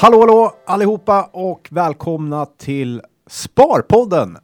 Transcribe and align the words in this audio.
Hallå, 0.00 0.20
hallå 0.20 0.52
allihopa 0.66 1.30
och 1.32 1.68
välkomna 1.70 2.46
till 2.46 3.02
Sparpodden 3.26 4.36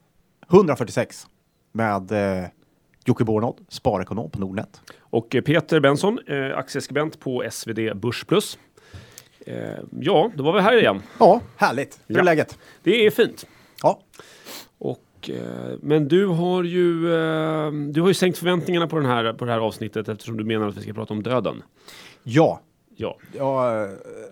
146 0.50 1.26
med 1.72 2.12
eh, 2.12 2.44
Jocke 3.04 3.24
Bornold, 3.24 3.56
sparekonom 3.68 4.30
på 4.30 4.38
Nordnet. 4.38 4.80
Och 5.00 5.34
eh, 5.34 5.42
Peter 5.42 5.80
Benson, 5.80 6.18
eh, 6.26 6.58
aktieskribent 6.58 7.20
på 7.20 7.44
SvD 7.50 7.94
Börsplus. 7.96 8.58
Eh, 9.46 9.56
ja, 10.00 10.30
då 10.36 10.44
var 10.44 10.52
vi 10.52 10.60
här 10.60 10.76
igen. 10.78 11.02
Ja, 11.18 11.40
härligt. 11.56 12.00
Hur 12.06 12.16
är 12.16 12.20
Ja. 12.20 12.24
läget? 12.24 12.58
Det 12.82 13.06
är 13.06 13.10
fint. 13.10 13.46
Ja, 13.82 14.00
Och, 14.78 15.30
eh, 15.30 15.76
men 15.82 16.08
du 16.08 16.26
har 16.26 16.64
ju 16.64 17.14
eh, 17.14 17.70
du 17.72 18.00
har 18.00 18.08
ju 18.08 18.14
sänkt 18.14 18.38
förväntningarna 18.38 18.86
på, 18.86 18.96
den 18.96 19.06
här, 19.06 19.32
på 19.32 19.44
det 19.44 19.52
här 19.52 19.58
avsnittet 19.58 20.08
eftersom 20.08 20.36
du 20.36 20.44
menar 20.44 20.68
att 20.68 20.76
vi 20.76 20.80
ska 20.82 20.92
prata 20.92 21.14
om 21.14 21.22
döden. 21.22 21.62
ja. 22.22 22.60
Ja, 22.96 23.16
Jag 23.32 23.82
eh, 23.82 23.88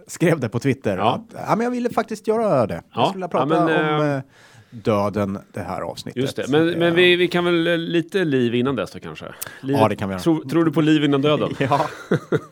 skrev 0.07 0.41
det 0.41 0.49
på 0.49 0.59
Twitter. 0.59 0.97
Ja. 0.97 1.15
Att, 1.15 1.43
ja, 1.49 1.57
men 1.57 1.65
jag 1.65 1.71
ville 1.71 1.91
faktiskt 1.91 2.29
göra 2.29 2.67
det. 2.67 2.75
Jag 2.75 2.83
Ja, 2.95 3.07
skulle 3.09 3.13
vilja 3.27 3.29
prata 3.29 3.55
ja, 3.55 3.65
men, 3.67 4.01
om 4.01 4.11
eh, 4.17 4.23
döden 4.71 5.39
det 5.53 5.61
här 5.61 5.81
avsnittet. 5.81 6.23
just 6.23 6.37
det. 6.37 6.45
Men, 6.49 6.67
men 6.71 6.95
vi, 6.95 7.17
vi 7.17 7.29
kan 7.29 7.45
väl 7.45 7.81
lite 7.81 8.25
liv 8.25 8.55
innan 8.55 8.77
dess 8.77 8.91
då 8.91 8.99
kanske? 9.01 9.25
Livet, 9.61 9.81
Ja, 9.81 9.89
det 9.89 9.97
kan 9.97 10.09
vi 10.09 10.13
göra. 10.13 10.23
Tror, 10.23 10.49
tror 10.49 10.65
du 10.65 10.73
på 10.73 10.81
liv 10.81 11.05
innan 11.05 11.23
döden? 11.23 11.49
Ja, 11.59 11.81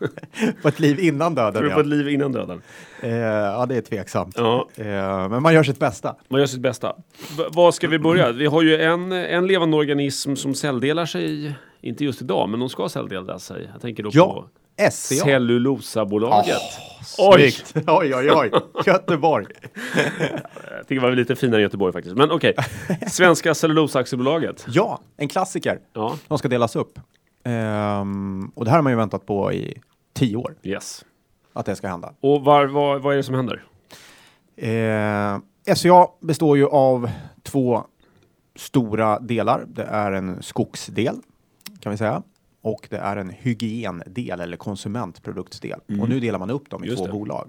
på 0.62 0.68
ett 0.68 0.80
liv 0.80 1.00
innan 1.00 1.34
döden. 1.34 1.52
Tror 1.52 1.64
du 1.68 1.74
på 1.74 1.80
ett 1.80 1.86
liv 1.86 2.08
innan 2.08 2.32
döden? 2.32 2.62
eh, 3.00 3.10
ja 3.16 3.66
det 3.66 3.76
är 3.76 3.80
tveksamt. 3.80 4.34
Ja, 4.38 4.68
Eh, 4.76 5.28
men 5.28 5.42
man 5.42 5.54
gör 5.54 5.62
sitt 5.62 5.78
bästa. 5.78 6.16
man 6.28 6.40
gör 6.40 6.46
sitt 6.46 6.60
bästa. 6.60 6.96
V 7.38 7.44
vad 7.50 7.74
ska 7.74 7.88
vi 7.88 7.98
börja? 7.98 8.32
Vi 8.32 8.46
har 8.46 8.62
ju 8.62 8.76
en, 8.76 9.12
en 9.12 9.46
levande 9.46 9.76
organism 9.76 10.34
som 10.34 10.54
celldelar 10.54 11.06
sig, 11.06 11.54
inte 11.80 12.04
just 12.04 12.22
idag, 12.22 12.48
men 12.48 12.60
de 12.60 12.68
ska 12.68 12.88
celldela 12.88 13.38
sig. 13.38 13.68
Jag 13.72 13.82
tänker 13.82 14.02
då 14.02 14.10
Ja, 14.12 14.34
på 14.34 14.48
SCA. 14.90 15.14
Cellulosabolaget. 15.14 16.56
Oj! 17.18 17.54
Oj! 17.74 17.84
oj, 17.86 18.14
oj, 18.14 18.30
oj. 18.30 18.50
Göteborg. 18.86 19.46
Jag 20.70 20.88
tycker 20.88 20.94
det 20.94 21.00
var 21.00 21.12
lite 21.12 21.36
finare 21.36 21.60
i 21.60 21.62
Göteborg 21.62 21.92
faktiskt. 21.92 22.16
Men 22.16 22.30
okej. 22.30 22.54
Svenska 23.08 23.54
Cellulosaaktiebolaget. 23.54 24.66
Ja, 24.68 25.00
en 25.16 25.28
klassiker. 25.28 25.78
Ja, 25.92 26.18
De 26.28 26.38
ska 26.38 26.48
delas 26.48 26.76
upp. 26.76 26.98
Ehm, 27.44 28.52
och 28.54 28.64
det 28.64 28.70
här 28.70 28.78
har 28.78 28.82
man 28.82 28.92
ju 28.92 28.96
väntat 28.96 29.26
på 29.26 29.52
i 29.52 29.80
tio 30.14 30.36
år, 30.36 30.54
yes. 30.62 31.04
att 31.52 31.66
det 31.66 31.76
ska 31.76 31.88
hända. 31.88 32.14
Och 32.20 32.44
var, 32.44 32.66
var, 32.66 32.98
vad 32.98 33.12
är 33.12 33.16
det 33.16 33.22
som 33.22 33.34
händer? 33.34 33.64
Eh, 34.56 35.74
SCA 35.74 36.06
består 36.20 36.56
ju 36.56 36.66
av 36.66 37.10
två 37.42 37.84
stora 38.56 39.18
delar. 39.18 39.64
Det 39.68 39.82
är 39.82 40.12
en 40.12 40.42
skogsdel, 40.42 41.16
kan 41.80 41.92
vi 41.92 41.98
säga. 41.98 42.22
Och 42.62 42.86
det 42.90 42.96
är 42.96 43.16
en 43.16 43.30
hygiendel 43.30 44.40
eller 44.40 44.56
konsumentproduktsdel. 44.56 45.80
Och 46.00 46.08
nu 46.08 46.20
delar 46.20 46.38
man 46.38 46.50
upp 46.50 46.70
dem 46.70 46.84
i 46.84 46.86
Mm. 46.86 46.90
Just 46.90 46.98
två 46.98 47.06
det. 47.06 47.12
bolag. 47.12 47.48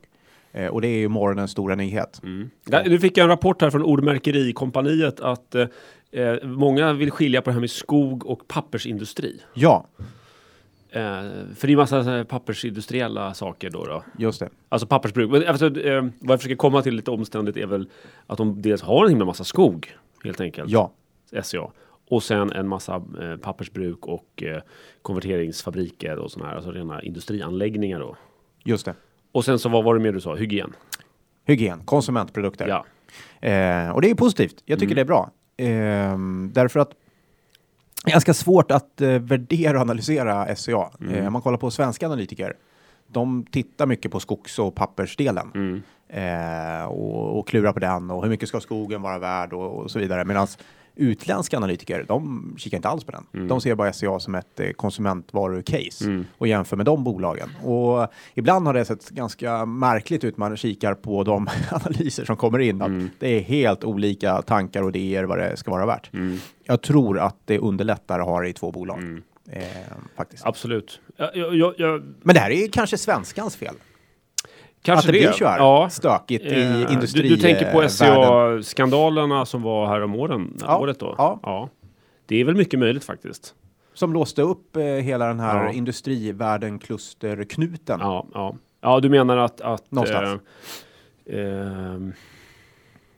Eh, 0.51 0.67
och 0.67 0.81
det 0.81 0.87
är 0.87 0.97
ju 0.99 1.07
morgonens 1.07 1.51
stora 1.51 1.75
nyhet. 1.75 2.21
Där, 2.65 2.89
nu 2.89 2.99
fick 2.99 3.17
jag 3.17 3.23
en 3.23 3.29
rapport 3.29 3.61
här 3.61 3.69
från 3.69 3.83
Ordmärkerikompaniet 3.83 5.19
att 5.19 5.55
eh, 5.55 5.67
eh, 6.11 6.43
många 6.43 6.93
vill 6.93 7.11
skilja 7.11 7.41
på 7.41 7.49
det 7.49 7.53
här 7.53 7.59
med 7.61 7.69
skog 7.71 8.25
och 8.25 8.47
pappersindustri. 8.47 9.41
Ja, 9.53 9.85
Eh, 10.95 11.01
för 11.55 11.67
det 11.67 11.73
är 11.73 11.77
massa 11.77 12.25
pappersindustriella 12.25 13.33
saker 13.33 13.69
då. 13.69 13.85
då. 13.85 14.03
just 14.17 14.39
det. 14.39 14.49
Alltså 14.69 14.87
pappersbruk. 14.87 15.31
Men, 15.31 15.47
alltså, 15.47 15.65
eh, 15.79 16.01
vad 16.19 16.31
jag 16.31 16.39
försöker 16.39 16.55
komma 16.55 16.81
till 16.81 16.95
lite 16.95 17.11
omständigt 17.11 17.57
är 17.57 17.65
väl 17.65 17.89
att 18.27 18.37
de 18.37 18.61
dels 18.61 18.81
har 18.81 19.03
en 19.03 19.09
himla 19.09 19.25
massa 19.25 19.43
skog 19.43 19.91
helt 20.23 20.41
enkelt. 20.41 20.69
Ja, 20.71 20.91
SCA. 21.43 21.71
Och 22.13 22.23
sen 22.23 22.51
en 22.51 22.67
massa 22.67 22.95
eh, 23.21 23.37
pappersbruk 23.37 24.05
och 24.07 24.43
eh, 24.43 24.61
konverteringsfabriker 25.01 26.17
och 26.17 26.31
sådana 26.31 26.49
här, 26.49 26.55
alltså 26.55 26.71
rena 26.71 27.01
industrianläggningar 27.01 27.99
då. 27.99 28.15
just 28.63 28.85
det. 28.85 28.95
Och 29.31 29.45
sen 29.45 29.59
så 29.59 29.69
vad 29.69 29.83
var 29.83 29.95
det 29.95 30.01
mer 30.01 30.11
du 30.11 30.21
sa? 30.21 30.35
Hygien? 30.35 30.75
Hygien, 31.45 31.79
konsumentprodukter. 31.85 32.67
Ja. 32.67 32.85
Eh, 33.49 33.89
och 33.89 34.01
det 34.01 34.09
är 34.09 34.15
positivt. 34.15 34.63
Jag 34.65 34.79
tycker 34.79 34.95
det 34.95 35.01
är 35.01 35.05
bra. 35.05 35.31
Ehm, 35.57 36.51
därför 36.53 36.79
att 36.79 36.89
det 38.03 38.09
är 38.09 38.11
ganska 38.11 38.33
svårt 38.33 38.71
att 38.71 39.01
eh, 39.01 39.09
värdera 39.19 39.77
och 39.77 39.81
analysera 39.81 40.55
SCA. 40.55 40.91
Om 41.27 41.33
man 41.33 41.41
kollar 41.41 41.57
på 41.57 41.71
svenska 41.71 42.05
analytiker, 42.05 42.53
de 43.07 43.45
tittar 43.51 43.85
mycket 43.85 44.11
på 44.11 44.19
skogs 44.19 44.59
och 44.59 44.75
pappersdelen. 44.75 45.83
Eh, 46.13 46.85
och, 46.85 47.39
och 47.39 47.47
klurar 47.47 47.73
på 47.73 47.79
den 47.79 48.11
och 48.11 48.23
hur 48.23 48.29
mycket 48.29 48.49
ska 48.49 48.59
skogen 48.59 49.01
vara 49.01 49.19
värd 49.19 49.53
och, 49.53 49.77
och 49.79 49.91
så 49.91 49.99
vidare. 49.99 50.25
Medan 50.25 50.47
utländska 50.95 51.57
analytiker, 51.57 52.05
de 52.07 52.53
kikar 52.57 52.77
inte 52.77 52.89
alls 52.89 53.03
på 53.03 53.11
den. 53.11 53.47
De 53.47 53.61
ser 53.61 53.75
bara 53.75 53.93
SCA 53.93 54.19
som 54.19 54.35
ett 54.35 54.59
eh, 54.59 54.69
konsumentvaru-case 54.69 56.23
och 56.37 56.47
jämför 56.47 56.77
med 56.77 56.85
de 56.85 57.03
bolagen. 57.03 57.49
Och 57.63 58.07
ibland 58.33 58.67
har 58.67 58.73
det 58.73 58.85
sett 58.85 59.09
ganska 59.09 59.65
märkligt 59.65 60.23
ut. 60.23 60.37
Man 60.37 60.57
kikar 60.57 60.93
på 60.93 61.23
de 61.23 61.47
analyser 61.71 62.25
som 62.25 62.37
kommer 62.37 62.59
in. 62.59 62.81
Att 62.81 62.91
Det 63.19 63.27
är 63.27 63.41
helt 63.41 63.83
olika 63.83 64.41
tankar 64.41 64.81
och 64.83 64.89
idéer 64.89 65.23
vad 65.23 65.37
det 65.37 65.57
ska 65.57 65.71
vara 65.71 65.85
värt. 65.85 66.11
Jag 66.63 66.81
tror 66.81 67.19
att 67.19 67.37
det 67.45 67.59
underlättar 67.59 68.19
att 68.19 68.25
ha 68.25 68.41
det 68.41 68.49
i 68.49 68.53
två 68.53 68.71
bolag. 68.71 69.21
Eh, 69.49 69.63
faktiskt. 70.15 70.45
Absolut. 70.45 70.99
Jag, 71.17 71.55
jag, 71.55 71.73
jag, 71.77 72.03
Men 72.21 72.35
det 72.35 72.39
här 72.39 72.51
är 72.51 72.67
kanske 72.67 72.97
svenskans 72.97 73.55
fel. 73.55 73.75
Kanske 74.83 75.09
att 75.09 75.13
det 75.13 75.19
blir 75.19 75.31
så 75.31 75.45
här 75.45 75.57
Ja. 75.57 75.89
stökigt 75.91 76.45
Eh, 76.45 76.51
i 76.81 76.85
du, 76.87 76.93
industri 76.93 77.29
du 77.29 77.37
tänker 77.37 77.71
på 77.71 77.81
eh. 77.81 77.87
SCA-skandalerna 77.87 79.45
som 79.45 79.61
var 79.61 79.87
här 79.87 80.01
om 80.03 80.15
åren, 80.15 80.57
Ja, 80.61 80.77
året 80.79 80.99
då? 80.99 81.15
ja. 81.17 81.69
Det 82.25 82.41
är 82.41 82.45
väl 82.45 82.55
mycket 82.55 82.79
möjligt 82.79 83.03
faktiskt. 83.03 83.55
Som 83.93 84.13
låste 84.13 84.41
upp 84.41 84.75
eh, 84.75 84.83
hela 84.83 85.27
den 85.27 85.39
här 85.39 85.63
Ja. 85.65 85.71
industrivärlden 85.71 86.79
klusterknuten. 86.79 87.99
Ja, 87.99 88.25
ja. 88.33 88.55
ja 88.81 88.99
du 88.99 89.09
menar 89.09 89.37
att... 89.37 89.61
att 89.61 89.91
Någonstans. 89.91 90.41
eh, 91.25 91.39
ehm, 91.39 92.13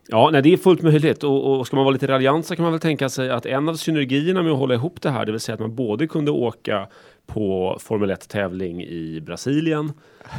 ja, 0.08 0.30
nej, 0.32 0.42
det 0.42 0.54
är 0.54 0.58
fullt 0.58 0.82
möjligt. 0.82 1.24
Och, 1.24 1.58
och 1.60 1.68
ska 1.68 1.76
man 1.76 1.86
vara 1.86 1.94
lite 1.94 2.08
raljant 2.08 2.46
så 2.46 2.56
kan 2.56 2.64
man 2.64 2.72
väl 2.72 2.82
tänka 2.82 3.10
sig 3.10 3.30
att 3.32 3.46
en 3.46 3.70
av 3.70 3.74
synergierna 3.76 4.44
med 4.44 4.52
att 4.52 4.58
hålla 4.58 4.74
ihop 4.74 5.02
det 5.02 5.10
här, 5.10 5.26
det 5.26 5.32
vill 5.32 5.42
säga 5.42 5.54
att 5.54 5.60
man 5.60 5.76
både 5.76 6.08
kunde 6.08 6.32
åka 6.32 6.88
på 7.26 7.78
Formel 7.82 8.12
1-tävling 8.12 8.84
i 8.84 9.22
Brasilien 9.22 9.94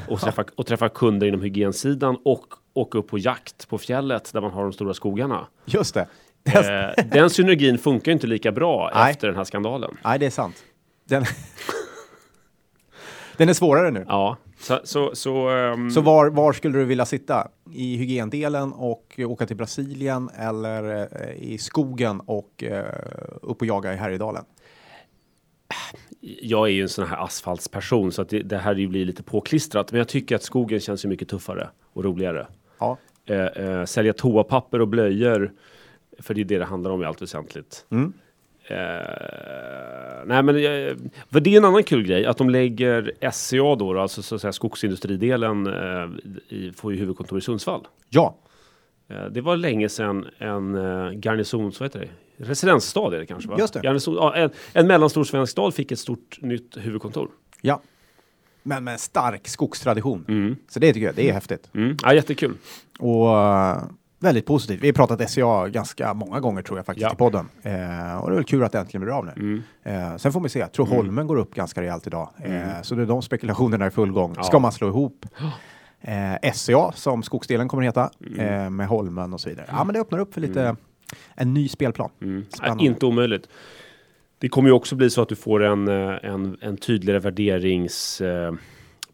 och 0.09 0.21
träffa, 0.21 0.45
och 0.55 0.67
träffa 0.67 0.89
kunder 0.89 1.27
inom 1.27 1.43
hygiensidan 1.43 2.19
och 2.25 2.47
åka 2.75 2.99
upp 2.99 3.09
på 3.09 3.19
jakt 3.19 3.69
på 3.69 3.79
fjället 3.79 4.33
där 4.33 4.41
man 4.41 4.51
har 4.51 4.63
de 4.63 4.73
stora 4.73 4.95
skogarna. 4.95 5.47
Just 5.65 5.95
det. 5.95 6.09
Eh, 6.47 7.05
den 7.05 7.31
synergin 7.31 7.79
funkar 7.79 8.13
inte 8.13 8.27
lika 8.27 8.53
bra 8.53 8.91
Nej. 8.95 9.11
efter 9.11 9.27
den 9.27 9.37
här 9.37 9.45
skandalen. 9.45 9.97
Nej, 10.05 10.19
det 10.19 10.27
är 10.27 10.31
sant. 10.31 10.65
Den, 11.05 11.25
den 13.37 13.49
är 13.49 13.55
svårare 13.55 13.91
nu. 13.91 14.05
Ja, 14.09 14.37
så, 14.59 14.81
så, 14.85 15.15
så, 15.15 15.49
ehm, 15.49 15.91
Så 15.91 16.01
var, 16.01 16.31
var 16.31 16.53
skulle 16.53 16.79
du 16.79 16.85
vilja 16.85 17.05
sitta? 17.05 17.49
I 17.73 17.97
hygiendelen 17.97 18.73
och 18.73 19.21
åka 19.27 19.47
till 19.47 19.57
Brasilien 19.57 20.31
eller 20.39 21.09
eh, 21.21 21.37
i 21.37 21.59
skogen 21.59 22.21
och 22.21 22.65
eh, 22.65 22.85
upp 23.43 23.61
och 23.61 23.67
jaga 23.67 23.93
i 23.93 23.97
Härjedalen? 23.97 24.45
Jag 26.43 26.69
är 26.69 26.73
ju 26.73 26.83
en 26.83 26.89
sån 26.89 27.07
här 27.07 27.25
asfaltsperson 27.25 28.13
så 28.13 28.23
att 28.23 28.29
det, 28.29 28.43
det 28.43 28.59
här 28.59 28.75
ju 28.75 28.89
blir 28.89 29.05
lite 29.05 29.23
påklistrat. 29.23 29.93
Men 29.93 29.99
jag 29.99 30.09
tycker 30.09 30.37
att 30.37 30.43
skogen 30.43 30.81
känns 30.81 31.05
ju 31.05 31.09
mycket 31.09 31.29
tuffare 31.29 31.69
och 31.93 32.05
roligare. 32.05 32.47
Ja, 32.79 32.99
Eh, 33.29 33.47
eh, 33.47 33.85
sälja 33.85 34.13
toapapper 34.13 34.81
och 34.81 34.89
blöjor, 34.89 35.53
för 36.19 36.35
det 36.35 36.41
är 36.41 36.45
det 36.45 36.59
det 36.59 36.65
handlar 36.65 36.91
om 36.91 37.03
i 37.03 37.05
allt 37.05 37.23
väsentligt. 37.23 37.87
Mm. 37.91 38.13
Eh, 38.69 38.77
nej 40.27 40.43
men 40.43 40.57
eh, 40.57 40.97
för 41.31 41.41
det 41.41 41.55
är 41.55 41.57
en 41.57 41.65
annan 41.65 41.83
kul 41.83 42.03
grej 42.03 42.27
att 42.27 42.37
de 42.39 42.51
lägger 42.51 43.13
SCA 43.33 43.57
då, 43.57 43.93
då 43.93 44.01
alltså 44.01 44.23
så 44.23 44.35
att 44.35 44.41
säga 44.41 44.53
skogsindustridelen 44.53 45.67
eh, 45.67 46.09
i, 46.49 46.73
får 46.77 46.93
ju 46.93 46.99
huvudkontor 46.99 47.39
i 47.39 47.41
Sundsvall. 47.41 47.87
ja. 48.09 48.37
Eh, 49.09 49.25
Det 49.25 49.41
var 49.41 49.57
länge 49.57 49.89
sedan 49.89 50.27
en 50.39 50.75
uh, 50.75 51.13
garnisons, 51.13 51.81
vad 51.81 51.87
heter 51.89 52.01
det? 52.01 52.09
Residensstad 52.37 53.15
är 53.15 53.19
det 53.19 53.27
kanske 53.27 53.49
va? 53.51 53.57
Just 53.59 53.75
det. 53.75 53.81
Ja, 54.07 54.35
en, 54.37 54.51
en 54.73 54.87
mellanstor 54.87 55.25
svensk 55.25 55.53
stad 55.53 55.75
fick 55.75 55.93
ett 55.93 55.99
stort 55.99 56.39
nytt 56.43 56.77
huvudkontor. 56.77 57.29
ja. 57.61 57.81
Men 58.69 58.85
med 58.85 58.93
en 58.93 58.99
stark 58.99 59.49
skogstradition. 59.49 60.25
Mm. 60.29 60.57
Så 60.69 60.79
det 60.81 60.93
tycker 60.93 61.07
jag, 61.07 61.15
det 61.15 61.29
är 61.29 61.33
häftigt. 61.33 61.71
Mm. 61.75 61.97
Ja, 62.03 62.15
jättekul. 62.15 62.55
Och 62.99 63.39
eh, 63.39 63.83
väldigt 64.19 64.47
positivt. 64.47 64.81
Vi 64.83 64.87
har 64.89 64.93
pratat 64.93 65.31
SCA 65.31 65.69
ganska 65.69 66.15
många 66.15 66.41
gånger 66.41 66.63
tror 66.63 66.79
jag 66.79 66.87
faktiskt 66.87 67.03
Ja. 67.03 67.13
i 67.13 67.17
podden. 67.17 67.49
Eh, 67.63 68.17
och 68.17 68.31
det 68.31 68.35
är 68.35 68.37
väl 68.37 68.45
kul 68.45 68.65
att 68.65 68.73
det 68.73 68.79
äntligen 68.79 69.05
blir 69.05 69.15
av 69.19 69.25
nu. 69.25 69.33
Mm. 69.37 69.63
Eh, 70.13 70.17
sen 70.17 70.33
får 70.33 70.41
vi 70.41 70.49
se. 70.49 70.59
Jag 70.59 70.73
tror 70.73 70.87
Holmen 70.87 71.27
går 71.27 71.37
upp 71.37 71.55
ganska 71.55 71.83
rejält 71.83 72.07
idag. 72.07 72.31
Eh, 72.43 72.83
så 72.83 72.95
det 72.95 73.03
är 73.03 73.07
de 73.07 73.23
spekulationerna 73.23 73.87
i 73.87 73.91
full 73.91 74.13
gång. 74.13 74.35
Ja. 74.37 74.43
Ska 74.43 74.59
man 74.59 74.73
slå 74.73 74.89
ihop 74.89 75.27
eh, 76.01 76.53
SCA 76.55 76.93
som 76.95 77.23
skogsdelen 77.23 77.69
kommer 77.69 77.83
att 77.83 77.87
heta 77.97 78.11
Mm. 78.27 78.65
eh, 78.65 78.71
med 78.71 78.89
Holmen 78.89 79.33
och 79.35 79.41
så 79.41 79.49
vidare. 79.49 79.67
Ja, 79.71 79.85
men 79.85 79.95
det 79.95 80.01
öppnar 80.01 80.19
upp 80.19 80.35
för 80.35 80.41
lite 80.41 80.77
en 81.35 81.55
ny 81.55 81.69
spelplan. 81.69 82.11
Mm. 82.23 82.45
Nej, 82.63 82.87
inte 82.87 83.07
omöjligt. 83.07 83.49
Det 84.39 84.49
kommer 84.49 84.69
ju 84.69 84.73
också 84.73 84.97
bli 84.97 85.11
så 85.11 85.23
att 85.23 85.29
du 85.29 85.37
får 85.37 85.63
en, 85.63 85.89
eh, 85.89 86.15
en, 86.23 86.57
en 86.61 86.77
tydligare 86.77 87.19
värderings 87.19 88.21
eh, 88.21 88.53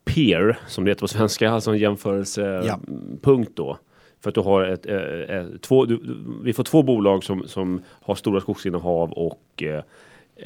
peer, 0.04 0.58
som 0.66 0.84
det 0.84 0.90
heter 0.90 1.00
på 1.00 1.08
svenska, 1.08 1.50
alltså 1.50 1.70
en 1.70 1.76
Ja. 1.78 1.82
jämförelsepunkt 1.82 3.56
då. 3.56 3.78
För 4.20 4.28
att 4.28 4.34
du 4.34 4.40
har 4.40 4.64
ett, 4.64 4.86
eh, 4.86 4.96
eh, 5.36 5.46
två, 5.60 5.84
du, 5.84 6.00
vi 6.44 6.52
får 6.52 6.64
två 6.64 6.82
bolag 6.82 7.24
som, 7.24 7.48
som 7.48 7.82
har 7.88 8.14
stora 8.14 8.40
skogsinnehav 8.40 9.12
och 9.12 9.62
eh, 9.62 9.82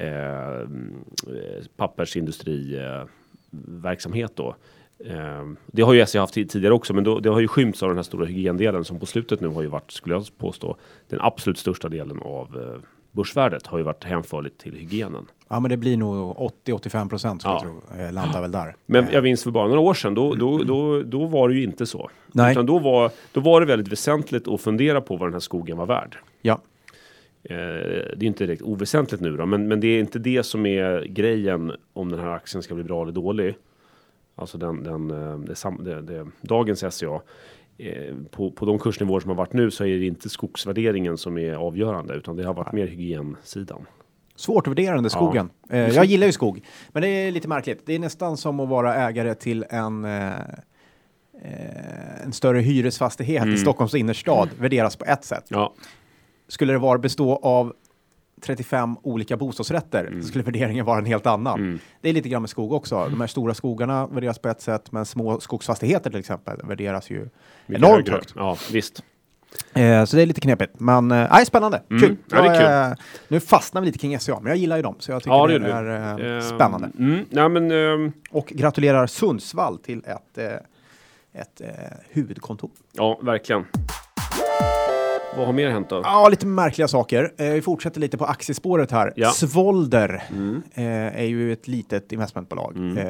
eh, 0.07 0.69
pappersindustri 1.77 2.77
eh, 2.79 3.05
då. 4.35 4.57
Eh, 5.05 5.45
det 5.67 5.83
har 5.83 5.95
ju 5.95 6.07
SE 6.07 6.19
haft 6.19 6.35
tidigare 6.35 6.75
också, 6.75 6.95
men 6.95 7.05
då, 7.05 7.19
det 7.21 7.29
har 7.31 7.41
ju 7.41 7.49
skymts 7.49 7.83
av 7.83 7.89
den 7.89 7.99
här 7.99 8.03
stora 8.03 8.27
hygiendelen 8.27 8.85
som 8.85 8.99
på 9.01 9.07
slutet 9.07 9.41
nu 9.41 9.49
har 9.49 9.63
ju 9.63 9.69
varit, 9.69 9.91
skulle 9.91 10.15
jag 10.15 10.25
påstå, 10.39 10.77
den 11.09 11.21
absolut 11.23 11.59
största 11.59 11.89
delen 11.89 12.19
av 12.23 12.57
eh, 12.63 12.81
börsvärdet 13.13 13.67
har 13.67 13.79
ju 13.79 13.85
varit 13.85 14.05
hänförligt 14.05 14.59
till 14.61 14.75
hygienen. 14.75 15.27
Ja, 15.49 15.61
men 15.61 15.71
det 15.71 15.77
blir 15.77 15.97
nog 15.97 16.37
80-85 16.67 17.09
procent 17.09 17.41
skulle 17.43 17.55
Ja. 17.55 17.63
jag 17.65 17.97
tro. 17.97 18.01
Eh, 18.07 18.13
Landar 18.13 18.41
väl 18.43 18.53
där. 18.53 18.77
Men 18.87 19.05
Eh, 19.05 19.11
jag 19.15 19.23
minns 19.23 19.43
för 19.43 19.51
bara 19.51 19.67
några 19.69 19.81
år 19.81 19.95
sedan, 19.95 20.15
då, 20.15 20.35
då, 20.35 20.59
då, 20.59 21.03
då 21.03 21.27
var 21.27 21.49
det 21.49 21.55
ju 21.55 21.63
inte 21.63 21.87
så. 21.87 22.11
Nej. 22.33 22.53
Utan 22.53 22.67
då 22.67 22.79
var, 22.79 23.11
då 23.33 23.41
var 23.41 23.61
det 23.61 23.67
väldigt 23.67 23.93
väsentligt 23.93 24.49
att 24.49 24.61
fundera 24.61 25.01
på 25.01 25.17
vad 25.17 25.29
den 25.29 25.33
här 25.33 25.41
skogen 25.41 25.77
var 25.77 25.87
värd. 25.87 26.17
Ja, 26.43 26.61
Eh, 27.49 27.55
det 28.17 28.21
är 28.21 28.25
inte 28.25 28.47
direkt 28.47 28.63
oväsentligt 28.63 29.23
nu 29.23 29.37
då, 29.37 29.47
men, 29.47 29.69
men 29.69 29.81
det 29.81 29.87
är 29.89 30.01
inte 30.01 30.19
det 30.19 30.43
som 30.43 30.67
är 30.67 31.05
grejen 31.05 31.73
om 31.93 32.11
den 32.11 32.21
här 32.21 32.31
aktien 32.31 32.63
ska 32.63 32.75
bli 32.75 32.85
bra 32.85 33.03
eller 33.03 33.13
dålig. 33.13 33.55
Alltså 34.39 34.59
den, 34.59 34.83
den, 34.83 35.11
eh, 35.11 35.75
det, 35.79 36.01
det, 36.03 36.27
dagens 36.41 36.95
SCA. 36.95 37.21
Eh, 37.79 38.15
på, 38.31 38.51
på 38.51 38.67
de 38.67 38.79
kursnivåer 38.79 39.21
som 39.21 39.29
har 39.31 39.37
varit 39.37 39.53
nu 39.53 39.71
så 39.71 39.85
är 39.85 39.99
det 39.99 40.07
inte 40.07 40.29
skogsvärderingen 40.29 41.19
som 41.19 41.39
är 41.39 41.53
avgörande 41.55 42.15
utan 42.15 42.37
det 42.37 42.45
har 42.45 42.55
varit 42.55 42.73
mer 42.73 42.87
hygiensidan. 42.87 43.87
svårt 44.37 44.67
att 44.67 44.71
värdera 44.71 44.95
den 44.95 45.03
där 45.03 45.11
skogen. 45.11 45.51
Eh, 45.71 45.89
jag 45.89 46.05
gillar 46.05 46.27
ju 46.27 46.33
skog, 46.33 46.65
men 46.93 47.03
det 47.03 47.09
är 47.09 47.31
lite 47.33 47.49
märkligt. 47.49 47.83
Det 47.87 47.95
är 47.95 47.99
nästan 47.99 48.37
som 48.37 48.61
att 48.61 48.69
vara 48.69 48.95
ägare 48.95 49.35
till 49.35 49.65
en 49.71 50.07
en 52.25 52.33
större 52.33 52.59
hyresfastighet 52.61 53.43
Mm. 53.43 53.55
i 53.55 53.59
Stockholms 53.59 53.95
innerstad 53.95 54.49
värderas 54.59 54.97
på 54.97 55.05
ett 55.05 55.25
sätt. 55.25 55.45
Ja, 55.49 55.75
Skulle 56.49 56.73
det 56.73 56.79
vara 56.79 56.99
bestå 56.99 57.37
av 57.37 57.73
35 58.43 58.97
olika 59.03 59.37
bostadsrätter 59.37 60.05
Mm. 60.07 60.23
så 60.23 60.29
skulle 60.29 60.45
värderingen 60.45 60.85
vara 60.85 60.99
en 60.99 61.07
helt 61.07 61.27
annan. 61.27 61.81
Det 62.01 62.09
är 62.09 62.13
lite 62.13 62.29
grann 62.29 62.43
med 62.43 62.51
skog 62.51 62.73
också. 62.73 63.09
De 63.11 63.21
här 63.21 63.27
stora 63.27 63.55
skogarna 63.55 64.07
värderas 64.07 64.39
på 64.39 64.49
ett 64.49 64.61
sätt, 64.61 64.93
men 64.93 65.05
små 65.07 65.41
skogsfastigheter 65.41 66.11
till 66.11 66.21
exempel 66.21 66.57
värderas 66.65 67.11
ju 67.11 67.29
mycket 67.67 67.85
enormt 67.85 67.97
högre. 68.09 68.13
högt. 68.13 68.33
Ja, 68.37 68.57
visst. 68.73 69.03
Eh, 69.73 70.05
så 70.05 70.17
det 70.17 70.23
är 70.23 70.27
lite 70.27 70.41
knepigt. 70.41 70.73
Men 70.81 71.11
eh, 71.11 71.45
spännande. 71.45 71.83
Kul. 71.89 72.17
Ja, 72.31 72.43
det 72.43 72.49
är 72.49 72.63
Jag, 72.81 72.91
eh, 72.91 72.97
nu 73.29 73.41
fastnar 73.41 73.81
vi 73.81 73.87
lite 73.87 73.99
kring 73.99 74.19
SCA, 74.21 74.41
men 74.41 74.47
jag 74.51 74.57
gillar 74.57 74.77
ju 74.77 74.83
dem. 74.83 74.95
Så 74.99 75.11
jag 75.13 75.23
tycker 75.23 75.35
Ja, 75.37 75.47
det, 75.47 75.59
det 75.59 75.73
är 75.73 76.21
eh, 76.21 76.37
Eh, 76.37 76.41
spännande. 76.55 76.91
Mm, 76.99 77.25
nej, 77.31 77.49
men, 77.49 77.71
ehm, 77.71 78.13
Och 78.31 78.47
gratulerar 78.47 79.07
Sundsvall 79.07 79.79
till 79.79 79.99
ett, 80.07 80.39
eh, 80.39 81.41
ett 81.41 81.61
eh, 81.61 81.69
huvudkontor. 82.11 82.71
ja, 82.93 83.19
verkligen. 83.23 83.65
Vad 85.37 85.47
har 85.47 85.53
mer 85.53 85.71
hänt 85.71 85.89
då? 85.89 86.01
Ja, 86.05 86.29
lite 86.29 86.47
märkliga 86.47 86.89
saker. 86.89 87.33
Eh, 87.39 87.51
vi 87.51 87.63
fortsätter 87.63 88.01
lite 88.01 88.19
på 88.19 88.25
aktiespåret 88.25 88.91
här. 88.91 89.13
Ja. 89.17 89.31
Svolder 89.31 90.23
Mm. 90.31 90.63
eh, 90.75 91.21
är 91.21 91.25
ju 91.25 91.53
ett 91.53 91.69
litet 91.69 92.13
investmentbolag. 92.13 92.77
Eh, 92.99 93.05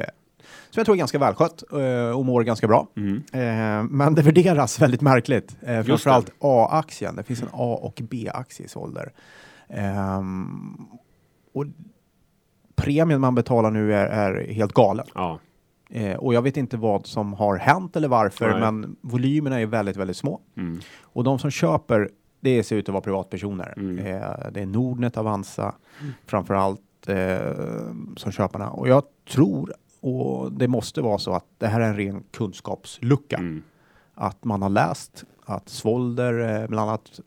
som 0.69 0.79
jag 0.79 0.85
tror 0.85 0.95
är 0.95 0.97
ganska 0.97 1.19
välskött 1.19 1.63
eh, 1.71 2.17
och 2.17 2.25
mår 2.25 2.43
ganska 2.43 2.67
bra. 2.67 2.87
Eh, 3.33 3.83
men 3.83 4.15
det 4.15 4.21
värderas 4.21 4.79
väldigt 4.81 5.01
märkligt. 5.01 5.55
Eh, 5.61 5.83
framförallt 5.83 6.31
A-aktien. 6.39 7.15
Det 7.15 7.23
finns 7.23 7.41
en 7.41 7.49
A 7.51 7.79
och 7.81 8.01
B-aktie 8.09 8.65
i 8.65 8.69
Svolder. 8.69 9.11
Ehm, 9.69 10.87
och 11.53 11.65
premien 12.75 13.21
man 13.21 13.35
betalar 13.35 13.71
nu 13.71 13.93
är, 13.93 14.05
är 14.05 14.53
helt 14.53 14.73
galen. 14.73 15.05
Ja, 15.15 15.39
Eh, 15.89 16.15
och 16.15 16.33
jag 16.33 16.41
vet 16.41 16.57
inte 16.57 16.77
vad 16.77 17.05
som 17.05 17.33
har 17.33 17.57
hänt 17.57 17.95
eller 17.95 18.07
varför, 18.07 18.49
Nej. 18.49 18.59
men 18.59 18.95
volymerna 19.01 19.61
är 19.61 19.65
väldigt, 19.65 19.97
väldigt 19.97 20.17
små. 20.17 20.41
mm. 20.57 20.79
Och 21.01 21.23
de 21.23 21.39
som 21.39 21.51
köper, 21.51 22.09
det 22.39 22.63
ser 22.63 22.75
ut 22.75 22.89
att 22.89 22.93
vara 22.93 23.03
privatpersoner. 23.03 23.73
Mm. 23.77 23.99
Eh, 23.99 24.51
det 24.51 24.61
är 24.61 24.65
Nordnet, 24.65 25.17
Avanza, 25.17 25.75
framför 26.25 26.53
allt 26.53 27.07
eh, 27.07 27.93
som 28.17 28.31
köparna. 28.31 28.69
Och 28.69 28.87
jag 28.87 29.03
tror, 29.29 29.73
och 29.99 30.51
det 30.51 30.67
måste 30.67 31.01
vara 31.01 31.17
så 31.17 31.33
att 31.33 31.45
det 31.57 31.67
här 31.67 31.81
är 31.81 31.87
en 31.87 31.95
ren 31.95 32.23
kunskapslucka. 32.31 33.37
Mm. 33.37 33.63
Att 34.13 34.43
man 34.43 34.61
har 34.61 34.69
läst 34.69 35.23
att 35.45 35.69
Svolder, 35.69 36.61
eh, 36.61 36.67
bland 36.67 36.89
annat, 36.89 37.19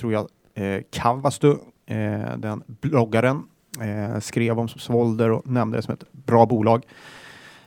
tror 0.00 0.12
jag, 0.12 0.28
eh, 0.54 0.82
Kavastu, 0.90 1.50
eh, 1.86 2.36
den 2.38 2.62
bloggaren, 2.66 3.42
eh, 3.80 4.20
skrev 4.20 4.58
om 4.58 4.68
Svolder 4.68 5.30
och 5.30 5.46
nämnde 5.46 5.78
det 5.78 5.82
som 5.82 5.94
ett 5.94 6.12
bra 6.12 6.46
bolag. 6.46 6.86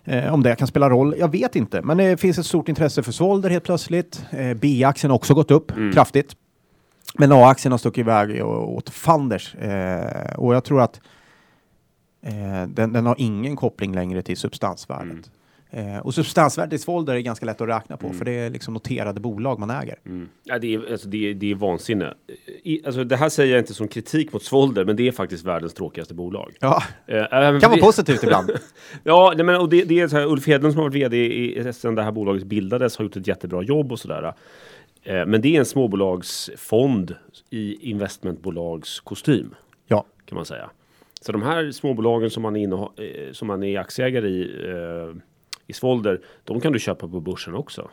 Eh, 0.05 0.33
om 0.33 0.43
det 0.43 0.55
kan 0.55 0.67
spela 0.67 0.89
roll, 0.89 1.15
jag 1.19 1.31
vet 1.31 1.55
inte. 1.55 1.81
Men 1.81 1.97
det 1.97 2.17
finns 2.17 2.37
ett 2.37 2.45
stort 2.45 2.69
intresse 2.69 3.03
för 3.03 3.11
Svolder 3.11 3.49
helt 3.49 3.63
plötsligt. 3.63 4.25
Eh, 4.31 4.53
B-aktien 4.53 5.11
har 5.11 5.15
också 5.15 5.33
gått 5.33 5.51
upp 5.51 5.71
Mm. 5.71 5.93
kraftigt. 5.93 6.35
Men 7.17 7.31
A-aktien 7.31 7.71
har 7.71 7.77
stuckit 7.77 7.97
iväg 8.01 8.45
och- 8.45 8.73
åt 8.75 8.89
fanders. 8.89 9.55
Eh, 9.55 10.35
och 10.35 10.55
jag 10.55 10.63
tror 10.63 10.81
att 10.81 11.01
eh, 12.25 12.67
den, 12.67 12.93
den 12.93 13.05
har 13.05 13.15
ingen 13.17 13.55
koppling 13.55 13.93
längre 13.95 14.21
till 14.21 14.37
substansvärdet. 14.37 15.31
Eh, 15.71 15.97
och 15.97 16.13
substansvärdet 16.13 16.73
i 16.73 16.77
Svolder 16.77 17.13
är 17.15 17.19
ganska 17.19 17.45
lätt 17.45 17.61
att 17.61 17.67
räkna 17.67 17.97
på, 17.97 18.13
för 18.13 18.25
det 18.25 18.31
är 18.31 18.49
liksom 18.49 18.73
noterade 18.73 19.19
bolag 19.19 19.59
man 19.59 19.69
äger. 19.69 19.95
Mm. 20.05 20.29
Ja, 20.43 20.59
det, 20.59 20.73
är, 20.75 20.91
alltså, 20.91 21.07
det, 21.07 21.29
är, 21.29 21.33
det 21.33 21.51
är 21.51 21.55
vansinne. 21.55 22.13
Alltså, 22.85 23.03
det 23.03 23.15
här 23.15 23.29
säger 23.29 23.51
jag 23.53 23.61
inte 23.61 23.73
som 23.73 23.87
kritik 23.87 24.33
mot 24.33 24.43
Svolder, 24.43 24.85
men 24.85 24.95
det 24.95 25.07
är 25.07 25.11
faktiskt 25.11 25.45
världens 25.45 25.73
tråkigaste 25.73 26.13
bolag. 26.13 26.53
Ja, 26.59 26.83
Eh, 27.07 27.27
även 27.31 27.61
kan 27.61 27.71
vara 27.71 27.81
positivt 27.81 28.23
ibland. 28.23 28.51
Ja, 29.03 29.33
nej, 29.35 29.45
men, 29.45 29.55
och 29.55 29.69
det, 29.69 29.83
det 29.83 29.99
är 29.99 30.07
så 30.07 30.15
här, 30.15 30.25
Ulf 30.25 30.47
Hedlund 30.47 30.73
som 30.73 30.81
har 30.81 30.89
varit 30.89 30.95
vd 30.95 31.17
i, 31.17 31.73
sedan 31.73 31.95
det 31.95 32.03
här 32.03 32.11
bolaget 32.11 32.43
bildades 32.43 32.97
har 32.97 33.05
gjort 33.05 33.15
ett 33.15 33.27
jättebra 33.27 33.63
jobb 33.63 33.91
och 33.91 33.99
sådär. 33.99 34.33
Eh, 35.03 35.25
men 35.25 35.41
det 35.41 35.55
är 35.55 35.59
en 35.59 35.65
småbolagsfond 35.65 37.15
i 37.49 37.89
investmentbolagskostym 37.89 39.55
Ja, 39.87 40.05
kan 40.25 40.35
man 40.35 40.45
säga. 40.45 40.69
Så 41.21 41.31
de 41.31 41.41
här 41.41 41.71
småbolagen 41.71 42.29
som 42.29 42.43
man 42.43 42.55
är, 42.55 42.63
inne, 42.63 42.75
eh, 42.75 43.31
som 43.31 43.47
man 43.47 43.63
är 43.63 43.79
aktieägare 43.79 44.27
i 44.27 44.69
eh, 44.69 45.21
i 45.67 45.73
Svolder, 45.73 46.21
de 46.43 46.61
kan 46.61 46.73
du 46.73 46.79
köpa 46.79 47.07
på 47.07 47.19
börsen 47.19 47.55
också. 47.55 47.89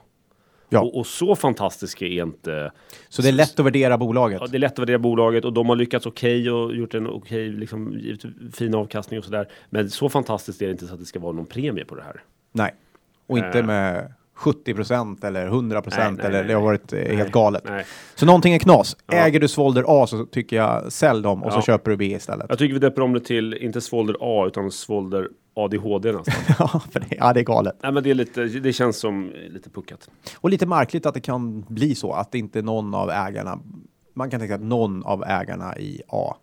Ja. 0.72 0.80
Och, 0.80 0.98
och 0.98 1.06
så 1.06 1.36
fantastiska 1.36 2.06
är 2.06 2.22
inte 2.22 2.72
så 3.08 3.22
det 3.22 3.28
är 3.28 3.32
lätt 3.32 3.60
att 3.60 3.66
värdera 3.66 3.98
bolaget. 3.98 4.38
Ja, 4.40 4.46
det 4.46 4.56
är 4.56 4.58
lätt 4.58 4.72
att 4.72 4.78
värdera 4.78 4.98
bolaget 4.98 5.44
och 5.44 5.52
de 5.52 5.68
har 5.68 5.76
lyckats 5.76 6.06
okej 6.06 6.50
och 6.50 6.74
gjort 6.76 6.94
en 6.94 7.06
okej, 7.06 7.48
liksom, 7.48 7.92
givit 7.98 8.22
fin 8.56 8.74
avkastning 8.74 9.18
och 9.18 9.24
sådär. 9.24 9.48
Men 9.70 9.90
så 9.90 10.08
fantastiskt 10.08 10.62
är 10.62 10.66
det 10.66 10.72
inte 10.72 10.86
så 10.86 10.94
att 10.94 11.00
det 11.00 11.06
ska 11.06 11.20
vara 11.20 11.32
någon 11.32 11.46
premie 11.46 11.84
på 11.84 11.94
det 11.94 12.02
här. 12.02 12.22
Nej, 12.52 12.74
och 13.26 13.38
inte 13.38 13.58
Eh. 13.58 13.66
med 13.66 14.12
70 14.34 14.74
procent 14.74 15.24
eller 15.24 15.46
100 15.46 15.82
procent 15.82 16.20
eller 16.20 16.38
nej, 16.38 16.48
det 16.48 16.54
har 16.54 16.62
varit 16.62 16.92
eh, 16.92 16.98
Nej, 16.98 17.16
helt 17.16 17.32
galet. 17.32 17.62
Nej. 17.64 17.84
Så 18.14 18.26
någonting 18.26 18.54
är 18.54 18.58
knas. 18.58 18.96
Ja. 19.06 19.14
Äger 19.14 19.40
du 19.40 19.48
Svolder 19.48 19.84
A 19.88 20.06
så 20.06 20.24
tycker 20.26 20.56
jag 20.56 20.92
sälj 20.92 21.22
dem 21.22 21.42
och 21.42 21.52
så 21.52 21.58
Ja. 21.58 21.62
köper 21.62 21.90
du 21.90 21.96
B 21.96 22.04
istället. 22.04 22.46
Jag 22.48 22.58
tycker 22.58 22.72
vi 22.74 22.80
döper 22.80 23.02
om 23.02 23.12
det 23.12 23.20
till, 23.20 23.54
inte 23.54 23.80
Svolder 23.80 24.16
A, 24.20 24.46
utan 24.46 24.70
Svolder 24.70 25.28
ADHD 25.54 26.12
nästan. 26.12 26.34
ja, 26.58 26.80
för 26.90 27.00
det, 27.00 27.06
ja, 27.18 27.32
det 27.32 27.40
är 27.40 27.44
galet. 27.44 27.74
Nej, 27.82 27.92
men 27.92 28.02
det, 28.02 28.10
är 28.10 28.14
lite, 28.14 28.44
det 28.44 28.72
känns 28.72 28.96
som 28.98 29.32
lite 29.48 29.70
puckat. 29.70 30.10
Och 30.36 30.50
lite 30.50 30.66
märkligt 30.66 31.06
att 31.06 31.14
det 31.14 31.20
kan 31.20 31.60
bli 31.68 31.94
så 31.94 32.12
att 32.12 32.34
inte 32.34 32.62
någon 32.62 32.94
av 32.94 33.10
ägarna, 33.10 33.58
man 34.14 34.30
kan 34.30 34.40
tänka 34.40 34.54
att 34.54 34.60
någon 34.62 35.04
av 35.04 35.24
ägarna 35.26 35.78
i 35.78 36.02
A 36.08 36.36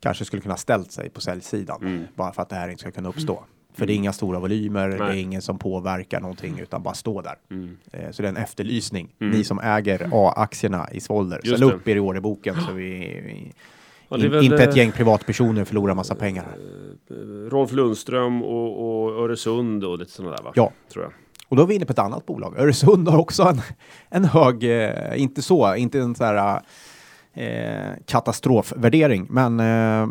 kanske 0.00 0.24
skulle 0.24 0.42
kunna 0.42 0.56
ställt 0.56 0.92
sig 0.92 1.10
på 1.10 1.20
säljsidan 1.20 1.82
Mm. 1.82 2.02
bara 2.14 2.32
för 2.32 2.42
att 2.42 2.48
det 2.48 2.56
här 2.56 2.68
inte 2.68 2.80
ska 2.80 2.90
kunna 2.90 3.08
uppstå. 3.08 3.44
För 3.76 3.86
det 3.86 3.92
är 3.92 3.94
inga 3.94 4.12
stora 4.12 4.38
volymer, 4.38 4.88
det 4.88 4.94
är 4.94 4.98
Nej. 4.98 5.20
ingen 5.20 5.42
som 5.42 5.58
påverkar 5.58 6.20
någonting 6.20 6.58
utan 6.58 6.82
bara 6.82 6.94
stå 6.94 7.20
där. 7.22 7.34
Mm. 7.50 7.76
Eh, 7.92 8.10
Så 8.10 8.22
det 8.22 8.28
är 8.28 8.30
en 8.30 8.36
efterlysning. 8.36 9.14
Ni 9.18 9.44
som 9.44 9.58
äger 9.58 10.08
A-aktierna 10.12 10.88
i 10.92 11.00
Svolder, 11.00 11.38
ställ 11.44 11.62
upp 11.62 11.88
er 11.88 11.96
i 11.96 12.00
orderboken 12.00 12.54
så 12.60 12.72
vi, 12.72 12.90
vi 12.98 13.52
in, 14.10 14.30
väl, 14.30 14.44
inte 14.44 14.62
ett 14.64 14.70
eh, 14.70 14.76
gäng 14.76 14.92
privatpersoner 14.92 15.64
förlorar 15.64 15.94
massa 15.94 16.14
pengar. 16.14 16.46
eh, 17.10 17.14
Rolf 17.50 17.72
Lundström 17.72 18.42
och, 18.42 19.04
och 19.04 19.24
Öresund 19.24 19.84
och 19.84 19.98
lite 19.98 20.10
sådana 20.10 20.36
där 20.36 20.42
va? 20.42 20.52
Ja. 20.54 20.72
Tror 20.92 21.04
jag. 21.04 21.12
Och 21.48 21.56
då 21.56 21.62
är 21.62 21.66
vi 21.66 21.74
inne 21.74 21.84
på 21.86 21.92
ett 21.92 21.98
annat 21.98 22.26
bolag. 22.26 22.58
Öresund 22.58 23.08
har 23.08 23.18
också 23.18 23.42
en, 23.42 23.60
en 24.08 24.24
hög, 24.24 24.64
eh, 24.64 25.22
inte 25.22 25.42
så, 25.42 25.74
inte 25.76 25.98
en 26.00 26.14
så 26.14 26.24
här 26.24 26.60
eh, 27.34 27.92
katastrofvärdering, 28.06 29.26
men 29.30 29.60
eh, 29.60 30.08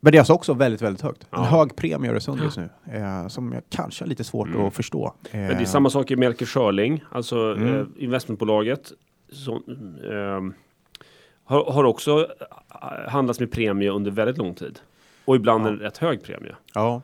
värderas 0.00 0.30
också 0.30 0.54
väldigt, 0.54 0.82
väldigt 0.82 1.02
högt. 1.02 1.22
En 1.22 1.28
Ja. 1.30 1.42
hög 1.42 1.76
premie 1.76 2.10
i 2.10 2.12
Öresund 2.12 2.40
just 2.42 2.56
nu, 2.56 2.68
eh, 2.92 3.28
som 3.28 3.52
jag 3.52 3.62
kanske 3.70 4.04
har 4.04 4.08
lite 4.08 4.24
svårt 4.24 4.48
att 4.56 4.74
förstå. 4.74 5.14
Eh, 5.30 5.34
Mm. 5.38 5.46
Men 5.48 5.56
det 5.56 5.62
är 5.62 5.66
samma 5.66 5.90
sak 5.90 6.10
i 6.10 6.16
Melker 6.16 6.46
Schörling, 6.46 7.04
alltså 7.12 7.36
Mm. 7.56 7.92
investmentbolaget. 7.98 8.92
Ehm, 10.12 10.54
har, 11.48 11.72
har 11.72 11.84
också 11.84 12.28
eh, 12.82 13.10
handlats 13.10 13.40
med 13.40 13.50
premie 13.52 13.90
under 13.90 14.10
väldigt 14.10 14.38
lång 14.38 14.54
tid. 14.54 14.78
Och 15.24 15.36
ibland 15.36 15.64
Ja. 15.66 15.68
en 15.68 15.78
rätt 15.78 15.98
hög 15.98 16.22
premie. 16.22 16.54
Ja, 16.74 17.02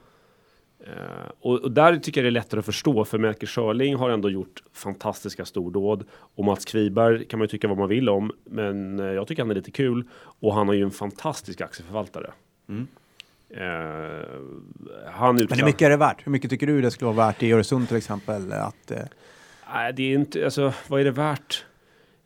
Eh, 0.86 1.30
och, 1.40 1.60
och 1.60 1.70
där 1.72 1.96
tycker 1.96 2.20
jag 2.20 2.24
det 2.24 2.28
är 2.28 2.42
lättare 2.42 2.58
att 2.58 2.64
förstå 2.66 3.04
för 3.04 3.18
Melker 3.18 3.46
Schörling 3.46 3.96
har 3.96 4.10
ändå 4.10 4.30
gjort 4.30 4.62
fantastiska 4.72 5.44
stordåd. 5.44 6.04
Och 6.12 6.44
Mats 6.44 6.64
Kviberg 6.64 7.24
kan 7.24 7.38
man 7.38 7.44
ju 7.44 7.48
tycka 7.48 7.68
vad 7.68 7.78
man 7.78 7.88
vill 7.88 8.08
om. 8.08 8.32
Men 8.44 9.00
eh, 9.00 9.06
jag 9.06 9.26
tycker 9.26 9.42
han 9.42 9.50
är 9.50 9.54
lite 9.54 9.70
kul. 9.70 10.04
Och 10.40 10.54
han 10.54 10.66
har 10.68 10.74
ju 10.74 10.82
en 10.82 10.90
fantastisk 10.90 11.60
aktieförvaltare. 11.60 12.30
Mm. 12.68 12.86
Eh, 13.50 14.26
han 15.12 15.34
men 15.36 15.58
hur 15.58 15.64
mycket 15.64 15.82
är 15.82 15.90
det 15.90 15.96
värt? 15.96 16.26
Hur 16.26 16.32
mycket 16.32 16.50
tycker 16.50 16.66
du 16.66 16.80
det 16.80 16.90
skulle 16.90 17.12
vara 17.12 17.26
värt 17.26 17.42
i 17.42 17.52
Öresund 17.52 17.88
till 17.88 17.96
exempel? 17.96 18.52
Att, 18.52 18.90
eh, 18.90 18.98
Nej, 19.74 19.92
det 19.92 20.02
är 20.02 20.14
inte, 20.14 20.44
alltså 20.44 20.72
vad 20.88 21.00
är 21.00 21.04
det 21.04 21.10
värt? 21.10 21.64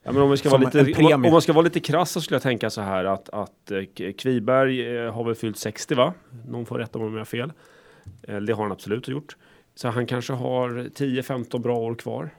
Ja, 0.09 0.12
men 0.12 0.23
om, 0.23 0.31
vi 0.31 0.37
ska 0.37 0.49
vara 0.49 0.71
lite, 0.71 1.05
om, 1.15 1.25
om 1.25 1.33
man 1.33 1.43
ska 1.43 1.53
vara 1.53 1.65
lite 1.65 1.81
krass 1.81 2.11
så 2.11 2.21
skulle 2.21 2.35
jag 2.35 2.43
tänka 2.43 2.71
så 2.71 2.81
här 2.81 3.05
att, 3.05 3.29
att 3.29 3.71
eh, 3.71 4.12
Kviberg 4.12 4.97
eh, 4.97 5.15
har 5.15 5.25
väl 5.25 5.35
fyllt 5.35 5.57
60 5.59 5.95
va? 5.95 6.15
Någon 6.49 6.67
får 6.67 6.79
rätta 6.79 6.99
mig 6.99 7.07
om 7.09 7.12
jag 7.12 7.21
har 7.21 7.25
fel. 7.25 7.53
Eh, 8.23 8.37
det 8.37 8.53
har 8.53 8.62
han 8.62 8.73
absolut 8.73 9.09
gjort. 9.09 9.37
Så 9.75 9.88
han 9.88 10.07
kanske 10.07 10.33
har 10.33 10.71
10-15 10.71 11.59
bra 11.59 11.77
år 11.77 11.95
kvar. 11.95 12.31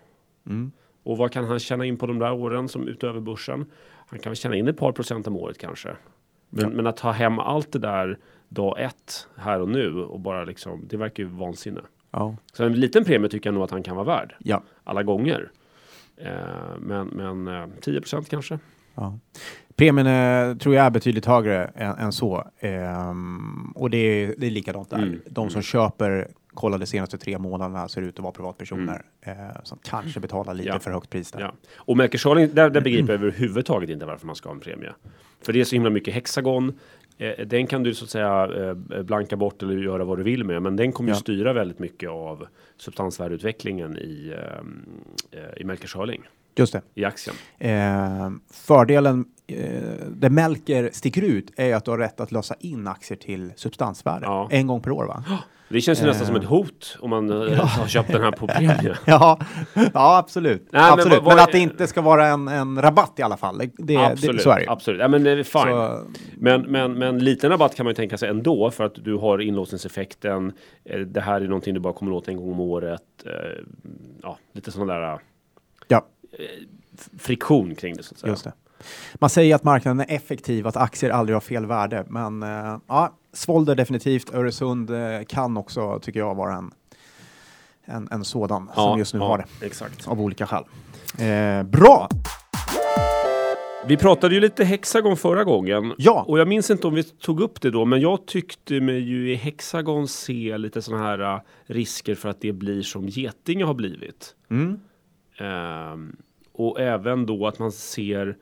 Mm. 0.47 0.71
Och 1.03 1.17
vad 1.17 1.31
kan 1.31 1.45
han 1.45 1.59
tjäna 1.59 1.85
in 1.85 1.97
på 1.97 2.07
de 2.07 2.19
där 2.19 2.31
åren 2.31 2.69
som 2.69 2.87
utöver 2.87 3.19
börsen? 3.19 3.65
Han 4.07 4.19
kan 4.19 4.29
väl 4.29 4.37
tjäna 4.37 4.55
in 4.55 4.67
ett 4.67 4.77
par 4.77 4.91
procent 4.91 5.27
om 5.27 5.35
året 5.37 5.57
kanske. 5.57 5.89
Men, 6.49 6.63
Ja. 6.63 6.69
men 6.69 6.87
att 6.87 6.97
ta 6.97 7.11
hem 7.11 7.39
allt 7.39 7.71
det 7.71 7.79
där 7.79 8.17
dag 8.49 8.81
ett 8.81 9.27
här 9.35 9.61
och 9.61 9.69
nu 9.69 10.03
och 10.03 10.19
bara 10.19 10.43
liksom, 10.43 10.87
det 10.87 10.97
verkar 10.97 11.23
ju 11.23 11.29
vansinne. 11.29 11.81
Ja. 12.11 12.35
Så 12.53 12.63
en 12.63 12.73
liten 12.73 13.03
premie 13.05 13.29
tycker 13.29 13.47
jag 13.49 13.53
nog 13.53 13.63
att 13.63 13.71
han 13.71 13.83
kan 13.83 13.95
vara 13.95 14.05
värd 14.05 14.35
Ja. 14.39 14.63
alla 14.83 15.03
gånger. 15.03 15.51
Eh, 16.19 16.31
men 16.79 17.07
men 17.07 17.47
eh, 17.47 17.67
10 17.81 18.01
procent 18.01 18.29
kanske. 18.29 18.59
ja. 18.95 19.19
Premien 19.75 20.07
eh, 20.07 20.57
tror 20.57 20.75
jag 20.75 20.85
är 20.85 20.89
betydligt 20.89 21.25
högre 21.25 21.65
än, 21.65 21.95
än 21.95 22.11
så. 22.11 22.43
Ehm, 22.59 23.71
och 23.75 23.89
det 23.89 23.97
är, 23.97 24.35
det 24.37 24.47
är 24.47 24.51
likadant 24.51 24.89
där. 24.89 24.97
Mm. 24.97 25.21
De 25.29 25.49
som 25.49 25.61
köper 25.61 26.27
kolla 26.53 26.77
de 26.77 26.85
senaste 26.85 27.17
tre 27.17 27.37
månaderna 27.37 27.87
ser 27.87 28.01
ut 28.01 28.15
att 28.19 28.23
vara 28.23 28.33
privatpersoner 28.33 29.01
eh, 29.21 29.33
som 29.63 29.79
kanske 29.83 30.19
betalar 30.19 30.53
lite 30.53 30.69
Mm. 30.69 30.75
Ja. 30.75 30.79
för 30.79 30.91
högt 30.91 31.09
pris 31.09 31.31
där. 31.31 31.39
Ja. 31.41 31.53
Och 31.75 31.97
Schörling, 32.19 32.49
där, 32.53 32.69
där 32.69 32.81
begriper 32.89 33.13
jag 33.13 33.21
överhuvudtaget 33.21 33.89
inte 33.89 34.05
varför 34.05 34.25
man 34.27 34.35
ska 34.35 34.49
ha 34.49 34.53
en 34.53 34.59
premie. 34.59 34.91
För 35.41 35.53
det 35.53 35.59
är 35.59 35.63
så 35.63 35.75
himla 35.75 35.89
mycket 35.89 36.13
hexagon. 36.13 36.73
Eh, 37.21 37.47
den 37.47 37.67
kan 37.67 37.83
du 37.83 37.93
så 37.93 38.03
att 38.05 38.09
säga 38.09 38.49
eh, 38.91 39.03
blanka 39.03 39.35
bort 39.35 39.63
eller 39.63 39.73
göra 39.77 40.03
vad 40.03 40.17
du 40.17 40.23
vill 40.23 40.43
med. 40.43 40.61
Men 40.61 40.75
den 40.75 40.91
kommer 40.91 41.09
Ja. 41.09 41.15
ju 41.15 41.19
styra 41.19 41.53
väldigt 41.53 41.79
mycket 41.79 42.09
av 42.09 42.47
substansvärdeutvecklingen 42.77 43.97
i, 43.97 44.33
eh, 44.37 45.39
eh, 45.41 45.61
i 45.61 45.63
Melker 45.63 45.87
Schörling, 45.87 46.21
Just 46.59 46.73
det. 46.73 46.81
i 46.95 47.05
aktien. 47.05 47.35
Eh, 47.59 48.29
fördelen 48.53 49.25
eh, 49.47 49.57
där 50.09 50.29
Melker 50.29 50.89
sticker 50.93 51.21
ut 51.21 51.51
är 51.57 51.75
att 51.75 51.85
du 51.85 51.91
har 51.91 51.97
rätt 51.97 52.19
att 52.19 52.31
lösa 52.31 52.55
in 52.59 52.87
aktier 52.87 53.17
till 53.17 53.51
substansvärde 53.55 54.25
Ja. 54.25 54.47
en 54.51 54.67
gång 54.67 54.81
per 54.81 54.91
år 54.91 55.05
va? 55.05 55.23
Det 55.71 55.81
känns 55.81 56.01
ju 56.01 56.05
nästan 56.05 56.27
som 56.27 56.35
ett 56.35 56.43
hot 56.43 56.97
om 56.99 57.09
man 57.09 57.29
eh, 57.51 57.59
har 57.65 57.87
köpt 57.87 58.11
den 58.11 58.21
här 58.21 58.31
på 58.31 58.47
premie. 58.47 58.95
Ja, 59.05 59.39
ja 59.93 60.17
absolut. 60.17 60.67
Nej, 60.71 60.81
men 60.81 60.93
absolut. 60.93 61.13
vad- 61.17 61.23
vad 61.25 61.35
men 61.35 61.43
att 61.43 61.49
är- 61.49 61.53
det 61.53 61.59
inte 61.59 61.87
ska 61.87 62.01
vara 62.01 62.27
en, 62.27 62.47
en 62.47 62.81
rabatt 62.81 63.13
i 63.19 63.21
alla 63.21 63.37
fall. 63.37 63.61
Det, 63.77 63.95
absolut, 63.97 64.37
det, 64.37 64.43
så 64.43 64.49
är 64.49 64.59
det 64.59 64.65
absolut. 64.69 64.99
Ja, 65.01 65.07
men 65.07 65.23
det 65.23 65.31
är 65.31 65.43
fine. 65.43 65.61
Så, 65.61 66.01
Men, 66.37 66.61
men, 66.61 66.93
men 66.93 67.19
liten 67.19 67.49
rabatt 67.49 67.75
kan 67.75 67.83
man 67.83 67.91
ju 67.91 67.95
tänka 67.95 68.17
sig 68.17 68.29
ändå 68.29 68.71
för 68.71 68.83
att 68.83 68.95
du 68.95 69.15
har 69.15 69.39
inlåsningseffekten. 69.41 70.51
Eh, 70.85 70.99
Det 70.99 71.21
här 71.21 71.41
är 71.41 71.45
någonting 71.47 71.73
du 71.73 71.79
bara 71.79 71.93
kommer 71.93 72.11
åt 72.11 72.27
en 72.27 72.37
gång 72.37 72.51
om 72.51 72.59
året. 72.59 73.01
Eh, 73.25 73.31
Ja, 74.23 74.37
lite 74.53 74.71
sån 74.71 74.87
där 74.87 75.01
ja, 75.01 75.19
friktion 77.17 77.75
kring 77.75 77.95
det 77.95 78.03
så 78.03 78.13
att 78.13 78.19
säga. 78.19 78.31
just 78.31 78.43
det. 78.43 78.53
Man 79.13 79.29
säger 79.29 79.55
att 79.55 79.63
marknaden 79.63 79.99
är 79.99 80.15
effektiv, 80.15 80.67
att 80.67 80.77
aktier 80.77 81.09
aldrig 81.09 81.35
har 81.35 81.41
fel 81.41 81.65
värde. 81.65 82.05
Men 82.09 82.43
eh, 82.43 82.77
ja, 82.87 83.13
Svolder 83.33 83.75
definitivt. 83.75 84.33
Öresund 84.33 84.89
eh, 84.89 85.23
kan 85.27 85.57
också, 85.57 85.99
tycker 85.99 86.19
jag, 86.19 86.35
vara 86.35 86.55
en, 86.55 86.71
en, 87.85 88.07
en 88.11 88.23
sådan 88.23 88.69
som 88.75 88.99
just 88.99 89.13
nu 89.13 89.19
ja, 89.19 89.27
har 89.27 89.37
det. 89.37 89.65
Exakt. 89.65 90.07
Av 90.07 90.21
olika 90.21 90.47
skäl. 90.47 90.63
Eh, 91.17 91.63
bra! 91.63 92.09
Vi 93.87 93.97
pratade 93.97 94.35
ju 94.35 94.41
lite 94.41 94.63
Hexagon 94.63 95.17
förra 95.17 95.43
gången. 95.43 95.93
Ja. 95.97 96.25
Och 96.27 96.39
jag 96.39 96.47
minns 96.47 96.69
inte 96.69 96.87
om 96.87 96.93
vi 96.93 97.03
tog 97.03 97.41
upp 97.41 97.61
det 97.61 97.71
då, 97.71 97.85
men 97.85 98.01
jag 98.01 98.25
tyckte 98.25 98.81
mig 98.81 98.99
ju 98.99 99.31
i 99.31 99.35
Hexagon 99.35 100.07
se 100.07 100.57
lite 100.57 100.81
sådana 100.81 101.03
här 101.03 101.19
äh, 101.35 101.41
risker 101.65 102.15
för 102.15 102.29
att 102.29 102.41
det 102.41 102.53
blir 102.53 102.81
som 102.81 103.07
Getinge 103.07 103.63
har 103.65 103.73
blivit. 103.73 104.35
Mm. 104.49 104.79
Ehm, 105.39 106.15
och 106.51 106.79
även 106.79 107.25
då 107.25 107.47
att 107.47 107.59
man 107.59 107.71
ser 107.71 108.37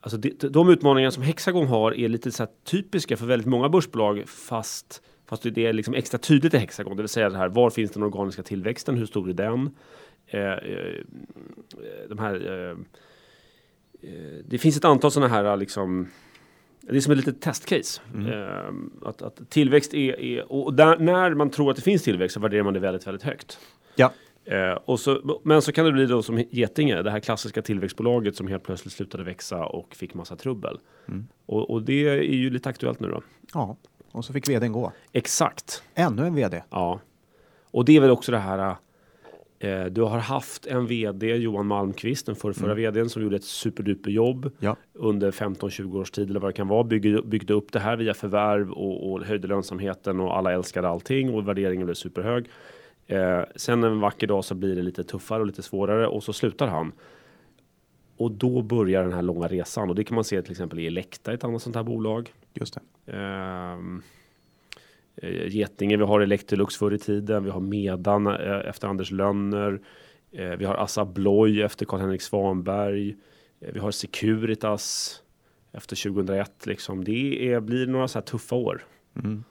Alltså 0.00 0.18
det, 0.18 0.52
de 0.52 0.70
utmaningar 0.70 1.10
som 1.10 1.22
Hexagon 1.22 1.66
har 1.66 1.94
är 1.94 2.08
lite 2.08 2.32
så 2.32 2.46
typiska 2.64 3.16
för 3.16 3.26
väldigt 3.26 3.48
många 3.48 3.68
börsbolag 3.68 4.28
fast, 4.28 5.02
fast 5.26 5.42
det 5.42 5.66
är 5.66 5.72
liksom 5.72 5.94
extra 5.94 6.18
tydligt 6.18 6.54
i 6.54 6.58
Hexagon. 6.58 6.96
Det 6.96 7.02
vill 7.02 7.08
säga 7.08 7.30
det 7.30 7.38
här, 7.38 7.48
var 7.48 7.70
finns 7.70 7.90
den 7.90 8.02
organiska 8.02 8.42
tillväxten? 8.42 8.96
Hur 8.96 9.06
stor 9.06 9.30
är 9.30 9.34
den? 9.34 9.70
Eh, 10.26 10.40
eh, 10.40 11.04
de 12.08 12.18
här, 12.18 12.34
eh, 12.34 12.76
eh, 14.10 14.44
det 14.44 14.58
finns 14.58 14.76
ett 14.76 14.84
antal 14.84 15.10
sådana 15.10 15.34
här 15.34 15.56
liksom 15.56 16.08
det 16.80 16.96
är 16.96 17.00
som 17.00 17.12
ett 17.12 17.18
litet 17.18 17.40
testcase. 17.40 18.00
Eh, 18.14 19.08
att, 19.08 19.22
att 19.22 19.50
tillväxt 19.50 19.94
är, 19.94 20.20
är 20.20 20.52
och 20.52 20.74
där, 20.74 20.98
när 20.98 21.34
man 21.34 21.50
tror 21.50 21.70
att 21.70 21.76
det 21.76 21.82
finns 21.82 22.02
tillväxt 22.02 22.34
så 22.34 22.40
värderar 22.40 22.62
man 22.62 22.74
det 22.74 22.80
väldigt, 22.80 23.06
väldigt 23.06 23.22
högt. 23.22 23.58
Ja. 23.94 24.12
Eh, 24.50 24.72
och 24.72 25.00
så, 25.00 25.40
men 25.44 25.62
så 25.62 25.72
kan 25.72 25.84
det 25.86 25.92
bli 25.92 26.06
då 26.06 26.22
som 26.22 26.44
Getinge, 26.50 27.02
det 27.02 27.10
här 27.10 27.20
klassiska 27.20 27.62
tillväxtbolaget 27.62 28.36
som 28.36 28.46
helt 28.48 28.62
plötsligt 28.64 28.92
slutade 28.94 29.24
växa 29.24 29.64
och 29.64 29.94
fick 29.94 30.14
massa 30.14 30.36
trubbel. 30.36 30.78
Och, 31.46 31.70
och 31.70 31.82
det 31.82 32.08
är 32.08 32.22
ju 32.22 32.50
lite 32.50 32.68
aktuellt 32.68 33.00
nu 33.00 33.08
då. 33.08 33.22
ja, 33.54 33.76
och 34.12 34.24
så 34.24 34.32
fick 34.32 34.48
vdn 34.48 34.72
gå. 34.72 34.92
Exakt. 35.12 35.82
Ännu 35.94 36.26
en 36.26 36.34
vd. 36.34 36.62
Ja. 36.70 37.00
Och 37.70 37.84
det 37.84 37.96
är 37.96 38.00
väl 38.00 38.10
också 38.10 38.32
det 38.32 38.38
här. 38.38 38.76
Eh, 39.58 39.84
du 39.84 40.02
har 40.02 40.18
haft 40.18 40.66
en 40.66 40.86
vd, 40.86 41.36
Johan 41.36 41.66
Malmqvist, 41.66 42.26
den 42.26 42.36
förra, 42.36 42.54
förra 42.54 42.74
vdn 42.74 43.08
som 43.08 43.22
gjorde 43.22 43.36
ett 43.36 43.44
superduper 43.44 44.10
jobb 44.10 44.50
Ja. 44.58 44.76
under 44.92 45.30
15-20 45.30 45.96
års 46.00 46.10
tid 46.10 46.30
eller 46.30 46.40
vad 46.40 46.48
det 46.50 46.54
kan 46.56 46.68
vara. 46.68 46.84
Byggde, 46.84 47.22
byggde 47.22 47.54
upp 47.54 47.72
det 47.72 47.78
här 47.80 47.96
via 47.96 48.14
förvärv 48.14 48.70
och, 48.72 49.12
och 49.12 49.24
höjde 49.24 49.48
lönsamheten 49.48 50.20
och 50.20 50.36
alla 50.36 50.52
älskade 50.52 50.88
allting 50.88 51.34
och 51.34 51.48
värderingen 51.48 51.86
blev 51.86 51.94
superhög. 51.94 52.46
Eh, 53.08 53.42
sen 53.56 53.84
en 53.84 54.00
vacker 54.00 54.26
dag 54.26 54.44
så 54.44 54.54
blir 54.54 54.76
det 54.76 54.82
lite 54.82 55.04
tuffare 55.04 55.40
och 55.40 55.46
lite 55.46 55.62
svårare 55.62 56.06
och 56.06 56.22
så 56.22 56.32
slutar 56.32 56.66
han. 56.66 56.92
Och 58.16 58.32
då 58.32 58.62
börjar 58.62 59.02
den 59.02 59.12
här 59.12 59.22
långa 59.22 59.48
resan 59.48 59.88
och 59.88 59.94
det 59.94 60.04
kan 60.04 60.14
man 60.14 60.24
se 60.24 60.42
till 60.42 60.50
exempel 60.50 60.78
i 60.78 60.86
Elekta, 60.86 61.32
ett 61.32 61.44
annat 61.44 61.62
sånt 61.62 61.76
här 61.76 61.82
bolag. 61.82 62.32
Just 62.54 62.74
det. 62.74 63.12
Ehm, 63.12 64.02
eh, 65.16 65.48
Getinge, 65.48 65.96
vi 65.96 66.04
har 66.04 66.20
Electrolux 66.20 66.76
förr 66.76 66.94
i 66.94 66.98
tiden, 66.98 67.44
vi 67.44 67.50
har 67.50 67.60
Medan 67.60 68.26
eh, 68.26 68.68
efter 68.68 68.88
Anders 68.88 69.10
Lönner, 69.10 69.80
eh, 70.32 70.50
vi 70.50 70.64
har 70.64 70.74
Assa 70.74 71.00
Abloy 71.00 71.62
efter 71.62 71.86
Karl-Henrik 71.86 72.22
Svanberg, 72.22 73.16
eh, 73.60 73.72
vi 73.72 73.78
har 73.78 73.90
Securitas 73.90 75.16
efter 75.72 75.96
2001. 75.96 76.66
Liksom. 76.66 77.04
Det 77.04 77.52
är, 77.52 77.60
blir 77.60 77.86
några 77.86 78.08
så 78.08 78.18
här 78.18 78.26
tuffa 78.26 78.56
år. 78.56 78.82
Mm. 79.16 79.44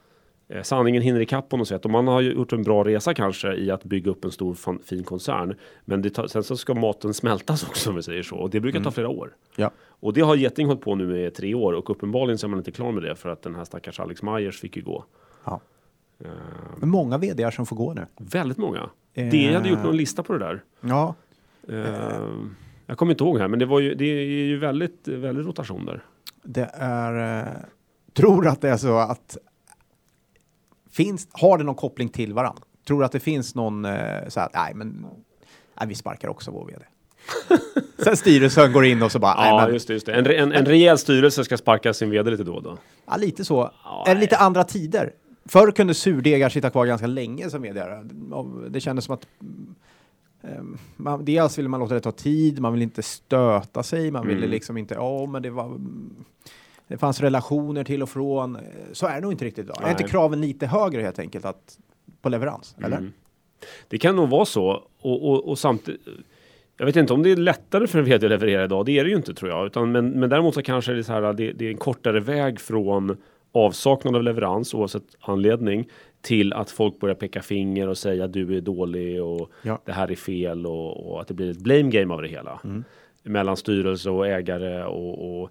Eh, 0.48 0.62
sanningen 0.62 1.02
hinner 1.02 1.20
ikapp 1.20 1.48
på 1.48 1.56
något 1.56 1.68
sätt 1.68 1.84
och 1.84 1.90
man 1.90 2.06
har 2.08 2.20
ju 2.20 2.32
gjort 2.32 2.52
en 2.52 2.62
bra 2.62 2.84
resa 2.84 3.14
kanske 3.14 3.54
i 3.54 3.70
att 3.70 3.84
bygga 3.84 4.10
upp 4.10 4.24
en 4.24 4.30
stor 4.30 4.54
fan, 4.54 4.78
fin 4.84 5.04
koncern. 5.04 5.54
Men 5.84 6.02
det 6.02 6.10
tar, 6.10 6.26
sen 6.26 6.42
så 6.42 6.56
ska 6.56 6.74
maten 6.74 7.14
smältas 7.14 7.64
också 7.68 7.90
om 7.90 7.96
vi 7.96 8.02
säger 8.02 8.22
så 8.22 8.36
och 8.36 8.50
det 8.50 8.60
brukar 8.60 8.80
ta 8.80 8.90
flera 8.90 9.08
år. 9.08 9.36
Ja. 9.56 9.70
Och 10.00 10.12
det 10.12 10.20
har 10.20 10.36
Geting 10.36 10.66
hållit 10.66 10.80
på 10.82 10.94
nu 10.94 11.06
med 11.06 11.34
tre 11.34 11.54
år 11.54 11.72
och 11.72 11.90
uppenbarligen 11.90 12.38
så 12.38 12.46
är 12.46 12.48
man 12.48 12.58
inte 12.58 12.72
klar 12.72 12.92
med 12.92 13.02
det 13.02 13.14
för 13.16 13.28
att 13.28 13.42
den 13.42 13.54
här 13.54 13.64
stackars 13.64 14.00
Alex 14.00 14.22
Myers 14.22 14.60
fick 14.60 14.76
ju 14.76 14.82
gå. 14.82 15.04
ja. 15.44 15.60
Eh, 16.24 16.30
Men 16.76 16.88
många 16.88 17.18
vd 17.18 17.50
som 17.52 17.66
får 17.66 17.76
gå 17.76 17.94
nu. 17.94 18.06
väldigt 18.16 18.58
många. 18.58 18.90
Eh. 19.14 19.28
Det 19.30 19.54
hade 19.54 19.68
gjort 19.68 19.82
någon 19.84 19.96
lista 19.96 20.22
på 20.22 20.32
det 20.32 20.38
där. 20.38 20.62
Ja, 20.80 21.14
Eh, 21.68 22.28
jag 22.86 22.98
kommer 22.98 23.12
inte 23.12 23.24
ihåg 23.24 23.38
här 23.38 23.48
men 23.48 23.58
det, 23.58 23.66
var 23.66 23.80
ju, 23.80 23.94
det 23.94 24.04
är 24.04 24.24
ju 24.46 24.58
väldigt, 24.58 25.08
väldigt 25.08 25.46
rotation 25.46 25.86
där. 25.86 26.04
det 26.42 26.70
är... 26.74 27.40
Eh, 27.40 27.52
tror 28.14 28.46
att 28.46 28.60
det 28.60 28.68
är 28.68 28.76
så 28.76 28.98
att... 28.98 29.36
Finns, 30.98 31.28
har 31.32 31.58
det 31.58 31.64
någon 31.64 31.74
koppling 31.74 32.08
till 32.08 32.32
varandra? 32.34 32.62
Tror 32.86 32.98
du 32.98 33.04
att 33.04 33.12
det 33.12 33.20
finns 33.20 33.54
någon 33.54 33.84
eh, 33.84 34.28
så 34.28 34.40
här, 34.40 34.48
nej 34.54 34.74
men... 34.74 35.06
Nej, 35.80 35.88
vi 35.88 35.94
sparkar 35.94 36.28
också 36.28 36.50
vår 36.50 36.66
vd. 36.66 36.84
Sen 38.04 38.16
styrelsen 38.16 38.72
går 38.72 38.84
in 38.84 39.02
och 39.02 39.12
så 39.12 39.18
bara, 39.18 39.46
Ja, 39.46 39.60
men, 39.64 39.74
just 39.74 39.88
det. 39.88 39.94
Just 39.94 40.06
det. 40.06 40.12
En, 40.12 40.26
en, 40.26 40.52
en 40.52 40.64
rejäl 40.66 40.98
styrelse 40.98 41.44
ska 41.44 41.56
sparka 41.56 41.94
sin 41.94 42.10
vd 42.10 42.30
lite 42.30 42.44
då 42.44 42.54
och 42.54 42.62
då. 42.62 42.78
ja, 43.06 43.16
lite 43.16 43.44
så. 43.44 43.70
Ja, 43.84 44.02
det 44.06 44.14
lite 44.14 44.36
andra 44.36 44.64
tider? 44.64 45.12
Förr 45.44 45.70
kunde 45.70 45.94
surdegar 45.94 46.48
sitta 46.48 46.70
kvar 46.70 46.86
ganska 46.86 47.06
länge 47.06 47.50
som 47.50 47.62
vd. 47.62 47.80
Det 48.70 48.80
kändes 48.80 49.04
som 49.04 49.14
att 49.14 49.26
ehm, 50.42 50.78
man, 50.96 51.24
dels 51.24 51.58
ville 51.58 51.68
man 51.68 51.80
låta 51.80 51.94
det 51.94 52.00
ta 52.00 52.12
tid, 52.12 52.60
man 52.60 52.72
ville 52.72 52.84
inte 52.84 53.02
stöta 53.02 53.82
sig, 53.82 54.10
man 54.10 54.26
ville 54.26 54.38
Mm. 54.38 54.50
liksom 54.50 54.76
inte, 54.76 54.94
ja 54.94 55.26
men 55.26 55.42
det 55.42 55.50
var 55.50 55.80
det 56.88 56.98
fanns 56.98 57.20
relationer 57.20 57.84
till 57.84 58.02
och 58.02 58.08
från. 58.08 58.58
Så 58.92 59.06
är 59.06 59.14
det 59.14 59.20
nog 59.20 59.32
inte 59.32 59.44
riktigt 59.44 59.64
idag. 59.64 59.76
Är 59.82 59.90
inte 59.90 60.02
Nej. 60.02 60.10
kraven 60.10 60.40
lite 60.40 60.66
högre 60.66 61.02
helt 61.02 61.18
enkelt 61.18 61.44
att, 61.44 61.78
på 62.22 62.28
leverans? 62.28 62.76
Eller? 62.78 62.96
Mm. 62.96 63.12
Det 63.88 63.98
kan 63.98 64.16
nog 64.16 64.28
vara 64.28 64.44
så. 64.44 64.82
Och, 65.00 65.28
och, 65.30 65.48
och 65.48 65.58
samtidigt, 65.58 66.00
jag 66.76 66.86
vet 66.86 66.96
inte 66.96 67.12
om 67.12 67.22
det 67.22 67.30
är 67.30 67.36
lättare 67.36 67.86
för 67.86 67.98
en 67.98 68.04
vd 68.04 68.26
att 68.26 68.30
leverera 68.30 68.64
idag. 68.64 68.86
Det 68.86 68.98
är 68.98 69.04
det 69.04 69.10
ju 69.10 69.16
inte 69.16 69.34
tror 69.34 69.50
jag. 69.50 69.66
Utan, 69.66 69.92
men, 69.92 70.10
men 70.10 70.30
däremot 70.30 70.54
så 70.54 70.62
kanske 70.62 70.92
det 70.92 70.98
är, 70.98 71.02
så 71.02 71.12
här, 71.12 71.32
det, 71.32 71.52
det 71.52 71.66
är 71.66 71.70
en 71.70 71.76
kortare 71.76 72.20
väg 72.20 72.60
från 72.60 73.16
avsaknad 73.52 74.16
av 74.16 74.22
leverans 74.22 74.74
oavsett 74.74 75.02
anledning 75.20 75.88
till 76.20 76.52
att 76.52 76.70
folk 76.70 77.00
börjar 77.00 77.14
peka 77.14 77.42
finger 77.42 77.88
och 77.88 77.98
säga 77.98 78.26
du 78.26 78.56
är 78.56 78.60
dålig 78.60 79.22
och 79.22 79.50
Ja. 79.62 79.80
det 79.84 79.92
här 79.92 80.10
är 80.10 80.16
fel 80.16 80.66
och, 80.66 81.12
och 81.12 81.20
att 81.20 81.28
det 81.28 81.34
blir 81.34 81.50
ett 81.50 81.58
blame 81.58 81.90
game 81.90 82.14
av 82.14 82.22
det 82.22 82.28
hela. 82.28 82.60
Mm. 82.64 82.84
Mellan 83.22 83.56
styrelse 83.56 84.10
och 84.10 84.26
ägare 84.26 84.84
och, 84.84 85.42
och 85.42 85.50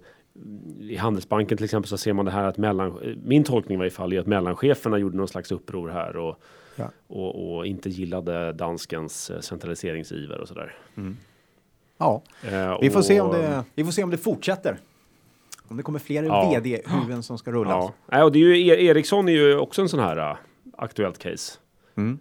i 0.80 0.96
Handelsbanken 0.96 1.56
till 1.58 1.64
exempel 1.64 1.88
så 1.88 1.98
ser 1.98 2.12
man 2.12 2.24
det 2.24 2.30
här 2.30 2.44
att 2.44 2.56
mellan, 2.58 3.16
min 3.24 3.44
tolkning 3.44 3.74
i 3.74 3.78
varje 3.78 3.90
fall 3.90 4.12
är 4.12 4.20
att 4.20 4.26
mellancheferna 4.26 4.98
gjorde 4.98 5.16
någon 5.16 5.28
slags 5.28 5.52
uppror 5.52 5.88
här 5.88 6.16
och 6.16 6.40
Ja. 6.80 6.90
och, 7.06 7.56
och 7.56 7.66
inte 7.66 7.90
gillade 7.90 8.52
danskens 8.52 9.30
eh, 9.30 9.40
centraliseringsiver 9.40 10.40
och 10.40 10.48
sådär. 10.48 10.76
ja. 11.98 12.22
Eh, 12.44 12.78
Vi 12.80 12.90
får, 12.90 12.98
och, 12.98 13.04
se 13.04 13.20
om 13.20 13.32
det, 13.32 13.64
vi 13.74 13.84
får 13.84 13.92
se 13.92 14.02
om 14.04 14.10
det 14.10 14.18
fortsätter. 14.18 14.76
Om 15.68 15.76
det 15.76 15.82
kommer 15.82 15.98
fler 15.98 16.22
Ja. 16.22 16.50
vd-huvuden 16.50 17.22
som 17.22 17.38
ska 17.38 17.52
rullas. 17.52 17.72
Ja. 17.72 17.92
Nej, 18.06 18.22
och 18.22 18.32
det 18.32 18.38
är 18.38 18.40
ju, 18.40 18.68
E- 18.68 18.84
Ericsson 18.84 19.28
är 19.28 19.32
ju 19.32 19.56
också 19.58 19.82
en 19.82 19.88
sån 19.88 20.00
här 20.00 20.30
uh, 20.30 20.36
aktuellt 20.76 21.18
case. 21.18 21.58
Mm. 21.96 22.18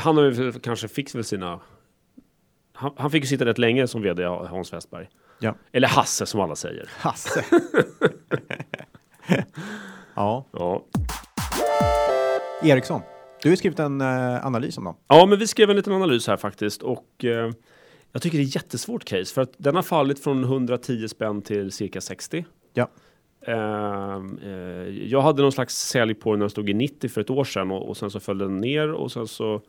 Han 0.00 0.16
har 0.16 0.24
ju 0.24 0.52
kanske 0.52 0.88
fick 0.88 1.14
väl 1.14 1.24
sina... 1.24 1.60
Han, 2.72 2.90
han 2.96 3.10
fick 3.10 3.22
ju 3.22 3.26
sitta 3.28 3.44
rätt 3.44 3.58
länge 3.58 3.86
som 3.86 4.02
vd 4.02 4.24
Hans 4.24 4.72
Westberg. 4.72 5.08
Ja. 5.40 5.54
Eller 5.72 5.88
Hasse 5.88 6.26
som 6.26 6.40
alla 6.40 6.56
säger. 6.56 6.88
Hasse. 6.98 7.44
ja. 10.14 10.44
Ja. 10.52 10.84
Eriksson, 12.62 13.00
du 13.42 13.48
har 13.48 13.56
skrivit 13.56 13.78
en 13.78 14.00
eh, 14.00 14.46
analys 14.46 14.78
om 14.78 14.84
dem. 14.84 14.96
ja, 15.08 15.26
men 15.26 15.38
vi 15.38 15.46
skrev 15.46 15.70
en 15.70 15.76
liten 15.76 15.92
analys 15.92 16.26
här 16.26 16.36
faktiskt 16.36 16.82
och 16.82 17.24
eh, 17.24 17.50
jag 18.12 18.22
tycker 18.22 18.38
det 18.38 18.44
är 18.44 18.56
jättesvårt 18.56 19.04
case 19.04 19.34
för 19.34 19.42
att 19.42 19.52
den 19.56 19.76
har 19.76 19.82
fallit 19.82 20.24
från 20.24 20.44
110 20.44 21.08
spänn 21.08 21.42
till 21.42 21.72
cirka 21.72 22.00
60. 22.00 22.44
Ja. 22.74 22.88
Eh, 23.40 24.22
jag 25.08 25.22
hade 25.22 25.42
någon 25.42 25.52
slags 25.52 25.74
sälj 25.76 26.14
på 26.14 26.30
den 26.30 26.38
när 26.38 26.44
den 26.44 26.50
stod 26.50 26.70
i 26.70 26.74
90 26.74 27.08
för 27.08 27.20
ett 27.20 27.30
år 27.30 27.44
sedan 27.44 27.70
och, 27.70 27.88
och 27.88 27.96
sen 27.96 28.10
så 28.10 28.20
föll 28.20 28.38
den 28.38 28.56
ner 28.56 28.92
och 28.92 29.12
sen 29.12 29.26
så 29.26 29.62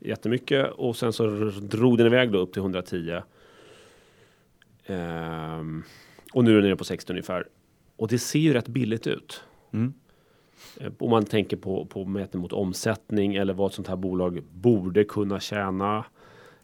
jättemycket 0.00 0.70
och 0.70 0.96
sen 0.96 1.12
så 1.12 1.26
drog 1.62 1.98
den 1.98 2.06
iväg 2.06 2.32
då 2.32 2.38
upp 2.38 2.52
till 2.52 2.62
110. 2.62 3.20
Ehm, 4.86 5.82
och 6.32 6.44
nu 6.44 6.50
är 6.50 6.54
den 6.54 6.64
nere 6.64 6.76
på 6.76 6.84
60 6.84 7.12
ungefär. 7.12 7.48
Och 7.96 8.08
det 8.08 8.18
ser 8.18 8.38
ju 8.38 8.52
rätt 8.52 8.68
billigt 8.68 9.06
ut. 9.06 9.44
Mm. 9.72 9.94
Eh, 10.80 10.92
Om 10.98 11.10
man 11.10 11.24
tänker 11.24 11.56
på, 11.56 11.86
på 11.86 12.04
mätning 12.04 12.42
mot 12.42 12.52
omsättning 12.52 13.34
eller 13.34 13.54
vad 13.54 13.70
ett 13.70 13.74
sånt 13.74 13.88
här 13.88 13.96
bolag 13.96 14.42
borde 14.52 15.04
kunna 15.04 15.40
tjäna. 15.40 16.04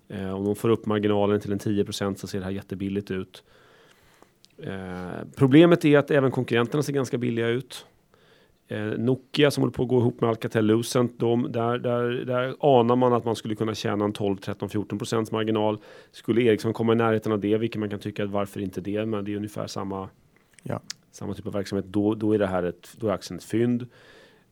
Eh, 0.08 0.34
om 0.34 0.44
de 0.44 0.56
får 0.56 0.68
upp 0.68 0.86
marginalen 0.86 1.40
till 1.40 1.52
en 1.52 1.58
10% 1.58 2.14
så 2.14 2.26
ser 2.26 2.38
det 2.38 2.44
här 2.44 2.52
jättebilligt 2.52 3.10
ut. 3.10 3.44
Eh, 4.58 5.10
problemet 5.36 5.84
är 5.84 5.98
att 5.98 6.10
även 6.10 6.30
konkurrenterna 6.30 6.82
ser 6.82 6.92
ganska 6.92 7.18
billiga 7.18 7.48
ut. 7.48 7.86
Eh, 8.70 8.84
Nokia 8.84 9.50
som 9.50 9.62
håller 9.62 9.72
på 9.72 9.82
att 9.82 9.88
gå 9.88 9.98
ihop 10.00 10.20
med 10.20 10.30
Alcatel 10.30 10.66
Lucent, 10.66 11.18
de, 11.18 11.52
där, 11.52 11.78
där, 11.78 12.10
där 12.10 12.56
anar 12.60 12.96
man 12.96 13.12
att 13.12 13.24
man 13.24 13.36
skulle 13.36 13.54
kunna 13.54 13.74
tjäna 13.74 14.04
en 14.04 14.12
12, 14.12 14.36
13, 14.36 14.68
14 14.68 14.98
procents 14.98 15.32
marginal. 15.32 15.78
Skulle 16.12 16.42
Ericsson 16.42 16.72
komma 16.72 16.92
i 16.92 16.96
närheten 16.96 17.32
av 17.32 17.40
det, 17.40 17.56
vilket 17.58 17.80
man 17.80 17.90
kan 17.90 17.98
tycka 17.98 18.24
att 18.24 18.30
varför 18.30 18.60
inte 18.60 18.80
det, 18.80 19.06
men 19.06 19.24
det 19.24 19.32
är 19.32 19.36
ungefär 19.36 19.66
samma, 19.66 20.08
Ja. 20.62 20.80
samma 21.10 21.34
typ 21.34 21.46
av 21.46 21.52
verksamhet, 21.52 21.86
då, 21.88 22.14
då 22.14 22.32
är 22.32 22.38
det 22.38 22.46
här 22.46 22.62
ett, 22.62 22.88
då 22.96 23.08
är 23.08 23.12
aktien 23.12 23.38
ett 23.38 23.44
fynd. 23.44 23.86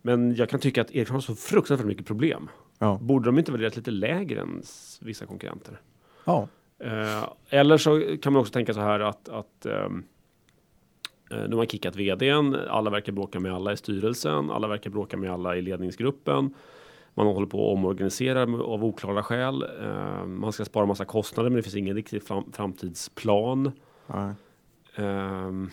Men 0.02 0.34
jag 0.34 0.48
kan 0.48 0.60
tycka 0.60 0.80
att 0.80 0.90
Ericsson 0.90 1.14
har 1.14 1.20
så 1.20 1.34
fruktansvärt 1.34 1.86
mycket 1.86 2.06
problem. 2.06 2.48
Ja. 2.78 2.98
Borde 3.02 3.28
de 3.28 3.38
inte 3.38 3.52
värderas 3.52 3.76
lite 3.76 3.90
lägre 3.90 4.40
än 4.40 4.62
vissa 5.00 5.26
konkurrenter? 5.26 5.80
ja. 6.24 6.48
Eh, 6.80 7.28
eller 7.50 7.76
så 7.76 8.16
kan 8.22 8.32
man 8.32 8.40
också 8.40 8.52
tänka 8.52 8.74
så 8.74 8.80
här 8.80 9.00
att, 9.00 9.28
att 9.28 9.66
eh, 9.66 9.88
nu 11.30 11.36
har 11.48 11.56
man 11.56 11.66
kickat 11.66 11.96
vdn, 11.96 12.54
alla 12.68 12.90
verkar 12.90 13.12
bråka 13.12 13.40
med 13.40 13.52
alla 13.54 13.72
i 13.72 13.76
styrelsen, 13.76 14.50
alla 14.50 14.68
verkar 14.68 14.90
bråka 14.90 15.16
med 15.16 15.30
alla 15.32 15.56
i 15.56 15.62
ledningsgruppen. 15.62 16.54
Man 17.14 17.26
håller 17.26 17.46
på 17.46 17.66
att 17.70 17.72
omorganisera 17.78 18.42
av 18.42 18.84
oklara 18.84 19.22
skäl. 19.22 19.62
Eh, 19.82 20.24
man 20.26 20.52
ska 20.52 20.64
spara 20.64 20.86
massa 20.86 21.04
kostnader 21.04 21.50
men 21.50 21.56
det 21.56 21.62
finns 21.62 21.76
ingen 21.76 21.96
riktig 21.96 22.22
fram, 22.22 22.52
framtidsplan. 22.52 23.72
ja. 24.06 24.34
Ehm, 24.96 25.70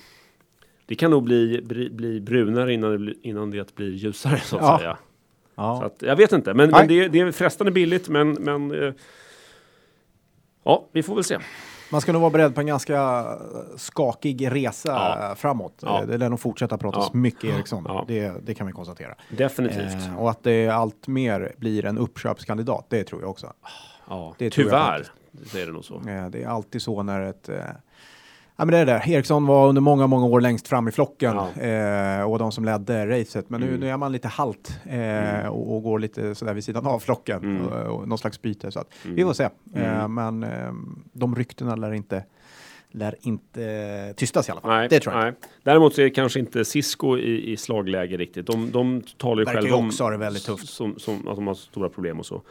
det 0.86 0.96
kan 0.96 1.12
nog 1.12 1.24
bli, 1.24 1.62
bli, 1.64 1.90
bli 1.90 2.22
brunare 2.22 2.74
innan 2.74 3.06
det, 3.06 3.14
innan 3.22 3.52
det 3.52 3.76
blir 3.76 3.92
ljusare 3.92 4.40
så 4.40 4.56
att 4.56 4.62
Ja. 4.62 4.78
säga. 4.80 4.98
ja. 5.56 5.78
Så 5.80 5.86
att, 5.86 6.02
jag 6.02 6.16
vet 6.16 6.32
inte, 6.32 6.54
men, 6.54 6.70
Nej. 6.70 6.80
men 6.80 6.88
det, 6.88 7.08
det 7.08 7.20
är 7.20 7.32
frestande 7.32 7.72
billigt 7.72 8.10
men, 8.10 8.32
men 8.32 8.72
eh, 8.84 8.94
ja, 10.64 10.86
vi 10.92 11.04
får 11.04 11.16
väl 11.16 11.24
se. 11.24 11.38
Man 11.96 12.02
ska 12.02 12.12
nog 12.14 12.22
vara 12.22 12.32
beredd 12.32 12.56
på 12.56 12.62
en 12.62 12.67
ganska 12.67 13.26
skakig 13.78 14.52
resa 14.52 14.89
Ja. 15.19 15.36
framåt. 15.36 15.80
Ja. 15.82 16.02
Eh, 16.02 16.08
Det 16.08 16.17
lär 16.17 16.30
nog 16.30 16.39
fortsätta 16.39 16.78
pratas 16.78 17.10
Ja. 17.13 17.19
mycket 17.19 17.43
Ericsson. 17.43 17.86
Ja. 17.88 18.06
Det, 18.08 18.34
det 18.46 18.54
kan 18.54 18.67
vi 18.67 18.74
konstatera. 18.74 19.15
Definitivt. 19.30 19.93
Eh, 20.08 20.19
och 20.19 20.30
att 20.30 20.43
det 20.43 20.67
allt 20.69 21.08
mer 21.08 21.54
blir 21.58 21.86
en 21.86 21.98
uppköpskandidat, 21.98 22.86
det 22.89 23.04
tror 23.04 23.22
jag 23.22 23.30
också. 23.30 23.54
Ja, 24.10 24.36
Det 24.38 24.50
tror 24.50 24.67
jag 24.67 24.74
tyvärr 24.74 25.04
faktiskt. 25.32 25.52
så 25.52 25.58
är 25.58 25.65
det 25.65 25.72
nog 25.72 25.86
så. 25.86 25.96
Eh, 26.10 26.30
det 26.30 26.43
är 26.43 26.48
alltid 26.48 26.82
så 26.82 27.04
när 27.04 27.22
ett... 27.22 27.50
Eh, 27.50 27.56
ja 28.58 28.65
men 28.65 28.68
det 28.68 28.78
är 28.78 28.86
det 28.86 28.91
där. 28.91 29.10
Ericsson 29.10 29.46
var 29.46 29.68
under 29.70 29.82
många, 29.82 30.08
många 30.08 30.26
år 30.26 30.41
längst 30.41 30.68
fram 30.68 30.88
i 30.88 30.91
flocken 30.91 31.36
Ja. 31.36 31.62
eh, 31.62 32.22
och 32.32 32.39
de 32.39 32.52
som 32.52 32.65
ledde 32.65 33.20
racet. 33.20 33.50
Men 33.50 33.62
nu, 33.62 33.68
Mm. 33.68 33.80
nu 33.80 33.89
är 33.89 33.98
man 33.98 34.12
lite 34.12 34.28
halt 34.28 34.80
eh, 34.86 35.39
Mm. 35.39 35.52
och, 35.52 35.76
och 35.76 35.84
går 35.84 36.00
lite 36.00 36.36
sådär 36.36 36.54
vid 36.54 36.63
sidan 36.63 36.86
av 36.86 37.00
flocken. 37.00 37.39
Mm. 37.44 37.65
Och, 37.68 37.96
och 38.00 38.08
någon 38.08 38.18
slags 38.18 38.41
byte. 38.41 38.72
Så 38.72 38.80
att, 38.80 38.88
Mm. 39.04 39.15
Vi 39.15 39.24
får 39.24 39.34
se. 39.34 39.44
Eh, 39.76 40.06
Mm. 40.06 40.13
men 40.13 40.44
eh, 40.44 40.72
de 41.13 41.36
ryktena 41.36 41.76
lär 41.76 41.94
inte, 41.94 42.24
lär 42.91 43.15
inte 43.22 44.13
tystas 44.18 44.50
i 44.50 44.52
alla 44.52 44.62
fall. 44.62 44.72
Nej, 44.72 44.88
det 44.89 45.00
tror 45.00 45.15
jag 45.15 45.24
nej. 45.24 45.34
Däremot 45.63 45.94
så 45.96 46.02
är 46.02 46.10
kanske 46.10 46.39
inte 46.39 46.65
Cisco 46.65 47.18
i, 47.18 47.52
i 47.52 47.58
slagläge 47.58 48.18
riktigt. 48.18 48.48
De, 48.48 48.72
de 48.72 49.02
talar 49.18 49.39
ju 49.41 49.46
Verkar 49.46 49.60
ju 49.62 49.65
själva 49.65 49.78
om 49.78 49.88
också 49.88 50.04
ha 50.04 50.12
det 50.12 50.18
väldigt 50.18 50.44
tufft. 50.46 50.70
Som, 50.70 51.00
som, 51.00 51.28
att 51.28 51.36
de 51.36 51.48
har 51.48 51.54
stora 51.54 51.89
problem 51.89 52.20
och 52.20 52.26
så. 52.26 52.41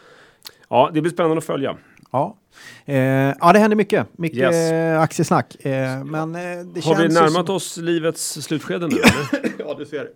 Ja, 0.68 0.90
det 0.94 1.00
blir 1.00 1.12
spännande 1.12 1.38
att 1.38 1.44
följa. 1.44 1.76
Ja. 2.14 2.36
Eh, 2.84 2.96
ja, 3.40 3.52
det 3.52 3.58
händer 3.58 3.76
mycket. 3.76 4.06
Mycket 4.18 4.38
Yes. 4.38 5.00
aktiesnack. 5.00 5.64
Eh, 5.64 6.04
men 6.04 6.34
eh, 6.34 6.40
det 6.74 6.84
Har 6.84 7.02
vi 7.02 7.08
närmat 7.14 7.46
som... 7.46 7.54
oss 7.56 7.76
livets 7.76 8.32
slutskede 8.42 8.88
nu? 8.88 8.96
Ja, 9.58 9.74
du 9.78 9.86
ser. 9.86 10.08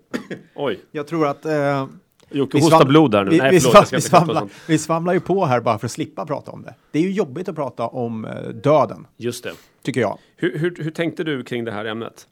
Oj, 0.55 0.81
Jag 0.93 1.07
tror 1.07 1.27
att... 1.27 1.45
Eh, 1.45 1.87
Jocke 2.31 2.59
hostar 2.61 2.85
blod 2.85 3.11
där 3.11 3.25
nu. 3.25 3.31
vi, 3.31 3.39
Nej, 3.39 3.51
vi, 3.51 3.61
förlåt, 3.61 3.93
vi, 3.93 4.01
svamlar, 4.01 4.49
vi 4.69 4.79
svamlar 4.79 5.13
ju 5.13 5.21
på 5.21 5.45
här 5.47 5.61
bara 5.61 5.79
för 5.79 5.87
att 5.87 5.93
slippa 5.93 6.27
prata 6.27 6.51
om 6.51 6.63
det. 6.63 6.75
Det 6.91 6.99
är 6.99 7.03
ju 7.03 7.11
jobbigt 7.13 7.49
att 7.49 7.55
prata 7.55 7.87
om 7.87 8.25
eh, 8.25 8.49
döden, 8.49 9.07
Just 9.17 9.45
det. 9.45 9.53
tycker 9.83 10.01
jag. 10.01 10.19
Hur, 10.37 10.59
hur, 10.59 10.75
hur 10.79 10.91
tänkte 10.91 11.25
du 11.25 11.43
kring 11.45 11.65
det 11.65 11.73
här 11.73 11.85
ämnet? 11.85 12.27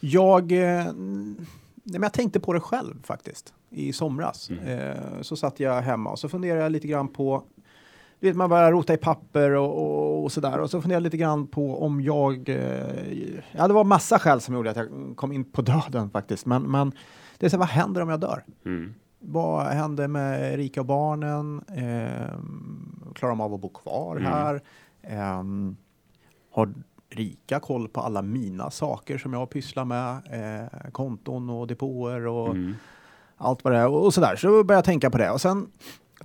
Jag, 0.00 0.52
eh, 0.52 0.58
nej, 0.58 0.94
men 1.84 2.02
jag 2.02 2.12
tänkte 2.12 2.40
på 2.40 2.52
det 2.52 2.60
själv 2.60 2.94
faktiskt 3.04 3.52
i 3.70 3.92
somras. 3.92 4.50
Mm. 4.50 4.78
Eh, 4.78 4.96
så 5.22 5.36
satt 5.36 5.60
jag 5.60 5.82
hemma 5.82 6.10
och 6.10 6.18
så 6.18 6.28
funderade 6.28 6.62
jag 6.62 6.72
lite 6.72 6.86
grann 6.88 7.08
på 7.08 7.42
du 8.20 8.26
vet, 8.26 8.36
man 8.36 8.50
börjar 8.50 8.72
rota 8.72 8.94
i 8.94 8.96
papper 8.96 9.50
och, 9.50 9.78
och, 9.78 10.24
och 10.24 10.32
sådär. 10.32 10.58
Och 10.60 10.70
så 10.70 10.80
funderade 10.82 10.96
jag 10.96 11.02
lite 11.02 11.16
grann 11.16 11.46
på 11.46 11.82
om 11.84 12.00
jag... 12.00 12.48
Eh, 12.48 13.40
ja, 13.52 13.68
det 13.68 13.74
var 13.74 13.84
massa 13.84 14.18
skäl 14.18 14.40
som 14.40 14.54
gjorde 14.54 14.70
att 14.70 14.76
jag 14.76 14.88
kom 15.16 15.32
in 15.32 15.44
på 15.44 15.62
döden 15.62 16.10
faktiskt. 16.10 16.46
Men, 16.46 16.62
men 16.62 16.92
det 17.38 17.46
är 17.46 17.50
så 17.50 17.56
här, 17.56 17.58
vad 17.58 17.68
händer 17.68 18.00
om 18.02 18.08
jag 18.08 18.20
dör? 18.20 18.44
Mm. 18.64 18.94
Vad 19.20 19.66
händer 19.66 20.08
med 20.08 20.52
Erika 20.54 20.80
och 20.80 20.86
barnen? 20.86 21.64
Ehm, 21.76 23.12
klarar 23.14 23.30
de 23.32 23.40
av 23.40 23.54
att 23.54 23.60
bo 23.60 23.68
kvar 23.68 24.16
Mm. 24.16 24.32
här? 24.32 24.60
Ehm, 25.02 25.76
har 26.52 26.74
Rika 27.10 27.60
koll 27.60 27.88
på 27.88 28.00
alla 28.00 28.22
mina 28.22 28.70
saker 28.70 29.18
som 29.18 29.32
jag 29.32 29.50
pysslar 29.50 29.84
med? 29.84 30.16
Eh, 30.30 30.90
konton 30.90 31.50
och 31.50 31.66
depåer 31.66 32.26
och 32.26 32.48
Mm. 32.48 32.74
allt 33.36 33.64
vad 33.64 33.72
det 33.72 33.78
är 33.78 33.86
och, 33.88 34.04
och 34.04 34.14
sådär. 34.14 34.36
Så 34.36 34.48
började 34.48 34.74
jag 34.74 34.84
tänka 34.84 35.10
på 35.10 35.18
det 35.18 35.30
och 35.30 35.40
sen 35.40 35.66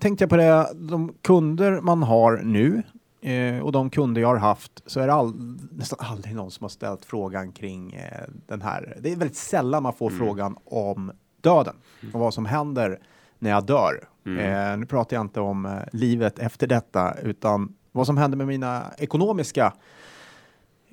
tänkte 0.04 0.24
jag 0.24 0.30
på 0.30 0.36
det, 0.36 0.68
de 0.76 1.14
kunder 1.22 1.82
man 1.82 2.04
har 2.04 2.38
nu 2.38 2.84
eh, 3.22 3.60
och 3.60 3.72
de 3.72 3.90
kunder 3.90 4.22
jag 4.22 4.28
har 4.28 4.38
haft 4.38 4.84
så 4.86 5.00
är 5.00 5.08
det 5.08 5.14
all, 5.14 5.34
nästan 5.72 6.00
aldrig 6.02 6.36
någon 6.36 6.52
som 6.52 6.64
har 6.64 6.70
ställt 6.70 7.06
frågan 7.06 7.52
kring 7.52 7.94
eh, 7.94 8.28
den 8.48 8.62
här. 8.62 8.98
Det 9.02 9.12
är 9.12 9.16
väldigt 9.16 9.38
sällan 9.38 9.84
man 9.84 9.94
får 9.94 10.10
Mm. 10.10 10.20
frågan 10.20 10.58
om 10.66 11.12
döden 11.42 11.76
och 12.14 12.20
vad 12.20 12.34
som 12.34 12.46
händer 12.46 13.00
när 13.40 13.50
jag 13.50 13.66
dör. 13.66 14.08
Mm. 14.26 14.72
Eh, 14.72 14.78
nu 14.78 14.86
pratar 14.86 15.18
jag 15.18 15.22
inte 15.22 15.40
om 15.40 15.66
eh, 15.66 15.72
livet 15.92 16.40
efter 16.40 16.68
detta 16.68 17.14
utan 17.24 17.76
vad 17.92 18.06
som 18.06 18.18
händer 18.18 18.38
med 18.38 18.48
mina 18.48 18.84
ekonomiska 18.98 19.74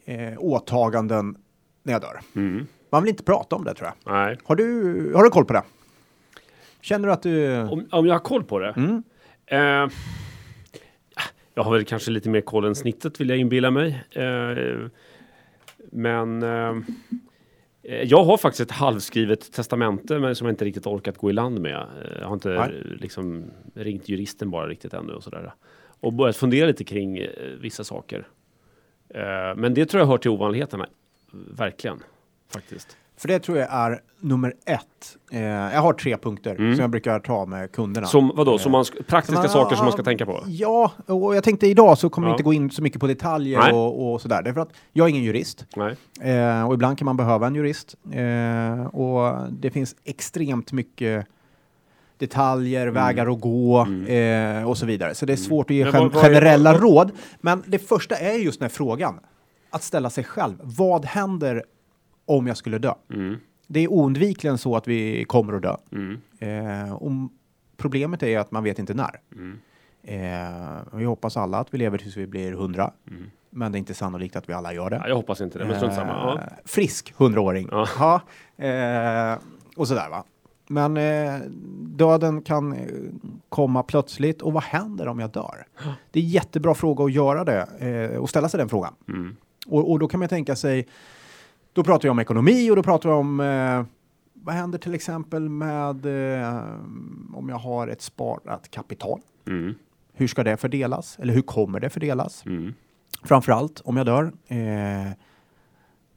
eh, 0.05 0.39
åtaganden 0.39 1.37
när 1.83 1.93
jag 1.93 2.03
dör. 2.03 2.21
Mm. 2.37 2.67
Man 2.91 3.03
vill 3.03 3.11
inte 3.11 3.23
prata 3.23 3.57
om 3.57 3.65
det 3.65 3.75
tror 3.75 3.91
jag. 4.05 4.13
Nej. 4.15 4.39
Har 4.45 4.57
du, 4.57 5.13
har 5.15 5.25
du 5.25 5.31
koll 5.31 5.45
på 5.45 5.53
det? 5.53 5.63
Känner 6.81 7.07
du 7.07 7.13
att 7.13 7.23
du... 7.23 7.59
Om, 7.63 7.87
om 7.91 8.07
jag 8.07 8.15
har 8.15 8.19
koll 8.19 8.45
på 8.45 8.59
det? 8.59 8.71
Mm. 8.77 9.03
Eh, 9.47 9.89
jag 11.55 11.63
har 11.63 11.73
väl 11.73 11.85
kanske 11.85 12.11
lite 12.11 12.29
mer 12.29 12.41
koll 12.41 12.65
än 12.65 12.75
snittet 12.75 13.21
vill 13.21 13.29
jag 13.29 13.39
inbilla 13.39 13.71
mig. 13.71 14.05
Eh, 14.11 14.89
men 15.93 16.43
eh, 16.43 16.75
jag 18.05 18.25
har 18.25 18.37
faktiskt 18.37 18.61
ett 18.61 18.77
halvskrivet 18.77 19.53
testamente 19.53 20.19
men 20.19 20.35
som 20.37 20.47
jag 20.47 20.53
inte 20.53 20.65
riktigt 20.65 20.87
orkat 20.87 21.19
gå 21.19 21.31
i 21.31 21.33
land 21.33 21.61
med. 21.61 21.75
Eh, 21.77 22.19
Jag 22.21 22.27
har 22.27 22.35
inte 22.35 22.49
Nej. 22.49 22.83
liksom 23.01 23.45
ringt 23.75 24.09
juristen 24.09 24.51
bara 24.51 24.69
riktigt 24.69 24.95
ännu 24.95 25.13
och 25.13 25.23
sådär. 25.23 25.53
Och 26.01 26.13
börjat 26.13 26.37
fundera 26.37 26.67
lite 26.67 26.85
kring 26.85 27.19
eh, 27.19 27.29
vissa 27.61 27.85
saker. 27.85 28.29
Eh, 29.15 29.57
men 29.57 29.75
det 29.75 29.87
tror 29.87 30.01
jag 30.01 30.07
hör 30.07 30.19
till 30.19 30.31
ovanligheterna. 30.31 30.87
Verkligen. 31.33 31.99
Faktiskt. 32.53 32.97
För 33.21 33.29
det 33.29 33.39
tror 33.39 33.59
jag 33.59 33.69
är 33.71 34.01
nummer 34.21 34.55
ett. 34.67 35.17
Eh, 35.33 35.41
jag 35.43 35.81
har 35.81 35.93
tre 35.93 36.17
punkter 36.17 36.55
Mm. 36.55 36.75
som 36.75 36.81
jag 36.81 36.91
brukar 36.91 37.21
ta 37.21 37.47
med 37.47 37.73
kunderna. 37.73 38.07
Som 38.07 38.33
vadå? 38.37 38.53
Eh, 38.53 38.59
Som 38.59 38.73
man, 38.73 38.83
sk- 38.83 39.03
praktiska 39.03 39.41
man- 39.41 39.49
saker 39.49 39.77
som 39.77 39.85
man 39.85 39.93
ska 39.93 40.03
tänka 40.03 40.27
på? 40.27 40.43
Ja, 40.47 40.93
och 41.07 41.37
jag 41.37 41.45
tänkte 41.45 41.67
idag 41.67 41.99
så 41.99 42.11
kommer 42.11 42.29
Ja. 42.29 42.31
jag 42.33 42.35
inte 42.35 42.43
gå 42.43 42.53
in 42.53 42.71
så 42.71 42.83
mycket 42.83 43.01
på 43.01 43.07
detaljer 43.07 43.73
och, 43.75 44.13
och 44.13 44.21
sådär. 44.21 44.43
Därför 44.43 44.61
att 44.61 44.69
jag 44.93 45.05
är 45.05 45.11
ingen 45.11 45.23
jurist. 45.23 45.67
Eh, 46.21 46.67
och 46.69 46.75
ibland 46.75 46.99
kan 46.99 47.05
man 47.07 47.17
behöva 47.17 47.47
en 47.47 47.55
jurist. 47.55 47.97
Eh, 48.13 48.87
och 48.87 49.53
det 49.53 49.71
finns 49.71 49.97
extremt 50.05 50.73
mycket 50.73 51.27
detaljer, 52.19 52.87
vägar 52.89 53.27
att 53.33 53.41
gå 53.41 53.87
eh, 54.09 54.69
och 54.69 54.79
så 54.79 54.87
vidare. 54.87 55.15
Så 55.15 55.27
det 55.27 55.33
är 55.33 55.37
svårt 55.37 55.71
att 55.71 55.77
ge 55.77 55.83
Mm. 55.83 55.95
Gen- 56.03 56.11
generella 56.11 56.75
råd. 56.75 57.11
Men 57.41 57.63
det 57.67 57.79
första 57.79 58.17
är 58.17 58.33
just 58.35 58.59
den 58.61 58.65
här 58.65 58.75
frågan. 58.75 59.19
Att 59.71 59.83
ställa 59.83 60.11
sig 60.11 60.25
själv. 60.25 60.55
Vad 60.63 61.05
händer 61.05 61.65
om 62.31 62.47
jag 62.47 62.57
skulle 62.57 62.79
dö? 62.79 62.95
Mm. 63.13 63.37
Det 63.67 63.81
är 63.81 63.93
oundvikligen 63.93 64.59
så 64.59 64.77
att 64.77 64.89
vi 64.89 65.25
kommer 65.25 65.53
att 65.53 65.63
dö. 65.63 65.77
Mm. 65.93 66.21
Eh, 66.39 66.93
och 66.93 67.11
problemet 67.77 68.23
är 68.23 68.39
att 68.39 68.51
man 68.51 68.65
vet 68.65 68.79
inte 68.79 68.95
när. 68.95 69.21
Mm. 69.33 69.59
Eh, 70.03 70.79
vi 70.93 71.05
hoppas 71.05 71.37
alla 71.37 71.59
att 71.59 71.75
vi 71.75 71.79
lever 71.79 71.99
tills 71.99 72.17
vi 72.17 72.27
blir 72.27 72.53
100. 72.53 72.93
Men 73.51 73.73
det 73.73 73.77
är 73.77 73.79
inte 73.79 73.95
sannolikt 73.95 74.37
att 74.37 74.49
vi 74.49 74.53
alla 74.53 74.73
gör 74.73 74.91
det. 74.91 74.97
Ja, 74.97 75.09
jag 75.09 75.17
hoppas 75.17 75.41
inte 75.41 75.59
det, 75.59 75.65
men 75.65 75.77
strunt 75.77 75.95
samma. 75.95 76.13
Ja. 76.13 76.35
Eh, 76.39 76.47
frisk 76.65 77.15
hundraåring. 77.17 77.69
Ja. 77.71 77.89
Ja. 77.99 78.21
Eh, 78.65 79.39
och 79.77 79.89
sådär 79.89 80.11
va. 80.11 80.25
Men 80.69 80.97
eh, 80.97 81.41
döden 81.83 82.43
kan 82.43 82.73
eh, 82.73 82.79
komma 83.49 83.83
plötsligt 83.83 84.43
och 84.43 84.53
vad 84.53 84.63
händer 84.63 85.09
om 85.09 85.21
jag 85.21 85.31
dör? 85.31 85.67
Det 86.11 86.21
är 86.21 86.25
jättebra 86.25 86.75
fråga 86.75 87.05
att 87.05 87.13
göra 87.13 87.45
det 87.45 87.67
eh, 87.79 88.19
och 88.19 88.29
ställa 88.31 88.49
sig 88.49 88.59
den 88.59 88.69
frågan. 88.69 88.95
Mm. 89.09 89.37
Och, 89.67 89.91
och 89.91 89.99
då 89.99 90.09
kan 90.09 90.21
man 90.21 90.29
tänka 90.29 90.57
sig, 90.57 90.89
då 91.73 91.85
pratar 91.85 92.03
vi 92.03 92.09
om 92.09 92.19
ekonomi 92.19 92.71
och 92.71 92.77
då 92.77 92.83
pratar 92.83 93.09
vi 93.09 93.15
om 93.15 93.41
eh, 93.41 93.85
vad 94.33 94.55
händer 94.55 94.79
till 94.79 94.95
exempel 94.95 95.49
med 95.49 96.07
eh, 96.07 96.65
om 97.35 97.49
jag 97.49 97.57
har 97.59 97.89
ett 97.89 98.03
sparat 98.03 98.71
kapital? 98.71 99.21
Mm. 99.47 99.75
Hur 100.13 100.27
ska 100.27 100.45
det 100.45 100.57
fördelas? 100.57 101.19
Eller 101.19 101.35
hur 101.35 101.43
kommer 101.43 101.81
det 101.81 101.91
fördelas? 101.91 102.47
Mm. 102.47 102.75
Framförallt 103.23 103.81
om 103.81 103.97
jag 103.97 104.07
dör. 104.07 104.33
Eh, 104.47 105.13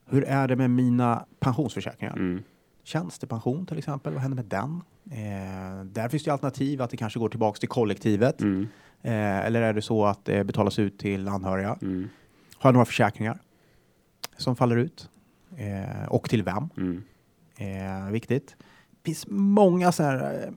hur 0.06 0.24
är 0.24 0.48
det 0.48 0.56
med 0.56 0.70
mina 0.70 1.26
pensionsförsäkringar? 1.40 2.14
Mm. 2.14 2.44
Tjänstepension 2.84 3.66
till 3.66 3.78
exempel, 3.78 4.14
vad 4.14 4.22
händer 4.22 4.36
med 4.36 4.46
den? 4.46 4.82
Eh, 5.12 5.86
där 5.86 6.10
finns 6.10 6.24
det 6.24 6.32
alternativ 6.32 6.82
att 6.82 6.90
det 6.90 6.98
kanske 6.98 7.20
går 7.20 7.30
tillbaks 7.30 7.60
till 7.60 7.70
kollektivet. 7.70 8.42
Mm. 8.42 8.68
Eh, 9.02 9.46
eller 9.46 9.62
är 9.62 9.74
det 9.74 9.82
så 9.82 10.06
att 10.06 10.26
det 10.26 10.44
betalas 10.44 10.80
ut 10.80 11.00
till 11.00 11.28
anhöriga? 11.28 11.78
Mm. 11.82 12.10
Har 12.58 12.68
jag 12.68 12.74
några 12.74 12.86
försäkringar 12.86 13.40
som 14.38 14.56
faller 14.56 14.76
ut? 14.76 15.10
Eh, 15.58 16.08
och 16.10 16.30
till 16.30 16.44
vem? 16.44 16.70
Mm. 16.78 17.04
Eh, 17.58 18.12
viktigt. 18.12 18.56
Det 18.92 19.06
finns 19.06 19.26
många 19.30 19.92
så 19.92 20.04
här 20.04 20.50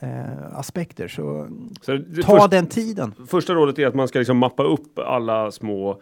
eh, 0.00 0.58
aspekter, 0.58 1.08
så 1.08 1.48
Så 1.82 1.92
det, 1.92 2.22
ta 2.22 2.38
först, 2.38 2.50
den 2.50 2.66
tiden. 2.66 3.14
första 3.26 3.54
rådet 3.54 3.78
är 3.78 3.86
att 3.86 3.94
man 3.94 4.08
ska 4.08 4.18
liksom 4.18 4.36
mappa 4.38 4.62
upp 4.62 4.98
alla 4.98 5.50
små 5.50 6.00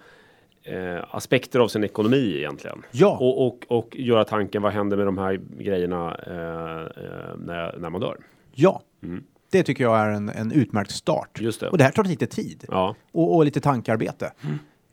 eh, 0.63 1.05
aspekter 1.11 1.61
av 1.61 1.69
sin 1.69 1.85
ekonomi 1.85 2.37
egentligen. 2.39 2.83
Ja, 2.91 3.17
Och, 3.21 3.47
och, 3.47 3.65
och 3.69 3.97
göra 3.97 4.25
tanken, 4.25 4.63
vad 4.63 4.73
händer 4.73 4.97
med 4.97 5.07
de 5.07 5.19
här 5.19 5.41
grejerna 5.59 6.15
eh, 6.27 7.05
eh, 7.05 7.37
när, 7.39 7.79
när 7.79 7.91
man 7.91 8.01
dör? 8.01 8.17
ja. 8.55 8.83
Mm. 9.03 9.25
Det 9.51 9.63
tycker 9.63 9.85
jag 9.85 9.99
är 9.99 10.09
en, 10.11 10.29
en 10.29 10.53
utmärkt 10.53 10.91
start. 10.91 11.41
Just 11.41 11.61
det. 11.61 11.69
Och 11.69 11.79
det 11.79 11.85
här 11.85 11.91
tar 11.91 12.05
lite 12.05 12.27
tid 12.27 12.65
Ja. 12.69 12.95
och, 13.13 13.37
och 13.37 13.45
lite 13.45 13.61
tankarbete. 13.61 14.33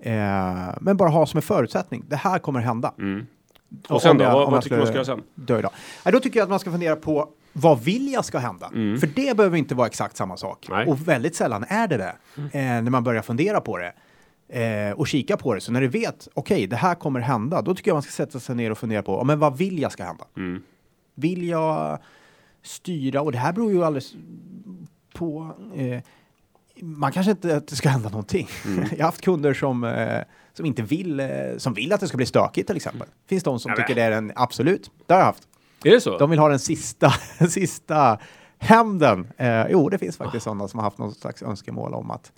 Eh, 0.01 0.75
men 0.81 0.97
bara 0.97 1.09
ha 1.09 1.25
som 1.25 1.37
en 1.37 1.41
förutsättning. 1.41 2.03
Det 2.07 2.15
här 2.15 2.39
kommer 2.39 2.59
hända. 2.59 2.93
Mm. 2.97 3.25
Och 3.87 3.95
Och 3.95 4.01
sen 4.01 4.17
då? 4.17 4.23
jag- 4.23 4.33
Vad, 4.33 4.51
vad 4.51 4.61
tycker 4.63 4.75
du 4.75 4.79
man 4.79 4.87
ska 4.87 4.95
göra 4.95 5.05
sen? 5.05 5.21
Dö 5.35 5.59
idag. 5.59 5.71
Ja, 6.05 6.11
då 6.11 6.19
tycker 6.19 6.39
jag 6.39 6.43
att 6.43 6.49
man 6.49 6.59
ska 6.59 6.71
fundera 6.71 6.95
på 6.95 7.29
vad 7.53 7.83
vill 7.83 8.11
jag 8.11 8.25
ska 8.25 8.37
hända? 8.39 8.69
För 8.69 9.07
det 9.15 9.37
behöver 9.37 9.57
inte 9.57 9.75
vara 9.75 9.87
exakt 9.87 10.17
samma 10.17 10.37
sak. 10.37 10.67
Nej. 10.69 10.87
Och 10.87 11.07
väldigt 11.07 11.35
sällan 11.35 11.65
är 11.67 11.87
det 11.87 11.97
det. 11.97 12.15
Eh, 12.35 12.61
när 12.81 12.81
man 12.89 13.03
börjar 13.03 13.21
fundera 13.21 13.61
på 13.61 13.77
det. 13.77 13.93
Eh, 14.61 14.91
och 14.91 15.07
kika 15.07 15.37
på 15.37 15.53
det. 15.53 15.61
Så 15.61 15.71
när 15.71 15.81
du 15.81 15.87
vet, 15.87 16.27
okej, 16.33 16.67
det 16.67 16.75
här 16.75 16.95
kommer 16.95 17.19
hända. 17.19 17.61
Då 17.61 17.75
tycker 17.75 17.91
jag 17.91 17.95
man 17.95 18.01
ska 18.01 18.11
sätta 18.11 18.39
sig 18.39 18.55
ner 18.55 18.71
och 18.71 18.77
fundera 18.77 19.03
på, 19.03 19.11
ja, 19.11 19.23
men 19.23 19.39
vad 19.39 19.57
vill 19.57 19.79
jag 19.79 19.91
ska 19.91 20.03
hända? 20.03 20.25
Mm. 20.37 20.63
Vill 21.15 21.47
jag 21.47 21.99
styra? 22.63 23.21
Och 23.21 23.31
det 23.31 23.37
här 23.37 23.53
beror 23.53 23.71
ju 23.71 23.83
alldeles 23.83 24.13
på... 25.13 25.55
Eh, 25.75 25.99
man 26.81 27.11
kanske 27.11 27.31
inte 27.31 27.55
att 27.57 27.67
det 27.67 27.75
ska 27.75 27.89
hända 27.89 28.09
någonting. 28.09 28.49
jag 28.91 28.97
har 28.97 29.03
haft 29.05 29.21
kunder 29.21 29.53
som, 29.53 29.83
eh, 29.83 30.21
som 30.53 30.65
inte 30.65 30.81
vill, 30.81 31.19
eh, 31.19 31.27
som 31.57 31.73
vill 31.73 31.93
att 31.93 31.99
det 31.99 32.07
ska 32.07 32.17
bli 32.17 32.25
stökigt 32.25 32.67
till 32.67 32.75
exempel. 32.75 33.07
Finns 33.29 33.43
de 33.43 33.59
som 33.59 33.69
Ja, 33.69 33.75
men- 33.77 33.85
tycker 33.87 33.95
det 34.01 34.07
är 34.07 34.11
en 34.11 34.31
absolut. 34.35 34.91
Det 35.05 35.13
har 35.13 35.19
jag 35.19 35.25
haft. 35.25 35.47
Är 35.83 35.91
det 35.91 36.01
så? 36.01 36.17
De 36.17 36.29
vill 36.29 36.39
ha 36.39 36.49
den 36.49 36.59
sista, 36.59 37.09
sista 37.49 38.19
hämnden. 38.57 39.27
Eh, 39.37 39.67
jo, 39.69 39.89
det 39.89 39.97
finns 39.97 40.17
faktiskt 40.17 40.43
sådana 40.43 40.67
som 40.67 40.77
har 40.79 40.83
haft 40.83 40.97
någon 40.97 41.13
slags 41.15 41.41
önskemål 41.43 41.93
om 41.93 42.11
att 42.11 42.31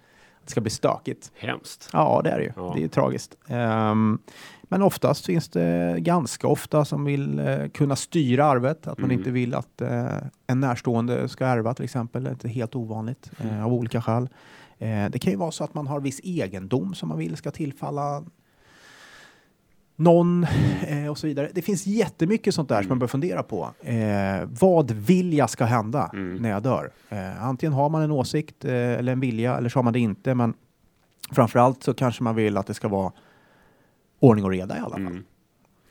det 0.46 0.52
ska 0.52 0.62
bli 0.62 0.70
stökigt. 0.72 1.32
Hemskt. 1.36 1.90
Ja, 1.94 2.22
det 2.24 2.30
är 2.30 2.38
det 2.38 2.44
ju. 2.44 2.52
Ja. 2.56 2.72
Det 2.74 2.80
är 2.80 2.82
ju 2.82 2.88
tragiskt. 2.88 3.38
Ehm, 3.48 4.20
men 4.64 4.82
oftast 4.82 5.26
finns 5.26 5.50
det 5.50 5.96
ganska 6.00 6.48
ofta 6.48 6.86
som 6.86 7.06
vill 7.06 7.40
eh, 7.40 7.68
kunna 7.68 7.96
styra 7.96 8.46
arvet. 8.46 8.88
Att 8.88 8.98
man 8.98 9.10
Mm. 9.10 9.20
inte 9.20 9.32
vill 9.32 9.54
att 9.56 9.82
eh, 9.82 10.08
en 10.48 10.60
närstående 10.60 11.30
ska 11.30 11.46
ärva 11.46 11.74
till 11.74 11.86
exempel. 11.86 12.24
Det 12.24 12.30
är 12.30 12.32
inte 12.32 12.50
helt 12.50 12.76
ovanligt 12.76 13.32
Mm. 13.40 13.56
eh, 13.58 13.66
av 13.66 13.74
olika 13.74 14.02
skäl. 14.02 14.30
Eh, 14.78 15.06
det 15.10 15.20
kan 15.20 15.32
ju 15.34 15.38
vara 15.38 15.52
så 15.52 15.64
att 15.64 15.74
man 15.74 15.88
har 15.88 16.00
viss 16.00 16.20
egendom 16.24 16.94
som 16.94 17.10
man 17.10 17.18
vill 17.18 17.38
ska 17.38 17.52
tillfalla 17.52 18.24
någon 19.96 20.44
eh, 20.88 21.08
och 21.08 21.18
så 21.18 21.28
vidare. 21.28 21.50
Det 21.54 21.62
finns 21.62 21.88
jättemycket 21.88 22.56
sånt 22.56 22.70
där 22.70 22.82
som 22.82 22.90
man 22.90 23.00
bör 23.00 23.08
fundera 23.08 23.44
på. 23.44 23.70
Eh, 23.82 23.96
vad 24.60 24.92
vill 24.92 25.34
jag 25.34 25.50
ska 25.50 25.66
hända 25.66 26.10
Mm. 26.14 26.36
när 26.42 26.50
jag 26.50 26.64
dör? 26.64 26.92
Eh, 27.10 27.44
antingen 27.44 27.74
har 27.74 27.90
man 27.90 28.02
en 28.02 28.12
åsikt 28.12 28.66
eh, 28.66 28.72
eller 28.74 29.12
en 29.12 29.20
vilja 29.20 29.58
eller 29.58 29.70
så 29.70 29.80
har 29.80 29.84
man 29.84 29.94
det 29.94 30.00
inte. 30.00 30.36
Men 30.36 30.54
framförallt 31.32 31.84
så 31.84 31.94
kanske 31.94 32.24
man 32.24 32.36
vill 32.36 32.58
att 32.58 32.68
det 32.68 32.74
ska 32.74 32.88
vara 32.88 33.12
ordning 34.20 34.46
och 34.46 34.52
reda 34.52 34.78
i 34.78 34.80
alla 34.80 34.90
fall. 34.96 35.02
Mm. 35.02 35.24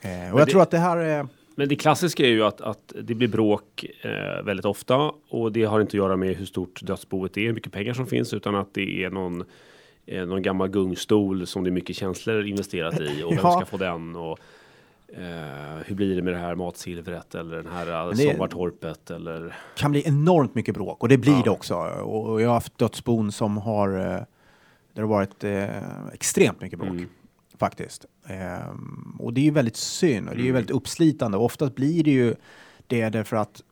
Eh, 0.01 0.11
och 0.11 0.11
Men 0.11 0.38
jag 0.38 0.47
det- 0.47 0.51
tror 0.51 0.62
att 0.62 0.71
det 0.71 0.79
här 0.79 0.97
är... 0.97 1.27
Men 1.57 1.69
det 1.69 1.77
klassiska 1.77 2.23
är 2.25 2.29
ju 2.31 2.45
att, 2.45 2.61
att 2.61 2.93
det 3.03 3.15
blir 3.15 3.29
bråk 3.29 3.85
eh, 4.03 4.45
väldigt 4.45 4.67
ofta 4.67 4.97
och 5.29 5.53
det 5.53 5.65
har 5.65 5.81
inte 5.81 5.91
att 5.91 5.95
göra 5.95 6.17
med 6.17 6.37
hur 6.37 6.45
stort 6.47 6.81
dödsboet 6.83 7.37
är, 7.37 7.41
hur 7.47 7.53
mycket 7.53 7.73
pengar 7.73 7.95
som 7.95 8.07
finns, 8.07 8.35
utan 8.35 8.55
att 8.55 8.75
det 8.75 9.05
är 9.05 9.11
någon, 9.11 9.45
eh, 10.07 10.27
någon 10.27 10.43
gammal 10.43 10.69
gungstol 10.69 11.47
som 11.47 11.65
det 11.65 11.71
är 11.71 11.73
mycket 11.73 11.97
känslor 11.97 12.47
investerat 12.47 13.01
i 13.01 13.23
och 13.23 13.31
vem 13.33 13.38
Ja. 13.43 13.51
ska 13.53 13.65
få 13.67 13.77
den 13.77 14.17
och 14.17 14.38
eh, 15.09 15.77
hur 15.87 15.95
blir 15.95 16.17
det 16.17 16.23
med 16.23 16.33
det 16.33 16.38
här 16.38 16.55
matsilvret 16.55 17.35
eller 17.35 17.57
den 17.57 17.73
här 17.73 18.07
eh, 18.07 18.11
det- 18.11 18.17
sommartorpet 18.17 19.11
eller 19.11 19.57
kan 19.77 19.91
bli 19.91 20.03
enormt 20.07 20.55
mycket 20.55 20.75
bråk 20.75 21.03
och 21.03 21.09
det 21.09 21.19
blir 21.19 21.33
Ja. 21.33 21.41
det 21.45 21.51
också. 21.51 21.75
Och, 21.75 22.43
jag 22.43 22.49
har 22.49 22.55
haft 22.55 22.79
dödsbon 22.79 23.33
som 23.33 23.57
har 23.57 23.88
eh, 23.99 24.05
där 24.05 24.27
det 24.95 25.01
har 25.01 25.09
varit 25.09 25.45
eh, 25.45 26.12
extremt 26.12 26.61
mycket 26.61 26.79
bråk 26.79 26.91
Mm. 26.91 27.09
faktiskt. 27.59 28.07
Ehm, 28.27 29.17
och 29.19 29.33
det 29.33 29.41
är 29.41 29.45
ju 29.45 29.51
väldigt 29.51 29.77
synd 29.77 30.29
och 30.29 30.35
det 30.35 30.41
är 30.41 30.45
ju 30.45 30.49
Mm. 30.51 30.55
väldigt 30.55 30.77
uppslitande 30.77 31.38
och 31.38 31.45
oftast 31.45 31.75
blir 31.75 32.05
det 32.05 32.11
ju 32.11 32.35
det 32.87 33.09
därför 33.09 33.37
att 33.37 33.62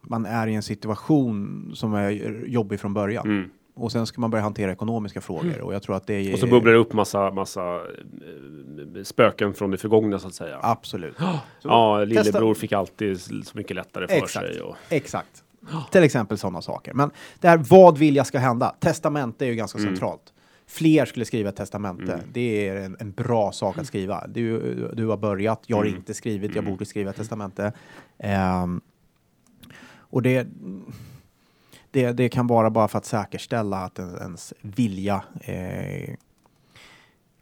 man 0.00 0.26
är 0.26 0.46
i 0.46 0.54
en 0.54 0.62
situation 0.62 1.70
som 1.74 1.94
är 1.94 2.10
jobbig 2.46 2.80
från 2.80 2.94
början 2.94 3.26
mm. 3.26 3.50
Och 3.78 3.92
sen 3.92 4.06
ska 4.06 4.20
man 4.20 4.30
börja 4.30 4.42
hantera 4.42 4.72
ekonomiska 4.72 5.20
frågor 5.20 5.60
och 5.60 5.74
jag 5.74 5.82
tror 5.82 5.96
att 5.96 6.06
det 6.06 6.14
är 6.14 6.32
och 6.32 6.38
så 6.38 6.46
bubblar 6.46 6.72
det 6.72 6.78
upp 6.78 6.92
massa, 6.92 7.30
massa 7.30 7.74
eh, 7.76 9.02
spöken 9.02 9.54
från 9.54 9.70
det 9.70 9.76
förgångna 9.78 10.18
så 10.18 10.28
att 10.28 10.34
säga. 10.34 10.58
absolut. 10.62 11.16
Så 11.62 11.68
Ja, 11.68 11.98
testa- 11.98 12.04
lillebror 12.04 12.54
fick 12.54 12.72
alltid 12.72 13.20
så 13.20 13.34
mycket 13.52 13.76
lättare 13.76 14.06
för 14.08 14.14
Exakt. 14.14 14.46
sig. 14.54 14.60
Och, 14.60 14.76
Exakt. 14.88 15.44
Till 15.90 16.02
exempel 16.02 16.38
sådana 16.38 16.62
saker. 16.62 16.94
Men 16.94 17.10
det 17.40 17.48
här, 17.48 17.56
vad 17.70 17.98
vill 17.98 18.16
jag 18.16 18.26
ska 18.26 18.38
hända? 18.38 18.74
Testamente 18.80 19.44
är 19.44 19.48
ju 19.48 19.54
ganska 19.54 19.78
Mm. 19.78 19.90
centralt. 19.90 20.32
Fler 20.66 21.04
skulle 21.04 21.24
skriva 21.24 21.48
ett 21.48 21.56
testamente. 21.56 22.12
Mm. 22.12 22.20
Det 22.32 22.68
är 22.68 22.76
en, 22.76 22.96
en 23.00 23.12
bra 23.12 23.52
sak 23.52 23.78
att 23.78 23.86
skriva. 23.86 24.26
Du, 24.26 24.60
du 24.94 25.06
har 25.06 25.16
börjat, 25.16 25.62
jag 25.66 25.76
har 25.76 25.84
Mm. 25.84 25.96
inte 25.96 26.14
skrivit, 26.14 26.50
jag 26.54 26.62
Mm. 26.62 26.72
borde 26.72 26.84
skriva 26.84 27.10
ett 27.10 27.16
testamente. 27.16 27.72
Ehm, 28.18 28.80
och 30.10 30.22
det, 30.22 30.46
det, 31.90 32.12
det 32.12 32.28
kan 32.28 32.46
vara 32.46 32.70
bara 32.70 32.88
för 32.88 32.98
att 32.98 33.04
säkerställa 33.04 33.76
att 33.76 33.98
en- 33.98 34.16
ens 34.20 34.54
vilja 34.60 35.24
eh, 35.40 36.14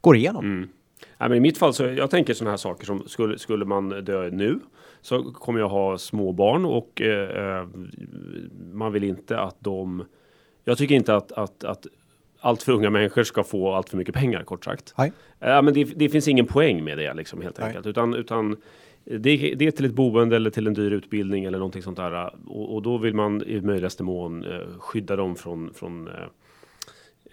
går 0.01 0.15
igenom. 0.15 0.45
Mm. 0.45 0.69
Nej, 1.17 1.29
men 1.29 1.37
I 1.37 1.41
mitt 1.41 1.57
fall 1.57 1.73
så 1.73 1.83
jag 1.83 2.09
tänker 2.09 2.33
sådana 2.33 2.51
här 2.51 2.57
saker 2.57 2.85
som 2.85 3.07
skulle, 3.07 3.39
skulle 3.39 3.65
man 3.65 3.89
dö 3.89 4.29
nu 4.29 4.59
så 5.01 5.23
kommer 5.23 5.59
jag 5.59 5.69
ha 5.69 5.97
små 5.97 6.31
barn 6.31 6.65
och 6.65 7.01
eh, 7.01 7.57
eh, 7.59 7.67
man 8.73 8.91
vill 8.93 9.03
inte 9.03 9.39
att 9.39 9.55
de. 9.59 10.05
Jag 10.63 10.77
tycker 10.77 10.95
inte 10.95 11.15
att, 11.15 11.31
att, 11.31 11.63
att 11.63 11.87
allt 12.39 12.63
för 12.63 12.71
unga 12.71 12.89
människor 12.89 13.23
ska 13.23 13.43
få 13.43 13.73
allt 13.73 13.89
för 13.89 13.97
mycket 13.97 14.15
pengar 14.15 14.43
kort 14.43 14.65
sagt. 14.65 14.93
Nej. 14.97 15.11
Ja, 15.39 15.61
men 15.61 15.73
det, 15.73 15.83
det 15.83 16.09
finns 16.09 16.27
ingen 16.27 16.45
poäng 16.45 16.83
med 16.83 16.97
det 16.97 17.13
liksom 17.13 17.41
helt 17.41 17.57
Nej. 17.59 17.67
enkelt, 17.67 17.85
utan, 17.85 18.13
utan 18.13 18.57
det, 19.09 19.55
det 19.55 19.67
är 19.67 19.71
till 19.71 19.85
ett 19.85 19.93
boende 19.93 20.35
eller 20.35 20.49
till 20.49 20.67
en 20.67 20.73
dyr 20.73 20.91
utbildning 20.91 21.45
eller 21.45 21.57
någonting 21.57 21.81
sånt 21.81 21.97
där 21.97 22.33
och, 22.47 22.75
och 22.75 22.81
då 22.81 22.97
vill 22.97 23.13
man 23.13 23.43
i 23.43 23.61
möjligaste 23.61 24.03
mån 24.03 24.45
eh, 24.45 24.79
skydda 24.79 25.15
dem 25.15 25.35
från 25.35 25.73
från 25.73 26.07
eh, 26.07 26.13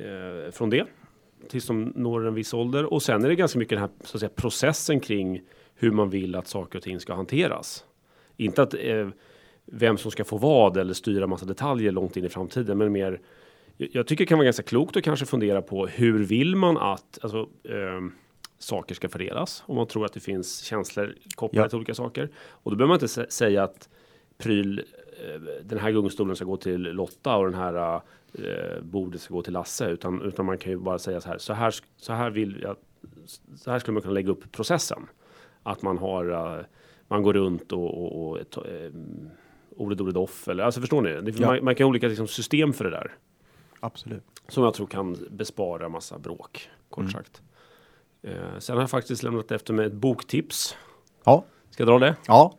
eh, 0.06 0.50
från 0.50 0.70
det 0.70 0.86
tills 1.48 1.66
de 1.66 1.92
når 1.96 2.26
en 2.26 2.34
viss 2.34 2.54
ålder. 2.54 2.84
Och 2.84 3.02
sen 3.02 3.24
är 3.24 3.28
det 3.28 3.34
ganska 3.34 3.58
mycket 3.58 3.70
den 3.70 3.80
här 3.80 3.90
så 4.04 4.16
att 4.16 4.20
säga, 4.20 4.30
processen 4.36 5.00
kring 5.00 5.42
hur 5.74 5.90
man 5.90 6.10
vill 6.10 6.34
att 6.34 6.48
saker 6.48 6.78
och 6.78 6.82
ting 6.82 7.00
ska 7.00 7.14
hanteras. 7.14 7.84
Inte 8.36 8.62
att 8.62 8.74
eh, 8.74 9.08
vem 9.64 9.98
som 9.98 10.10
ska 10.10 10.24
få 10.24 10.36
vad 10.36 10.76
eller 10.76 10.94
styra 10.94 11.26
massa 11.26 11.46
detaljer 11.46 11.92
långt 11.92 12.16
in 12.16 12.24
i 12.24 12.28
framtiden, 12.28 12.78
men 12.78 12.92
mer. 12.92 13.20
Jag 13.76 13.88
jag 13.92 14.06
tycker 14.06 14.24
det 14.24 14.28
kan 14.28 14.38
vara 14.38 14.44
ganska 14.44 14.62
klokt 14.62 14.96
att 14.96 15.02
kanske 15.02 15.26
fundera 15.26 15.62
på 15.62 15.86
hur 15.86 16.24
vill 16.24 16.56
man 16.56 16.76
att 16.76 17.18
alltså, 17.22 17.48
eh, 17.64 18.00
saker 18.64 18.94
ska 18.94 19.08
fördelas? 19.08 19.62
Om 19.66 19.76
man 19.76 19.86
tror 19.86 20.04
att 20.04 20.12
det 20.12 20.20
finns 20.20 20.58
känslor 20.62 21.14
kopplade 21.34 21.64
Ja. 21.64 21.68
till 21.68 21.76
olika 21.76 21.94
saker. 21.94 22.28
Och 22.36 22.70
då 22.70 22.76
behöver 22.76 22.88
man 22.88 22.94
inte 22.96 23.06
sä- 23.06 23.28
säga 23.30 23.62
att 23.62 23.88
pryl, 24.38 24.78
eh, 24.78 25.40
den 25.64 25.78
här 25.78 25.90
gungstolen 25.90 26.36
ska 26.36 26.44
gå 26.44 26.56
till 26.56 26.82
Lotta 26.82 27.36
och 27.36 27.44
den 27.44 27.54
här 27.54 28.00
eh, 28.32 28.80
bordet 28.82 29.20
ska 29.20 29.34
gå 29.34 29.42
till 29.42 29.52
Lasse. 29.52 29.88
Utan, 29.90 30.22
utan 30.22 30.46
man 30.46 30.58
kan 30.58 30.72
ju 30.72 30.78
bara 30.78 30.98
säga 30.98 31.20
så 31.20 31.28
här, 31.28 31.38
så 31.38 31.52
här, 31.52 31.74
så 31.96 32.12
här 32.12 32.30
vill 32.30 32.60
jag, 32.62 32.76
så 33.56 33.70
här 33.70 33.78
skulle 33.78 33.92
man 33.92 34.02
kunna 34.02 34.14
lägga 34.14 34.30
upp 34.30 34.52
processen. 34.52 35.06
Att 35.62 35.82
man 35.82 35.98
har, 35.98 36.30
eh, 36.58 36.64
man 37.08 37.22
går 37.22 37.32
runt 37.32 37.72
och, 37.72 38.04
och, 38.04 38.30
och 38.30 38.66
eh, 38.66 38.90
ordet 39.76 40.00
ordet 40.00 40.16
off 40.16 40.48
eller, 40.48 40.64
alltså 40.64 40.80
förstår 40.80 41.02
ni? 41.02 41.20
Det, 41.20 41.38
Ja. 41.40 41.46
man, 41.46 41.64
man 41.64 41.74
kan 41.74 41.84
ha 41.84 41.88
olika 41.88 42.08
liksom, 42.08 42.28
system 42.28 42.72
för 42.72 42.84
det 42.84 42.90
där. 42.90 43.12
Absolut. 43.80 44.22
Som 44.48 44.64
jag 44.64 44.74
tror 44.74 44.86
kan 44.86 45.16
bespara 45.30 45.88
massa 45.88 46.18
bråk, 46.18 46.70
kort 46.90 47.00
Mm. 47.02 47.12
sagt. 47.12 47.42
Eh, 48.24 48.58
sen 48.58 48.76
har 48.76 48.82
jag 48.82 48.90
faktiskt 48.90 49.22
lämnat 49.22 49.52
efter 49.52 49.72
mig 49.72 49.86
ett 49.86 49.92
boktips. 49.92 50.76
Ja. 51.24 51.44
Ska 51.70 51.82
jag 51.82 51.88
dra 51.88 51.98
det? 51.98 52.16
Ja. 52.26 52.54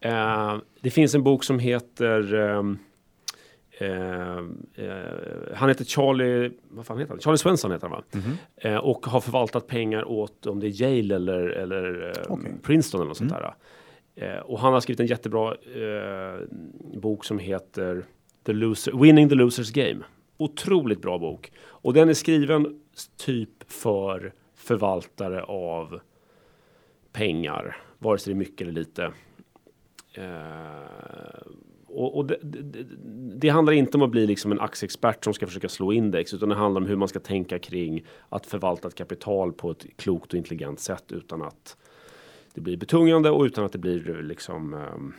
Eh, 0.00 0.56
det 0.80 0.90
finns 0.90 1.14
en 1.14 1.22
bok 1.22 1.44
som 1.44 1.58
heter 1.58 2.34
ehm, 2.34 2.78
eh, 3.78 4.36
eh, 4.84 5.54
han 5.54 5.68
heter 5.68 5.84
Charlie, 5.84 6.50
vad 6.68 6.86
fan 6.86 6.98
heter 6.98 7.12
han? 7.12 7.20
Charlie 7.20 7.38
Svensson 7.38 7.72
heter 7.72 7.88
han 7.88 8.02
va? 8.12 8.20
Eh, 8.56 8.76
och 8.76 9.06
har 9.06 9.20
förvaltat 9.20 9.66
pengar 9.66 10.04
åt 10.04 10.46
om 10.46 10.60
det 10.60 10.66
är 10.66 10.82
Yale 10.82 11.14
eller, 11.14 11.48
eller 11.48 12.12
eh, 12.16 12.32
Okej. 12.32 12.52
Princeton 12.62 13.00
eller 13.00 13.08
något 13.08 13.16
sånt 13.16 13.32
där. 13.32 13.54
Eh, 14.16 14.38
och 14.38 14.60
han 14.60 14.72
har 14.72 14.80
skrivit 14.80 15.00
en 15.00 15.06
jättebra 15.06 15.54
eh, 15.54 16.40
bok 17.00 17.24
som 17.24 17.38
heter 17.38 18.04
the 18.46 18.52
Loser, 18.52 18.92
Winning 19.02 19.28
the 19.28 19.34
Losers 19.34 19.70
Game. 19.70 19.98
Otroligt 20.36 21.02
bra 21.02 21.18
bok. 21.18 21.52
Och 21.58 21.92
den 21.92 22.08
är 22.08 22.14
skriven 22.14 22.80
typ 23.16 23.72
för 23.72 24.32
förvaltare 24.66 25.42
av 25.42 26.00
pengar, 27.12 27.76
vare 27.98 28.18
sig 28.18 28.34
det 28.34 28.36
är 28.36 28.38
mycket 28.38 28.60
eller 28.60 28.72
lite. 28.72 29.12
Eh, 30.14 31.46
och 31.86 32.16
och 32.16 32.26
det, 32.26 32.38
det, 32.42 32.84
det 33.36 33.48
handlar 33.48 33.72
inte 33.72 33.96
om 33.96 34.02
att 34.02 34.10
bli 34.10 34.26
liksom 34.26 34.52
en 34.52 34.60
aktieexpert 34.60 35.24
som 35.24 35.34
ska 35.34 35.46
försöka 35.46 35.68
slå 35.68 35.92
index, 35.92 36.34
utan 36.34 36.48
det 36.48 36.54
handlar 36.54 36.80
om 36.80 36.86
hur 36.86 36.96
man 36.96 37.08
ska 37.08 37.20
tänka 37.20 37.58
kring 37.58 38.04
att 38.28 38.46
förvalta 38.46 38.88
ett 38.88 38.94
kapital 38.94 39.52
på 39.52 39.70
ett 39.70 39.86
klokt 39.96 40.32
och 40.32 40.38
intelligent 40.38 40.80
sätt 40.80 41.12
utan 41.12 41.42
att 41.42 41.76
det 42.54 42.60
blir 42.60 42.76
betungande 42.76 43.30
och 43.30 43.42
utan 43.42 43.64
att 43.64 43.72
det 43.72 43.78
blir 43.78 44.22
liksom 44.22 44.74
ehm, 44.74 45.14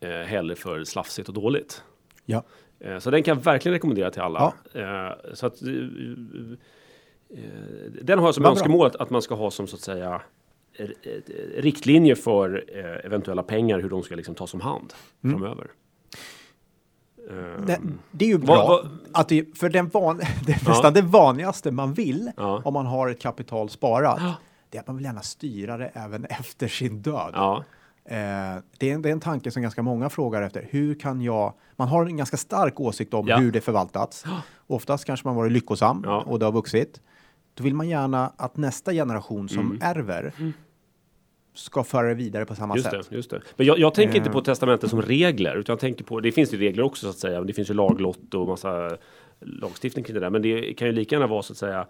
eh, 0.00 0.26
heller 0.26 0.54
för 0.54 0.84
slafsigt 0.84 1.28
och 1.28 1.34
dåligt. 1.34 1.82
Ja. 2.24 2.44
Eh, 2.78 2.98
så 2.98 3.10
den 3.10 3.22
kan 3.22 3.36
jag 3.36 3.44
verkligen 3.44 3.72
rekommendera 3.72 4.10
till 4.10 4.22
alla. 4.22 4.54
Eh, 4.74 5.34
så 5.34 5.46
att, 5.46 5.62
eh, 5.62 5.68
eh, 5.70 6.58
den 8.02 8.18
har 8.18 8.26
jag 8.26 8.34
som 8.34 8.44
önskemål 8.44 8.86
att, 8.86 8.96
att 8.96 9.10
man 9.10 9.22
ska 9.22 9.34
ha 9.34 9.50
som 9.50 9.66
så 9.66 9.76
att 9.76 9.82
säga 9.82 10.22
r- 10.78 10.94
eh, 11.02 11.62
riktlinjer 11.62 12.14
för 12.14 12.64
eh, 12.74 13.06
eventuella 13.06 13.42
pengar, 13.42 13.80
hur 13.80 13.90
de 13.90 14.02
ska 14.02 14.14
liksom 14.14 14.34
tas 14.34 14.54
om 14.54 14.60
hand 14.60 14.92
Mm. 15.24 15.38
framöver. 15.40 15.70
Eh, 17.30 17.64
Det, 17.66 17.80
det 18.10 18.24
är 18.24 18.28
ju 18.28 18.38
bra. 18.38 18.66
vad- 18.68 18.88
Att 19.12 19.28
det, 19.28 19.58
för 19.58 19.68
den 19.68 19.88
van, 19.88 20.16
det 20.46 20.58
Ja. 20.64 20.68
nästan 20.68 20.92
det 20.94 21.02
vanligaste 21.02 21.70
man 21.70 21.92
vill 21.94 22.30
Ja. 22.36 22.62
om 22.64 22.74
man 22.74 22.86
har 22.86 23.08
ett 23.08 23.20
kapital 23.20 23.68
sparat. 23.68 24.18
Ja. 24.20 24.34
Det 24.70 24.78
är 24.78 24.80
att 24.80 24.86
man 24.86 24.96
vill 24.96 25.04
gärna 25.04 25.22
styra 25.22 25.76
det 25.76 25.90
även 25.94 26.24
efter 26.30 26.68
sin 26.68 27.02
död. 27.02 27.30
ja, 27.34 27.64
Eh, 28.04 28.14
det, 28.78 28.90
är 28.90 28.94
en, 28.94 29.02
det 29.02 29.08
är 29.08 29.12
en 29.12 29.20
tanke 29.20 29.50
som 29.50 29.62
ganska 29.62 29.82
många 29.82 30.10
frågar 30.10 30.42
efter. 30.42 30.66
Hur 30.70 30.94
kan 30.94 31.22
jag... 31.22 31.52
Man 31.76 31.88
har 31.88 32.06
en 32.06 32.16
ganska 32.16 32.36
stark 32.36 32.80
åsikt 32.80 33.14
om 33.14 33.28
hur 33.28 33.52
det 33.52 33.60
förvaltats. 33.60 34.24
Oftast 34.66 35.04
kanske 35.04 35.26
man 35.28 35.36
varit 35.36 35.52
lyckosam 35.52 36.04
och 36.04 36.38
det 36.38 36.44
har 36.44 36.52
vuxit. 36.52 37.00
Då 37.54 37.64
vill 37.64 37.74
man 37.74 37.88
gärna 37.88 38.32
att 38.36 38.56
nästa 38.56 38.92
generation 38.92 39.48
som 39.48 39.58
Mm. 39.66 39.78
ärver 39.82 40.32
ska 41.54 41.84
föra 41.84 42.08
det 42.08 42.14
vidare 42.14 42.44
på 42.46 42.54
samma 42.54 42.76
just 42.76 42.90
sätt. 42.90 43.06
det, 43.10 43.16
just 43.16 43.30
det. 43.30 43.40
Men 43.56 43.66
jag, 43.66 43.78
jag 43.78 43.94
tänker 43.94 44.16
inte 44.16 44.28
Eh. 44.28 44.32
på 44.32 44.40
testamentet 44.40 44.90
som 44.90 45.02
regler, 45.02 45.56
utan 45.56 45.72
jag 45.72 45.80
tänker 45.80 46.04
på, 46.04 46.20
det 46.20 46.32
finns 46.32 46.54
ju 46.54 46.58
regler 46.58 46.82
också 46.82 47.06
så 47.06 47.10
att 47.10 47.18
säga, 47.18 47.40
det 47.40 47.52
finns 47.52 47.70
ju 47.70 47.74
laglott 47.74 48.34
och 48.34 48.48
massa 48.48 48.96
lagstiftning 49.40 50.04
kring 50.04 50.14
det 50.14 50.20
där, 50.20 50.30
men 50.30 50.42
det 50.42 50.74
kan 50.74 50.88
ju 50.88 50.92
lika 50.92 51.14
gärna 51.14 51.26
vara 51.26 51.42
så 51.42 51.52
att 51.52 51.56
säga 51.56 51.86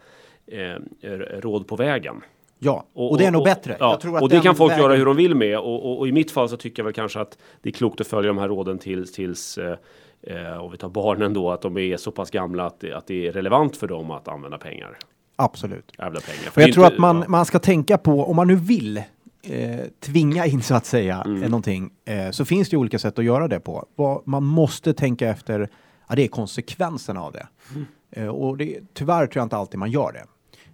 eh, 0.46 1.11
råd 1.40 1.66
på 1.66 1.77
vägen. 1.77 2.20
Ja, 2.59 2.87
och, 2.92 3.18
det 3.18 3.25
är 3.27 3.31
nog 3.31 3.44
bättre. 3.44 3.77
Ja, 3.81 3.90
Jag 3.90 4.01
tror 4.01 4.16
att 4.16 4.22
och 4.22 4.29
det 4.29 4.40
kan 4.40 4.55
folk 4.55 4.72
vägen- 4.72 4.85
göra 4.85 4.94
hur 4.96 5.05
de 5.05 5.16
vill 5.16 5.35
med. 5.35 5.59
Och, 5.59 5.85
och, 5.87 5.98
och 5.98 6.09
i 6.09 6.12
mitt 6.12 6.31
fall 6.31 6.48
så 6.48 6.57
tycker 6.57 6.83
jag 6.83 6.85
väl 6.85 6.94
kanske 6.94 7.20
att 7.20 7.38
det 7.62 7.68
är 7.68 7.72
klokt 7.72 8.01
att 8.01 8.07
följa 8.07 8.29
de 8.29 8.38
här 8.38 8.48
råden 8.48 8.79
tills, 8.79 9.12
tills 9.12 9.59
eh, 9.59 9.77
eh, 10.22 10.64
om 10.64 10.70
vi 10.72 10.79
tar 10.79 10.88
barnen 10.88 11.33
då, 11.35 11.51
att 11.51 11.62
de 11.62 11.79
är 11.79 11.96
så 11.96 12.11
pass 12.11 12.31
gamla 12.31 12.66
att 12.66 12.81
det, 12.81 12.92
att 12.92 13.07
det 13.07 13.27
är 13.29 13.33
relevant 13.33 13.77
för 13.77 13.87
dem 13.88 14.11
att 14.11 14.29
använda 14.29 14.59
pengar. 14.59 14.98
Absolut. 15.37 15.92
Ärvda 15.99 16.21
pengar. 16.21 16.51
För 16.51 16.61
Och 16.61 16.68
jag 16.68 16.75
tror 16.75 16.85
inte- 16.87 16.95
att 16.95 17.01
man, 17.01 17.16
ja. 17.18 17.25
man 17.29 17.45
ska 17.47 17.59
tänka 17.59 17.99
på, 17.99 18.25
om 18.31 18.37
man 18.37 18.47
nu 18.49 18.55
vill 18.57 18.97
eh, 19.42 19.81
tvinga 20.01 20.47
in 20.47 20.62
så 20.62 20.75
att 20.75 20.87
säga 20.87 21.23
Mm. 21.27 21.42
eh, 21.42 21.49
någonting, 21.49 21.90
eh, 22.05 22.31
så 22.31 22.45
finns 22.45 22.68
det 22.68 22.77
olika 22.77 22.99
sätt 22.99 23.18
att 23.18 23.25
göra 23.25 23.49
det 23.49 23.61
på. 23.61 23.87
Vad 23.97 24.29
man 24.29 24.45
måste 24.45 24.92
tänka 24.95 25.29
efter, 25.29 25.68
ja, 26.09 26.14
det 26.14 26.23
är 26.25 26.29
konsekvenserna 26.29 27.23
av 27.23 27.33
det. 27.33 27.47
Mm. 27.75 27.87
Eh, 28.11 28.27
och 28.29 28.57
det, 28.57 28.79
tyvärr 28.95 29.27
tror 29.27 29.40
jag 29.40 29.45
inte 29.45 29.57
alltid 29.57 29.79
man 29.79 29.90
gör 29.90 30.12
det. 30.12 30.25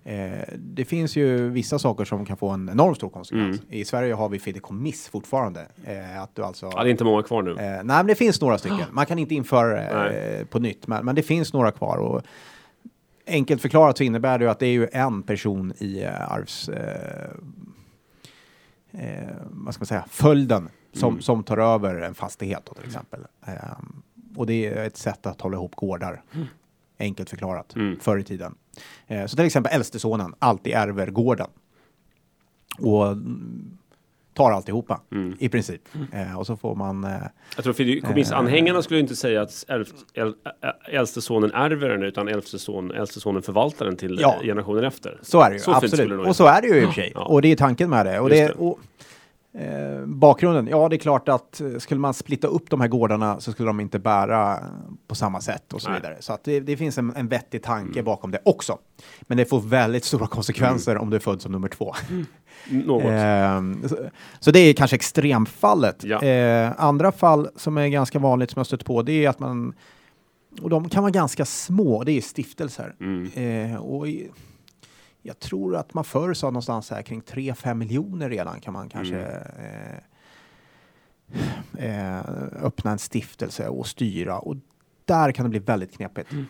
Eh, 0.05 0.55
det 0.59 0.85
finns 0.85 1.17
ju 1.17 1.49
vissa 1.49 1.79
saker 1.79 2.05
som 2.05 2.27
kan 2.27 2.37
få 2.37 2.49
en 2.49 2.69
enormt 2.69 2.97
stor 2.97 3.09
konsekvens. 3.09 3.61
I 3.71 3.85
Sverige 3.85 4.15
har 4.15 4.29
vi 4.29 4.39
fideikommiss 4.39 5.09
fortfarande. 5.09 5.67
Eh, 5.85 6.23
att 6.23 6.35
du 6.35 6.43
alltså, 6.45 6.67
Mm. 6.67 6.75
Ja, 6.77 6.83
det 6.83 6.89
är 6.89 6.91
inte 6.91 7.05
många 7.05 7.23
kvar 7.23 7.43
nu. 7.43 7.51
Eh, 7.51 7.57
nej, 7.57 7.83
men 7.85 8.07
det 8.07 8.15
finns 8.15 8.41
några 8.41 8.59
stycken. 8.59 8.85
Man 8.91 9.07
kan 9.07 9.19
inte 9.19 9.35
införa 9.35 9.69
det 9.75 10.39
eh, 10.41 10.45
på 10.47 10.59
nytt, 10.59 10.87
men, 10.87 11.05
men 11.05 11.15
det 11.15 11.23
finns 11.23 11.53
några 11.53 11.71
kvar. 11.71 11.97
Och 11.97 12.23
enkelt 13.29 13.63
förklarat 13.63 13.99
så 13.99 14.05
innebär 14.05 14.39
det 14.39 14.45
ju 14.45 14.51
att 14.51 14.59
det 14.59 14.67
är 14.67 14.73
ju 14.73 14.89
en 14.93 15.23
person 15.23 15.73
i 15.79 16.03
eh, 16.03 16.33
arvs... 16.33 16.69
Eh, 16.69 17.31
eh, 18.93 19.37
vad 19.51 19.75
ska 19.75 19.81
man 19.81 19.87
säga? 19.87 20.05
Följden 20.09 20.69
som, 20.93 21.09
Mm. 21.13 21.23
som 21.23 21.43
tar 21.43 21.59
över 21.59 21.95
en 21.95 22.15
fastighet 22.15 22.63
då, 22.67 22.75
till 22.75 22.87
exempel. 22.87 23.21
Eh, 23.47 23.55
och 24.37 24.47
det 24.47 24.67
är 24.67 24.85
ett 24.87 24.97
sätt 24.97 25.27
att 25.27 25.41
hålla 25.41 25.57
ihop 25.57 25.75
gårdar. 25.75 26.23
Enkelt 26.99 27.31
förklarat, 27.31 27.77
Mm. 27.77 28.01
förr 28.01 28.19
i 28.19 28.25
tiden. 28.25 28.55
Eh, 29.07 29.27
så 29.27 29.37
till 29.37 29.45
exempel 29.47 29.73
äldste 29.75 29.99
sonen 29.99 30.35
alltid 30.39 30.73
ärver 30.73 31.07
gården. 31.07 31.49
Och 32.79 33.07
mm, 33.07 33.79
tar 34.39 34.51
alltihopa, 34.53 35.01
Mm. 35.13 35.37
i 35.39 35.49
princip. 35.49 35.81
Eh, 36.13 36.39
och 36.39 36.47
så 36.47 36.57
får 36.57 36.75
man... 36.75 37.05
Eh, 37.05 37.11
Jag 37.57 37.65
tror 37.65 37.75
fideikommissanhängarna 37.75 38.83
skulle 38.83 39.01
inte 39.01 39.17
säga 39.17 39.43
att 39.43 39.65
äldste 40.91 41.21
sonen 41.23 41.53
ärver 41.53 41.89
den, 41.89 42.03
utan 42.03 42.29
äldste, 42.29 42.59
son, 42.59 42.91
äldste 42.91 43.21
sonen 43.21 43.43
förvaltar 43.43 43.87
den 43.87 43.97
till 43.97 44.19
Ja. 44.21 44.35
eh, 44.41 44.47
generationen 44.47 44.85
efter. 44.85 45.19
Så 45.23 45.41
är 45.41 45.49
det 45.51 45.55
ju, 45.57 45.61
Så 45.61 45.71
det 45.71 45.77
absolut. 45.77 46.11
nog 46.19 46.27
Och 46.27 46.37
så 46.37 46.47
är 46.47 46.63
det 46.63 46.69
ju 46.69 46.77
i 46.77 46.85
och 46.85 46.89
för 46.89 46.95
sig. 46.95 47.13
Ja. 47.15 47.25
Och 47.25 47.43
det 47.43 47.53
är 47.53 47.57
tanken 47.57 47.91
med 47.91 48.07
det. 48.07 48.21
Och, 48.21 48.31
Just 48.31 48.41
det, 48.41 48.47
det. 48.47 48.53
och 48.55 48.79
eh, 49.61 50.07
bakgrunden, 50.07 50.67
ja 50.71 50.89
det 50.89 50.97
är 50.97 50.99
klart 50.99 51.29
att 51.29 51.61
eh, 51.61 51.77
skulle 51.79 52.01
man 52.01 52.15
splitta 52.15 52.47
upp 52.49 52.71
de 52.71 52.81
här 52.81 52.89
gårdarna 52.89 53.41
så 53.41 53.53
skulle 53.53 53.67
de 53.69 53.81
inte 53.81 53.99
bära 53.99 54.59
på 55.07 55.15
samma 55.15 55.41
sätt 55.41 55.73
och 55.73 55.83
så 55.83 55.91
Nej. 55.91 56.01
vidare. 56.01 56.17
Så 56.21 56.33
att 56.33 56.45
det, 56.45 56.61
det 56.61 56.77
finns 56.77 56.99
en, 56.99 57.13
en 57.17 57.29
vettig 57.29 57.63
tanke 57.63 58.03
bakom 58.03 58.31
det 58.31 58.39
också. 58.45 58.79
Men 59.21 59.39
det 59.39 59.45
får 59.45 59.61
väldigt 59.61 60.05
stora 60.05 60.27
konsekvenser 60.27 60.97
om 60.99 61.11
du 61.11 61.17
är 61.17 61.21
född 61.21 61.43
som 61.43 61.53
nummer 61.53 61.69
två. 61.69 61.95
Något. 62.69 63.03
Ehm, 63.05 63.89
så, 63.89 63.97
så 64.41 64.51
det 64.51 64.59
är 64.59 64.73
kanske 64.75 64.97
extremfallet. 64.97 66.05
Ja. 66.05 66.23
Eh, 66.23 66.73
andra 66.79 67.13
fall 67.13 67.49
som 67.57 67.77
är 67.79 67.89
ganska 67.89 68.19
vanligt 68.19 68.51
som 68.51 68.61
jag 68.61 68.67
stött 68.67 68.85
på, 68.85 69.03
det 69.03 69.25
är 69.25 69.29
att 69.29 69.39
man 69.39 69.75
och 70.63 70.71
de 70.71 70.89
kan 70.89 71.03
vara 71.03 71.11
ganska 71.11 71.45
små, 71.45 72.05
det 72.05 72.13
är 72.13 72.21
stiftelser. 72.21 72.95
Mm. 73.01 73.31
Eh, 73.73 73.77
och 73.81 74.09
i, 74.09 74.31
jag 75.23 75.39
tror 75.39 75.77
att 75.77 75.95
man 75.95 76.05
förr 76.05 76.35
sa 76.35 76.47
någonstans 76.47 76.91
här 76.91 77.03
kring 77.03 77.21
3-5 77.23 77.75
miljoner 77.75 78.29
redan 78.31 78.61
kan 78.61 78.73
man 78.73 78.89
kanske 78.89 79.15
Mm. 79.15 79.33
eh, 81.79 82.17
eh, 82.17 82.25
öppna 82.63 82.91
en 82.91 82.99
stiftelse 82.99 83.69
och 83.69 83.87
styra. 83.87 84.39
Och 84.39 84.57
där 85.09 85.33
kan 85.33 85.45
det 85.45 85.51
bli 85.51 85.59
väldigt 85.59 85.93
knepigt. 85.97 86.31
Mm. 86.33 86.47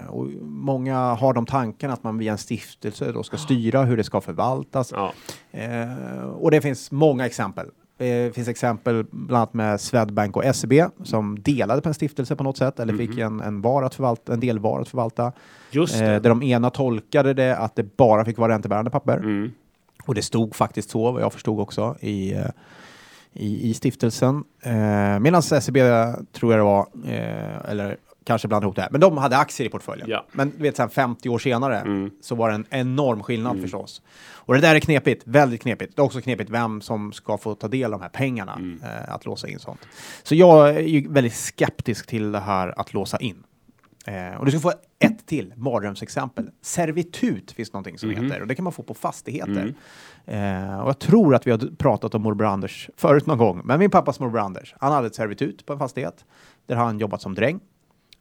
Eh, 0.00 0.06
och 0.06 0.26
många 0.42 0.96
har 0.98 1.32
de 1.34 1.46
tankarna 1.46 1.92
att 1.92 2.04
man 2.04 2.18
via 2.18 2.32
en 2.32 2.38
stiftelse 2.38 3.12
då 3.12 3.22
ska 3.22 3.36
styra 3.36 3.82
hur 3.84 3.96
det 3.96 4.04
ska 4.04 4.20
förvaltas. 4.20 4.92
Ja. 4.96 5.12
Eh, 5.50 6.22
och 6.24 6.50
det 6.50 6.60
finns 6.60 6.90
många 6.90 7.26
exempel. 7.26 7.66
Det 7.96 8.34
finns 8.34 8.48
exempel 8.48 9.04
bland 9.10 9.36
annat 9.36 9.54
med 9.54 9.80
Swedbank 9.80 10.36
och 10.36 10.56
SEB 10.56 10.72
som 11.02 11.42
delade 11.42 11.82
på 11.82 11.88
en 11.88 11.94
stiftelse 11.94 12.36
på 12.36 12.44
något 12.44 12.56
sätt 12.56 12.80
eller 12.80 12.94
fick 12.96 13.18
en, 13.18 13.40
en, 13.40 13.60
var 13.62 13.82
att 13.82 13.94
förvalta, 13.94 14.32
en 14.32 14.40
del 14.40 14.58
var 14.58 14.80
att 14.80 14.88
förvalta. 14.88 15.32
Just 15.70 15.94
Eh, 15.94 16.00
det. 16.00 16.18
där 16.18 16.28
de 16.28 16.42
ena 16.42 16.70
tolkade 16.70 17.34
det 17.34 17.56
att 17.56 17.76
det 17.76 17.96
bara 17.96 18.24
fick 18.24 18.38
vara 18.38 18.52
räntebärande 18.52 18.90
papper. 18.90 19.16
Mm. 19.16 19.50
Och 20.06 20.14
det 20.14 20.22
stod 20.22 20.54
faktiskt 20.54 20.90
så, 20.90 21.12
vad 21.12 21.22
jag 21.22 21.32
förstod 21.32 21.60
också, 21.60 21.96
i, 22.00 22.32
eh, 22.34 22.44
i, 23.32 23.70
i 23.70 23.74
stiftelsen. 23.74 24.44
Eh, 24.62 25.18
Medan 25.20 25.42
SEB, 25.42 25.76
tror 26.32 26.52
jag 26.52 26.58
det 26.58 26.62
var, 26.64 26.86
eh, 27.06 27.70
eller 27.70 27.96
kanske 28.24 28.48
blandade 28.48 28.66
ihop 28.66 28.76
det 28.76 28.82
här, 28.82 28.90
men 28.90 29.00
de 29.00 29.16
hade 29.18 29.36
aktier 29.36 29.66
i 29.66 29.70
portföljen. 29.70 30.06
Ja. 30.10 30.26
Men 30.32 30.50
du 30.56 30.62
vet, 30.62 30.76
sen 30.76 30.90
50 30.90 31.28
år 31.28 31.38
senare 31.38 31.78
Mm. 31.80 32.10
så 32.20 32.34
var 32.34 32.48
det 32.48 32.54
en 32.54 32.66
enorm 32.70 33.22
skillnad 33.22 33.60
förstås. 33.60 34.02
Och 34.34 34.54
det 34.54 34.60
där 34.60 34.74
är 34.74 34.80
knepigt, 34.80 35.22
väldigt 35.26 35.62
knepigt. 35.62 35.96
Det 35.96 36.00
är 36.02 36.04
också 36.04 36.20
knepigt 36.20 36.50
vem 36.50 36.80
som 36.80 37.12
ska 37.12 37.38
få 37.38 37.54
ta 37.54 37.68
del 37.68 37.84
av 37.84 37.90
de 38.00 38.02
här 38.02 38.08
pengarna, 38.10 38.54
Mm. 38.54 38.80
eh, 38.82 39.14
att 39.14 39.24
låsa 39.26 39.48
in 39.48 39.58
sånt. 39.58 39.80
Så 40.22 40.34
jag 40.34 40.68
är 40.68 40.80
ju 40.80 41.08
väldigt 41.08 41.34
skeptisk 41.34 42.06
till 42.06 42.32
det 42.32 42.40
här 42.40 42.80
att 42.80 42.94
låsa 42.94 43.18
in. 43.18 43.42
Eh, 44.06 44.38
och 44.38 44.44
du 44.44 44.50
ska 44.50 44.60
få 44.60 44.72
ett 44.98 45.26
till 45.26 45.52
mardrömsexempel. 45.56 46.50
Servitut 46.60 47.52
finns 47.52 47.72
någonting 47.72 47.98
som 47.98 48.08
Mhm. 48.08 48.24
heter 48.24 48.40
och 48.40 48.46
det 48.46 48.54
kan 48.54 48.64
man 48.64 48.72
få 48.72 48.82
på 48.82 48.94
fastigheter. 48.94 49.74
Mm. 50.26 50.70
Eh, 50.70 50.80
och 50.80 50.88
jag 50.88 50.98
tror 50.98 51.34
att 51.34 51.46
vi 51.46 51.50
har 51.50 51.76
pratat 51.78 52.14
om 52.14 52.22
morbror 52.22 52.46
Anders 52.48 52.90
förut 52.96 53.26
någon 53.26 53.38
gång. 53.38 53.62
Men 53.64 53.78
min 53.78 53.90
pappas 53.90 54.20
morbror 54.20 54.40
Anders, 54.40 54.74
han 54.80 54.92
hade 54.92 55.06
ett 55.06 55.14
servitut 55.14 55.66
på 55.66 55.72
en 55.72 55.78
fastighet 55.78 56.24
där 56.66 56.76
han 56.76 56.98
jobbat 56.98 57.22
som 57.22 57.34
dräng 57.34 57.60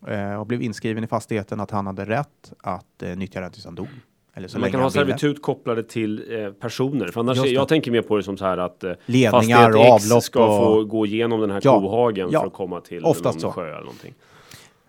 eh, 0.07 0.33
och 0.39 0.47
blev 0.47 0.61
inskriven 0.61 1.03
i 1.03 1.07
fastigheten 1.07 1.59
att 1.59 1.71
han 1.71 1.87
hade 1.87 2.05
rätt 2.05 2.53
att 2.63 3.03
eh, 3.03 3.15
nyttja 3.15 3.41
den 3.41 3.51
tills 3.51 3.65
han 3.65 3.75
dog. 3.75 3.87
Eller 4.33 4.47
så 4.47 4.59
man 4.59 4.71
kan 4.71 4.81
ha 4.81 4.89
servitut 4.89 5.41
kopplade 5.41 5.83
till 5.83 6.43
eh, 6.43 6.51
personer. 6.51 7.07
För 7.07 7.19
annars, 7.19 7.45
jag 7.45 7.67
tänker 7.67 7.91
mer 7.91 8.01
på 8.01 8.17
det 8.17 8.23
som 8.23 8.37
så 8.37 8.45
här 8.45 8.57
att 8.57 8.83
eh, 8.83 8.91
Ledningar 9.05 9.75
och 9.75 9.85
avlopp 9.85 10.23
ska 10.23 10.45
och- 10.45 10.63
få 10.75 10.83
gå 10.83 11.05
igenom 11.05 11.41
den 11.41 11.51
här 11.51 11.61
Ja, 11.63 11.79
kohagen 11.79 12.29
ja. 12.31 12.39
för 12.39 12.47
att 12.47 12.53
komma 12.53 12.81
till 12.81 13.03
Oftast 13.05 13.23
någon 13.35 13.39
så. 13.41 13.51
sjö 13.51 13.67
eller 13.67 13.79
någonting. 13.79 14.13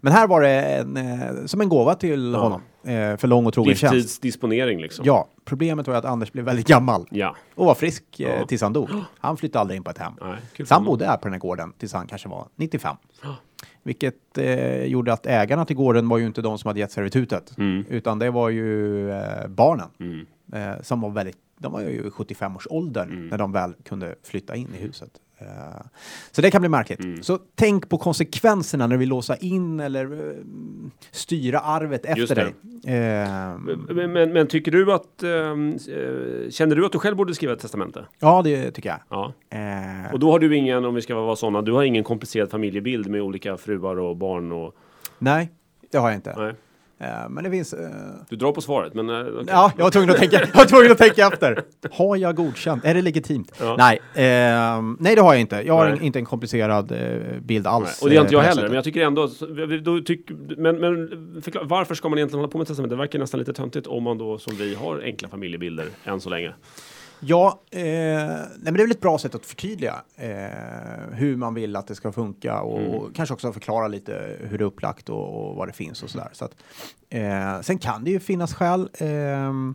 Men 0.05 0.13
här 0.13 0.27
var 0.29 0.41
det 0.41 0.63
en, 0.63 0.97
eh, 0.97 1.45
som 1.47 1.61
en 1.61 1.69
gåva 1.69 1.95
till 1.95 2.35
honom. 2.35 2.61
Eh, 2.85 3.17
för 3.17 3.27
lång 3.27 3.47
och 3.47 3.55
trogen 3.55 3.75
tjänst. 3.75 3.95
Livstidsdisponering 3.95 4.81
liksom. 4.81 5.05
Ja, 5.07 5.29
problemet 5.45 5.87
var 5.87 5.95
ju 5.95 5.99
att 5.99 6.05
Anders 6.05 6.33
blev 6.33 6.45
väldigt 6.45 6.67
gammal 6.67 7.07
Ja. 7.11 7.37
och 7.55 7.67
var 7.67 7.75
frisk 7.75 8.21
eh, 8.21 8.29
Ja. 8.41 8.47
tills 8.47 8.63
han 8.63 8.73
dog. 8.73 8.89
Han 9.19 9.37
flyttade 9.37 9.61
aldrig 9.61 9.77
in 9.77 9.85
på 9.85 9.91
ett 9.91 9.99
hem. 9.99 10.13
Nej, 10.21 10.37
kul 10.57 10.67
Så 10.67 10.75
han 10.75 10.83
honom. 10.83 10.93
bodde 10.93 11.07
här 11.07 11.17
på 11.17 11.23
den 11.25 11.33
här 11.33 11.41
gården 11.41 11.73
tills 11.79 11.93
han 11.93 12.07
kanske 12.07 12.29
var 12.29 12.47
95. 12.57 12.97
Ja. 13.23 13.37
Vilket 13.83 14.39
eh, 14.39 14.85
gjorde 14.85 15.13
att 15.13 15.27
ägarna 15.27 15.65
till 15.65 15.77
gården 15.77 16.09
var 16.09 16.19
ju 16.19 16.27
inte 16.27 16.43
de 16.43 16.59
som 16.59 16.69
hade 16.69 16.81
gett 16.81 16.93
servitutet. 16.93 17.59
Mm. 17.59 17.85
Utan 17.89 18.19
det 18.19 18.31
var 18.31 18.49
ju 18.49 19.11
eh, 19.11 19.49
barnen. 19.49 19.89
Mm. 20.01 20.27
Eh, 20.53 20.83
som 20.83 21.01
var 21.01 21.11
väldigt, 21.11 21.37
de 21.59 21.73
var 21.73 21.81
ju 21.81 21.87
i 21.89 22.01
75-årsåldern 22.11 23.11
Mm. 23.11 23.27
när 23.29 23.39
de 23.39 23.53
väl 23.53 23.75
kunde 23.85 24.15
flytta 24.25 24.57
in 24.57 24.69
i 24.79 24.83
huset. 24.83 25.11
Eh, 25.47 25.83
så 26.31 26.43
det 26.43 26.51
kan 26.51 26.63
bli 26.63 26.69
märkligt. 26.69 27.01
Mm. 27.01 27.23
Så 27.23 27.39
tänk 27.55 27.89
på 27.89 27.99
konsekvenserna 27.99 28.87
när 28.87 28.97
vi 28.97 29.07
låsa 29.07 29.37
in 29.37 29.81
eller 29.81 30.29
eh, 30.31 30.37
styra 31.11 31.59
arvet 31.61 32.05
efter 32.05 32.35
dig. 32.35 32.55
Eh, 32.97 33.59
Men, 33.89 34.13
men, 34.13 34.33
men 34.33 34.47
tycker 34.47 34.71
du 34.73 34.93
att... 34.93 35.23
ehm, 35.23 35.73
eh, 35.73 36.51
känner 36.51 36.77
du 36.77 36.87
att 36.87 36.93
du 36.93 36.99
själv 36.99 37.17
borde 37.17 37.35
skriva 37.35 37.53
ett 37.53 37.61
testamente? 37.61 38.07
ja, 38.19 38.43
det 38.43 38.71
tycker 38.71 38.89
jag. 38.89 38.99
Ja. 39.09 39.33
Och 40.13 40.19
då 40.19 40.31
har 40.31 40.39
du 40.39 40.57
ingen, 40.57 40.85
om 40.85 40.95
vi 40.95 41.03
ska 41.03 41.15
vara 41.15 41.37
sådana, 41.37 41.63
du 41.63 41.73
har 41.73 41.83
ingen 41.83 42.05
komplicerad 42.05 42.51
familjebild 42.51 43.07
med 43.11 43.23
olika 43.23 43.57
fruar 43.57 43.99
och 43.99 44.17
barn 44.17 44.53
och... 44.53 44.75
nej, 45.19 45.51
det 45.91 45.99
har 45.99 46.09
jag 46.09 46.17
inte. 46.17 46.35
Nej. 46.37 46.55
Eh, 47.03 47.29
men 47.29 47.45
det 47.45 47.51
finns... 47.51 47.73
Eh, 47.73 47.91
Du 48.29 48.37
drar 48.37 48.53
på 48.53 48.61
svaret, 48.61 48.95
men... 48.95 49.11
eh, 49.11 49.21
okej. 49.21 49.45
Ja, 49.47 49.73
jag 49.77 49.85
var 49.85 49.91
tvungen 49.91 50.11
att 50.11 50.17
tänka, 50.17 50.41
jag 50.41 50.57
var 50.57 50.65
tvungen 50.65 50.93
att 50.93 50.99
tänka 50.99 51.27
efter. 51.27 51.63
Har 51.93 52.17
jag 52.17 52.37
godkänt? 52.37 52.85
Är 52.85 52.95
det 52.95 53.03
legitimt? 53.03 53.53
Ja. 53.61 53.77
Nej, 53.79 54.01
ehm, 54.15 54.97
nej, 55.01 55.15
det 55.15 55.21
har 55.23 55.33
jag 55.33 55.41
inte. 55.41 55.63
Jag 55.67 55.75
har 55.75 55.85
Nej. 55.85 55.93
en, 55.99 56.03
inte 56.05 56.19
en 56.19 56.25
komplicerad 56.25 56.93
eh, 56.93 56.99
bild 57.41 57.65
Nej, 57.65 57.73
alls. 57.73 58.03
Och 58.03 58.09
det 58.09 58.15
är 58.15 58.19
eh, 58.19 58.23
inte 58.23 58.35
jag 58.35 58.43
heller, 58.43 58.63
men 58.63 58.73
jag 58.75 58.85
tycker 58.85 59.03
ändå... 59.03 59.29
då 59.83 60.01
tyck, 60.01 60.31
men 60.57 60.77
men 60.81 61.43
förklara, 61.43 61.67
varför 61.67 61.95
ska 61.95 62.09
man 62.09 62.19
egentligen 62.19 62.39
hålla 62.41 62.51
på 62.53 62.59
med 62.59 62.67
testamente? 62.67 62.95
Det 62.95 62.99
verkar 62.99 63.19
nästan 63.19 63.41
lite 63.41 63.53
töntigt 63.53 63.87
om 63.87 64.03
man 64.03 64.19
då 64.19 64.39
som 64.39 64.55
vi 64.57 64.75
har 64.75 65.01
enkla 65.05 65.29
familjebilder 65.29 65.87
än 66.05 66.21
så 66.21 66.31
länge. 66.31 66.53
Ja, 67.25 67.61
eh, 67.71 67.81
nej, 67.81 68.49
men 68.63 68.75
det 68.75 68.81
är 68.81 68.85
väl 68.87 68.91
ett 68.91 69.01
bra 69.01 69.19
sätt 69.19 69.35
att 69.35 69.47
förtydliga 69.47 69.95
eh, 70.17 71.11
hur 71.13 71.37
man 71.37 71.55
vill 71.55 71.77
att 71.77 71.87
det 71.87 71.95
ska 71.95 72.13
funka 72.13 72.61
och 72.61 72.81
Mm. 72.81 73.13
kanske 73.15 73.33
också 73.35 73.53
förklara 73.53 73.89
lite 73.89 74.37
hur 74.41 74.59
det 74.59 74.65
är 74.65 74.67
upplagt 74.67 75.09
och, 75.09 75.49
och 75.51 75.57
vad 75.57 75.69
det 75.69 75.73
finns 75.73 76.03
och 76.03 76.11
sådär. 76.11 76.29
Så 76.33 76.45
att, 76.45 76.55
eh, 77.09 77.61
sen 77.61 77.79
kan 77.79 78.05
det 78.05 78.11
ju 78.11 78.21
finnas 78.21 78.55
skäl. 78.55 78.89
ehm, 78.99 79.75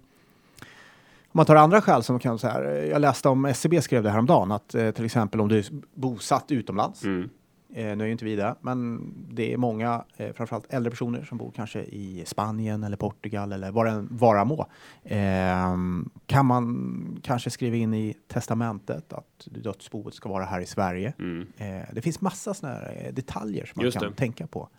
om 1.31 1.39
man 1.39 1.45
tar 1.45 1.55
andra 1.55 1.81
skäl 1.81 2.03
som 2.03 2.19
kan 2.19 2.39
så 2.39 2.47
här. 2.47 2.63
Jag 2.63 3.01
läste 3.01 3.29
om 3.29 3.45
SCB 3.45 3.81
skrev 3.81 4.03
det 4.03 4.09
häromdagen 4.09 4.51
att 4.51 4.75
eh, 4.75 4.91
till 4.91 5.05
exempel 5.05 5.41
om 5.41 5.47
du 5.47 5.57
är 5.59 5.65
bosatt 5.93 6.51
utomlands. 6.51 7.03
Mm. 7.03 7.29
Eh, 7.73 7.97
nu 7.97 8.03
är 8.03 8.05
ju 8.05 8.11
inte 8.11 8.25
vi 8.25 8.35
det, 8.35 8.55
men 8.61 9.11
det 9.31 9.53
är 9.53 9.57
många, 9.57 10.03
eh, 10.17 10.33
framförallt 10.33 10.73
äldre 10.73 10.91
personer 10.91 11.23
som 11.23 11.37
bor 11.37 11.51
kanske 11.55 11.79
i 11.79 12.23
Spanien 12.25 12.83
eller 12.83 12.97
Portugal 12.97 13.51
eller 13.51 13.71
vad 13.71 13.85
det 13.85 13.91
än 13.91 14.07
vara 14.11 14.45
må. 14.45 14.67
Ehm, 15.03 16.09
kan 16.25 16.45
man 16.45 17.19
kanske 17.23 17.49
skriva 17.49 17.75
in 17.75 17.93
i 17.93 18.13
testamentet 18.27 19.13
att 19.13 19.47
dödsboet 19.51 20.13
ska 20.13 20.29
vara 20.29 20.45
här 20.45 20.61
i 20.61 20.65
Sverige? 20.65 21.13
Mm. 21.19 21.47
Eh, 21.57 21.87
det 21.93 22.01
finns 22.01 22.21
massa 22.21 22.53
sådana 22.53 22.75
här 22.75 23.03
eh, 23.05 23.13
detaljer 23.13 23.65
som 23.65 23.73
man 23.75 23.85
Just 23.85 23.99
kan 23.99 24.09
det. 24.09 24.15
tänka 24.15 24.47
på. 24.47 24.69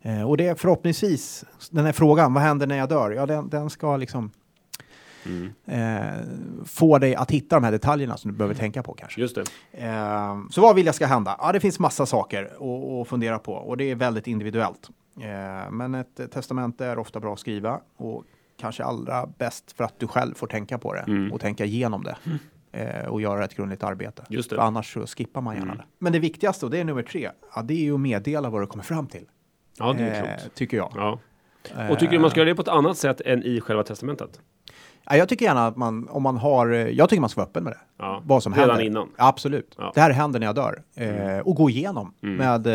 Eh, 0.00 0.28
och 0.28 0.36
det 0.36 0.46
är 0.46 0.54
förhoppningsvis, 0.54 1.44
den 1.70 1.84
här 1.84 1.92
frågan, 1.92 2.34
vad 2.34 2.42
händer 2.42 2.66
när 2.66 2.76
jag 2.76 2.88
dör? 2.88 3.10
Ja, 3.10 3.26
den, 3.26 3.48
den 3.48 3.70
ska 3.70 3.96
liksom 3.96 4.30
Mm. 5.26 5.50
eh, 5.66 6.64
få 6.66 6.98
dig 6.98 7.14
att 7.14 7.30
hitta 7.30 7.56
de 7.56 7.64
här 7.64 7.72
detaljerna 7.72 8.16
som 8.16 8.30
du 8.30 8.36
behöver 8.36 8.54
tänka 8.54 8.82
på 8.82 8.92
kanske. 8.94 9.20
Just 9.20 9.34
det. 9.34 9.44
Eh, 9.72 10.36
så 10.50 10.60
vad 10.60 10.76
vill 10.76 10.86
jag 10.86 10.94
ska 10.94 11.06
hända? 11.06 11.36
Ja, 11.38 11.52
det 11.52 11.60
finns 11.60 11.78
massa 11.78 12.06
saker 12.06 12.44
att, 13.00 13.08
fundera 13.08 13.38
på 13.38 13.52
och 13.52 13.76
det 13.76 13.90
är 13.90 13.94
väldigt 13.94 14.26
individuellt. 14.26 14.90
Eh, 15.20 15.70
men 15.70 15.94
ett 15.94 16.20
eh, 16.20 16.26
testamente 16.26 16.86
är 16.86 16.98
ofta 16.98 17.20
bra 17.20 17.32
att 17.32 17.38
skriva 17.38 17.80
och 17.96 18.24
kanske 18.60 18.84
allra 18.84 19.26
bäst 19.38 19.72
för 19.72 19.84
att 19.84 19.98
du 19.98 20.06
själv 20.06 20.34
får 20.34 20.46
tänka 20.46 20.78
på 20.78 20.92
det 20.94 21.00
Mm. 21.00 21.32
och 21.32 21.40
tänka 21.40 21.64
igenom 21.64 22.04
det. 22.04 22.16
Eh, 22.72 23.06
och 23.08 23.20
göra 23.20 23.44
ett 23.44 23.54
grundligt 23.56 23.82
arbete. 23.82 24.22
Just 24.28 24.50
det. 24.50 24.56
För 24.56 24.62
annars 24.62 24.92
så 24.94 25.06
skippar 25.06 25.40
man 25.40 25.54
gärna 25.54 25.66
Mm. 25.72 25.76
det. 25.76 25.84
Men 25.98 26.12
det 26.12 26.18
viktigaste, 26.18 26.64
och 26.66 26.70
det 26.70 26.78
är 26.80 26.84
nummer 26.84 27.02
tre, 27.02 27.30
ja, 27.54 27.62
det 27.62 27.74
är 27.74 27.82
ju 27.84 27.94
att 27.94 28.00
meddela 28.00 28.50
vad 28.50 28.62
du 28.62 28.66
kommer 28.66 28.84
fram 28.84 29.06
till. 29.06 29.24
Ja, 29.78 29.92
det 29.92 30.02
är 30.04 30.22
Eh, 30.22 30.36
klokt. 30.38 30.54
tycker 30.54 30.76
jag. 30.76 30.92
Ja. 30.94 31.18
Och 31.90 31.98
tycker 31.98 32.12
du 32.12 32.18
man 32.18 32.30
ska 32.30 32.40
göra 32.40 32.48
det 32.48 32.54
på 32.54 32.62
ett 32.62 32.68
annat 32.68 32.96
sätt 32.98 33.20
än 33.20 33.42
i 33.42 33.60
själva 33.60 33.82
testamentet? 33.82 34.40
Ja, 35.06 35.16
jag 35.16 35.28
tycker 35.28 35.44
gärna 35.44 35.66
att 35.66 35.76
man, 35.76 36.08
om 36.08 36.22
man 36.22 36.36
har, 36.36 36.70
eh, 36.72 36.78
jag 36.88 37.08
tycker 37.08 37.20
man 37.20 37.30
ska 37.30 37.40
vara 37.40 37.48
öppen 37.48 37.64
med 37.64 37.72
det. 37.72 37.78
Ja. 37.98 38.22
Vad 38.24 38.42
som 38.42 38.54
Redan 38.54 38.68
händer. 38.70 38.84
innan? 38.84 39.08
Absolut. 39.16 39.74
Ja. 39.78 39.92
Det 39.94 40.00
här 40.00 40.10
händer 40.10 40.40
när 40.40 40.46
jag 40.46 40.54
dör. 40.54 40.82
Eh, 40.94 41.38
och 41.38 41.54
gå 41.56 41.70
igenom 41.70 42.14
Mm. 42.22 42.36
med 42.36 42.66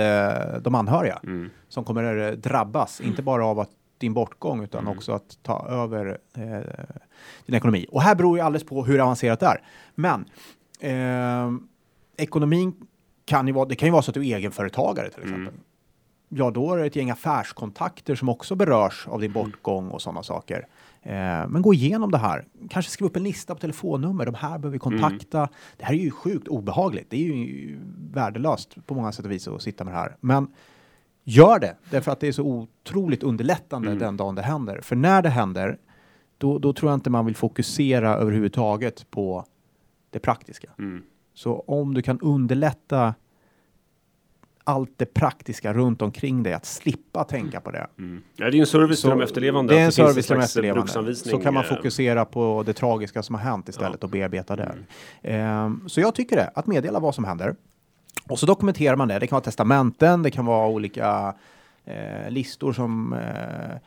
eh, 0.56 0.62
de 0.62 0.76
anhöriga 0.76 1.20
Mm. 1.24 1.50
som 1.70 1.84
kommer 1.84 2.18
eh, 2.28 2.32
drabbas, 2.32 3.02
inte 3.02 3.22
bara 3.22 3.46
av 3.46 3.60
att 3.60 3.70
din 3.98 4.14
bortgång 4.14 4.64
utan 4.64 4.82
Mm. 4.82 4.98
också 4.98 5.12
att 5.12 5.38
ta 5.44 5.68
över 5.70 6.18
eh, 6.36 6.44
din 7.46 7.56
ekonomi. 7.56 7.86
Och 7.92 8.02
här 8.02 8.16
beror 8.16 8.38
ju 8.38 8.44
alldeles 8.44 8.64
på 8.68 8.84
hur 8.86 9.00
avancerat 9.00 9.40
det 9.40 9.46
är. 9.46 9.62
Men 9.96 10.26
eh, 10.80 11.52
ekonomin 12.18 12.74
kan 13.26 13.48
ju 13.48 13.54
vara, 13.54 13.66
det 13.66 13.76
kan 13.76 13.88
ju 13.88 13.92
vara 13.92 14.02
så 14.02 14.12
att 14.12 14.16
du 14.16 14.28
är 14.28 14.38
egenföretagare 14.38 15.10
till 15.10 15.24
exempel. 15.24 15.54
Mm. 16.32 16.46
Ja, 16.46 16.52
då 16.52 16.74
är 16.74 16.78
det 16.78 16.86
ett 16.86 16.96
gäng 16.96 17.10
affärskontakter 17.10 18.16
som 18.16 18.30
också 18.30 18.56
berörs 18.56 19.08
av 19.08 19.20
din 19.22 19.34
bortgång 19.34 19.90
och 19.90 20.02
sådana 20.02 20.24
saker. 20.24 20.68
Eh, 21.02 21.48
men 21.48 21.62
gå 21.62 21.74
igenom 21.74 22.12
det 22.12 22.18
här. 22.18 22.46
Kanske 22.70 22.92
skriv 22.92 23.06
upp 23.06 23.16
en 23.16 23.24
lista 23.24 23.56
på 23.56 23.62
telefonnummer. 23.62 24.26
De 24.26 24.36
här 24.36 24.50
behöver 24.58 24.70
vi 24.70 24.80
kontakta. 24.80 25.50
Det 25.78 25.86
här 25.86 25.94
är 25.94 25.98
ju 26.00 26.12
sjukt 26.12 26.48
obehagligt. 26.48 27.10
Det 27.10 27.18
är 27.18 27.20
ju 27.26 27.80
värdelöst 28.14 28.86
på 28.86 28.94
många 28.94 29.12
sätt 29.12 29.26
och 29.26 29.32
vis 29.32 29.48
att 29.48 29.62
sitta 29.62 29.84
med 29.84 29.94
det 29.94 29.98
här. 29.98 30.16
Men 30.20 30.48
gör 31.24 31.60
det, 31.60 31.76
därför 31.90 32.12
att 32.12 32.20
det 32.20 32.28
är 32.28 32.32
så 32.32 32.44
otroligt 32.44 33.24
underlättande 33.24 33.88
Mm. 33.88 34.00
den 34.00 34.18
dagen 34.18 34.36
det 34.36 34.42
händer. 34.42 34.82
För 34.82 34.96
när 34.96 35.22
det 35.22 35.30
händer, 35.30 35.78
då, 36.38 36.60
då 36.60 36.74
tror 36.74 36.92
jag 36.92 36.98
inte 36.98 37.10
man 37.10 37.26
vill 37.26 37.36
fokusera 37.36 38.16
överhuvudtaget 38.16 39.12
på 39.12 39.46
det 40.10 40.20
praktiska. 40.20 40.70
Mm. 40.80 41.04
Så 41.34 41.60
om 41.68 41.94
du 41.94 42.02
kan 42.02 42.20
underlätta 42.20 43.14
allt 44.64 44.94
det 44.98 45.14
praktiska 45.14 45.74
runt 45.74 46.02
omkring 46.02 46.44
dig, 46.44 46.54
att 46.54 46.66
slippa 46.66 47.24
tänka 47.24 47.62
på 47.62 47.72
det. 47.72 47.88
Mm. 47.98 48.22
Ja, 48.36 48.50
det 48.50 48.58
är 48.58 48.60
en 48.60 48.68
service 48.68 49.02
till 49.02 49.10
de 49.10 49.22
efterlevande. 49.22 49.74
Det 49.74 49.80
är 49.80 49.86
en 49.86 49.92
service 49.92 50.28
till 50.28 50.36
de 50.36 50.42
efterlevande. 50.42 51.16
Så 51.16 51.38
kan 51.38 51.54
man 51.54 51.64
eh, 51.64 51.70
fokusera 51.70 52.26
på 52.26 52.64
det 52.66 52.74
tragiska 52.74 53.24
som 53.24 53.36
har 53.36 53.42
hänt 53.42 53.70
istället 53.70 54.04
och 54.04 54.10
bearbeta 54.10 54.56
det. 54.56 54.64
Mm. 54.64 54.86
Ehm, 55.22 55.90
så 55.90 56.02
jag 56.02 56.16
tycker 56.16 56.36
det, 56.36 56.52
att 56.56 56.68
meddela 56.68 57.00
vad 57.00 57.16
som 57.16 57.24
händer. 57.24 57.56
Och 58.30 58.40
så 58.40 58.46
dokumenterar 58.46 58.96
man 58.96 59.08
det. 59.08 59.20
Det 59.20 59.28
kan 59.28 59.36
vara 59.36 59.44
testamenten, 59.44 60.24
det 60.24 60.32
kan 60.32 60.46
vara 60.46 60.68
olika 60.68 61.36
eh, 61.86 62.30
listor 62.30 62.74
som 62.74 63.14
eh, 63.14 63.78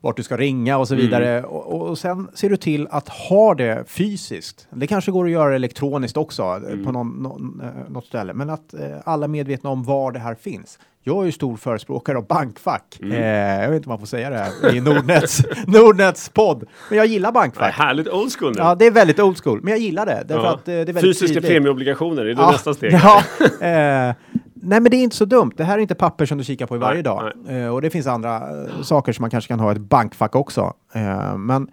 vart 0.00 0.16
du 0.16 0.22
ska 0.22 0.36
ringa 0.36 0.78
och 0.78 0.88
så 0.88 0.94
Mm. 0.94 1.06
vidare. 1.06 1.42
Och, 1.42 1.88
och 1.88 1.98
sen 1.98 2.28
ser 2.34 2.50
du 2.50 2.56
till 2.56 2.88
att 2.90 3.08
ha 3.08 3.54
det 3.54 3.84
fysiskt. 3.88 4.68
Det 4.70 4.86
kanske 4.86 5.10
går 5.10 5.24
att 5.24 5.30
göra 5.30 5.54
elektroniskt 5.54 6.16
också 6.16 6.42
eh, 6.42 6.72
Mm. 6.72 6.84
på 6.84 6.92
någon, 6.92 7.08
någon, 7.22 7.60
eh, 7.64 7.92
något 7.92 8.04
ställe. 8.06 8.32
Men 8.34 8.50
att 8.50 8.74
eh, 8.74 8.80
alla 9.04 9.24
är 9.24 9.28
medvetna 9.28 9.70
om 9.70 9.82
var 9.84 10.12
det 10.12 10.18
här 10.18 10.34
finns. 10.34 10.78
Jag 11.02 11.20
är 11.22 11.24
ju 11.26 11.32
stor 11.32 11.56
förespråkare 11.56 12.18
av 12.18 12.26
bankfack. 12.26 12.98
Mm. 13.02 13.12
Eh, 13.12 13.62
jag 13.62 13.68
vet 13.68 13.76
inte 13.76 13.86
om 13.86 13.90
man 13.90 13.98
får 13.98 14.06
säga 14.06 14.30
det 14.30 14.36
här 14.36 14.74
i 14.74 14.80
Nordnets, 14.80 15.42
Nordnets 15.66 16.28
podd. 16.28 16.64
Men 16.88 16.98
jag 16.98 17.06
gillar 17.06 17.28
Ja, 17.28 17.32
bankfack. 17.32 17.74
härligt 17.74 18.08
old 18.08 18.32
school 18.38 18.52
nu. 18.52 18.58
Ja, 18.58 18.74
det 18.74 18.86
är 18.86 18.90
väldigt 18.90 19.20
old 19.20 19.38
school. 19.44 19.60
Men 19.62 19.70
jag 19.70 19.80
gillar 19.80 20.06
det. 20.06 20.24
Därför 20.28 20.44
Ja. 20.44 20.50
att 20.54 20.68
eh, 20.68 20.72
det 20.72 20.80
är 20.80 20.84
väldigt 20.84 21.02
Fysiska 21.02 21.26
tydligt. 21.34 21.50
premieobligationer, 21.50 22.22
är 22.22 22.34
det 22.34 22.42
Ja, 22.42 22.50
nästa 22.50 22.74
steg? 22.74 22.92
Ja, 23.02 23.22
eh, 23.66 24.14
nej, 24.62 24.80
men 24.80 24.90
det 24.90 24.96
är 24.96 25.02
inte 25.02 25.16
så 25.16 25.24
dumt. 25.24 25.52
Det 25.56 25.64
här 25.64 25.78
är 25.78 25.82
inte 25.82 25.94
papper 25.94 26.26
som 26.26 26.38
du 26.38 26.44
kikar 26.44 26.66
på 26.66 26.76
i 26.76 26.78
varje 26.78 26.94
Nej, 26.94 27.02
dag. 27.02 27.32
Eh, 27.48 27.68
och 27.68 27.82
det 27.82 27.90
finns 27.90 28.06
andra 28.06 28.36
eh, 28.36 28.82
saker 28.82 29.12
som 29.12 29.22
man 29.22 29.30
kanske 29.30 29.48
kan 29.48 29.60
ha 29.60 29.72
i 29.72 29.76
ett 29.76 29.80
bankfack 29.80 30.36
också. 30.36 30.74
Eh, 30.92 31.36
men 31.36 31.70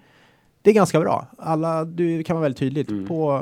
det 0.61 0.69
är 0.69 0.73
ganska 0.73 0.99
bra. 0.99 1.27
Alla, 1.37 1.85
du 1.85 2.23
kan 2.23 2.35
vara 2.35 2.43
väldigt 2.43 2.59
tydligt. 2.59 2.89
Mm. 2.89 3.07
På, 3.07 3.41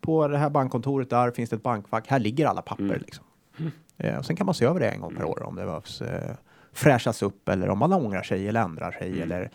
på 0.00 0.28
det 0.28 0.38
här 0.38 0.50
bankkontoret 0.50 1.10
där 1.10 1.30
finns 1.30 1.50
det 1.50 1.56
ett 1.56 1.62
bankfack. 1.62 2.08
Här 2.08 2.18
ligger 2.18 2.46
alla 2.46 2.62
papper. 2.62 2.84
Mm. 2.84 3.00
Liksom. 3.00 3.24
Och 4.18 4.24
sen 4.26 4.36
kan 4.36 4.46
man 4.46 4.54
se 4.54 4.64
över 4.64 4.80
det 4.80 4.88
en 4.88 5.00
gång 5.00 5.14
per 5.14 5.24
år 5.24 5.42
om 5.42 5.56
det 5.56 5.64
behövs 5.64 6.02
eh, 6.02 6.34
fräschas 6.72 7.22
upp 7.22 7.48
eller 7.48 7.68
om 7.68 7.78
man 7.78 7.92
ångrar 7.92 8.22
sig 8.22 8.48
eller 8.48 8.60
ändrar 8.60 8.92
sig. 8.92 9.08
Mm. 9.08 9.22
Eller, 9.22 9.50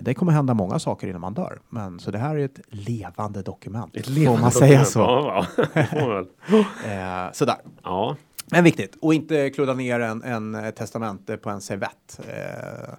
det 0.00 0.14
kommer 0.14 0.32
hända 0.32 0.54
många 0.54 0.78
saker 0.78 1.06
innan 1.08 1.20
man 1.20 1.34
dör. 1.34 1.58
Men 1.68 2.00
så 2.00 2.10
det 2.10 2.18
här 2.18 2.36
är 2.36 2.44
ett 2.44 2.60
levande 2.68 3.42
dokument. 3.42 3.96
Ett 3.96 4.04
får 4.06 4.12
levande 4.12 4.40
man 4.40 4.50
säga 4.50 4.66
dokument. 4.66 4.88
så. 4.88 5.00
Ja, 5.00 5.46
ja. 5.56 5.84
får 5.84 6.08
man 6.08 7.34
sådär. 7.34 7.56
ja. 7.82 8.16
Men 8.50 8.64
viktigt. 8.64 8.96
Och 9.00 9.14
inte 9.14 9.50
kludda 9.50 9.74
ner 9.74 10.00
en, 10.00 10.22
en 10.22 10.72
testamente 10.72 11.36
på 11.36 11.50
en 11.50 11.60
servett. 11.60 12.20
Eh, 12.28 12.94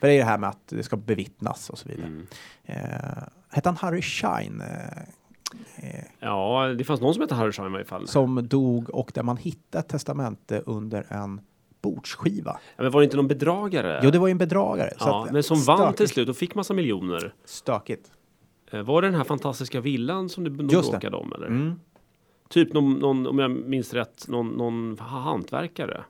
för 0.00 0.08
det 0.08 0.12
är 0.14 0.18
det 0.18 0.24
här 0.24 0.38
med 0.38 0.48
att 0.50 0.68
det 0.68 0.82
ska 0.82 0.96
bevittnas 0.96 1.70
och 1.70 1.78
så 1.78 1.88
vidare. 1.88 2.06
Mm. 2.06 2.26
Eh, 2.64 3.22
hette 3.50 3.68
han 3.68 3.76
Harry 3.76 4.02
Shine? 4.02 4.60
Eh, 4.60 4.98
eh, 5.98 6.04
ja, 6.20 6.66
det 6.78 6.84
fanns 6.84 7.00
någon 7.00 7.14
som 7.14 7.20
hette 7.20 7.34
Harry 7.34 7.52
Schein 7.52 7.68
i 7.68 7.72
varje 7.72 7.84
fall. 7.84 8.08
som 8.08 8.48
dog 8.48 8.90
och 8.90 9.10
där 9.14 9.22
man 9.22 9.36
hittade 9.36 9.88
testamente 9.88 10.62
under 10.66 11.06
en 11.08 11.40
bordsskiva. 11.82 12.56
Ja, 12.76 12.82
men 12.82 12.92
var 12.92 13.00
det 13.00 13.04
inte 13.04 13.16
någon 13.16 13.28
bedragare? 13.28 14.00
Jo, 14.04 14.10
det 14.10 14.18
var 14.18 14.26
ju 14.26 14.30
en 14.32 14.38
bedragare. 14.38 14.92
ja, 15.00 15.24
att- 15.26 15.32
men 15.32 15.42
som 15.42 15.60
vann 15.62 15.78
stökigt. 15.78 15.96
till 15.98 16.08
slut 16.08 16.28
och 16.28 16.36
fick 16.36 16.54
massa 16.54 16.74
miljoner. 16.74 17.34
Stökigt. 17.44 18.10
Eh, 18.72 18.82
Var 18.82 19.02
det 19.02 19.08
den 19.08 19.14
här 19.16 19.24
fantastiska 19.24 19.80
villan 19.80 20.28
som 20.28 20.44
det. 20.44 20.50
bråkade 20.50 21.16
om? 21.16 21.32
Eller? 21.32 21.46
Mm. 21.46 21.80
Typ 22.52 22.72
någon, 22.72 22.98
någon, 22.98 23.26
om 23.26 23.38
jag 23.38 23.50
minns 23.50 23.94
rätt, 23.94 24.28
någon, 24.28 24.48
någon 24.48 24.98
hantverkare. 24.98 26.04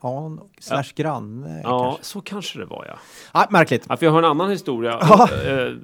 an 0.00 0.40
slash 0.60 0.92
granne. 0.94 1.60
Ja, 1.64 1.84
kanske. 1.84 2.04
så 2.04 2.20
kanske 2.20 2.58
det 2.58 2.64
var 2.64 2.86
ja. 2.88 2.98
Ah, 3.32 3.46
märkligt. 3.50 3.86
ja 3.88 3.96
för 3.96 4.06
jag 4.06 4.12
har 4.12 4.18
en 4.18 4.24
annan 4.24 4.50
historia. 4.50 4.98
Ja. 5.08 5.28
Eh, 5.44 5.74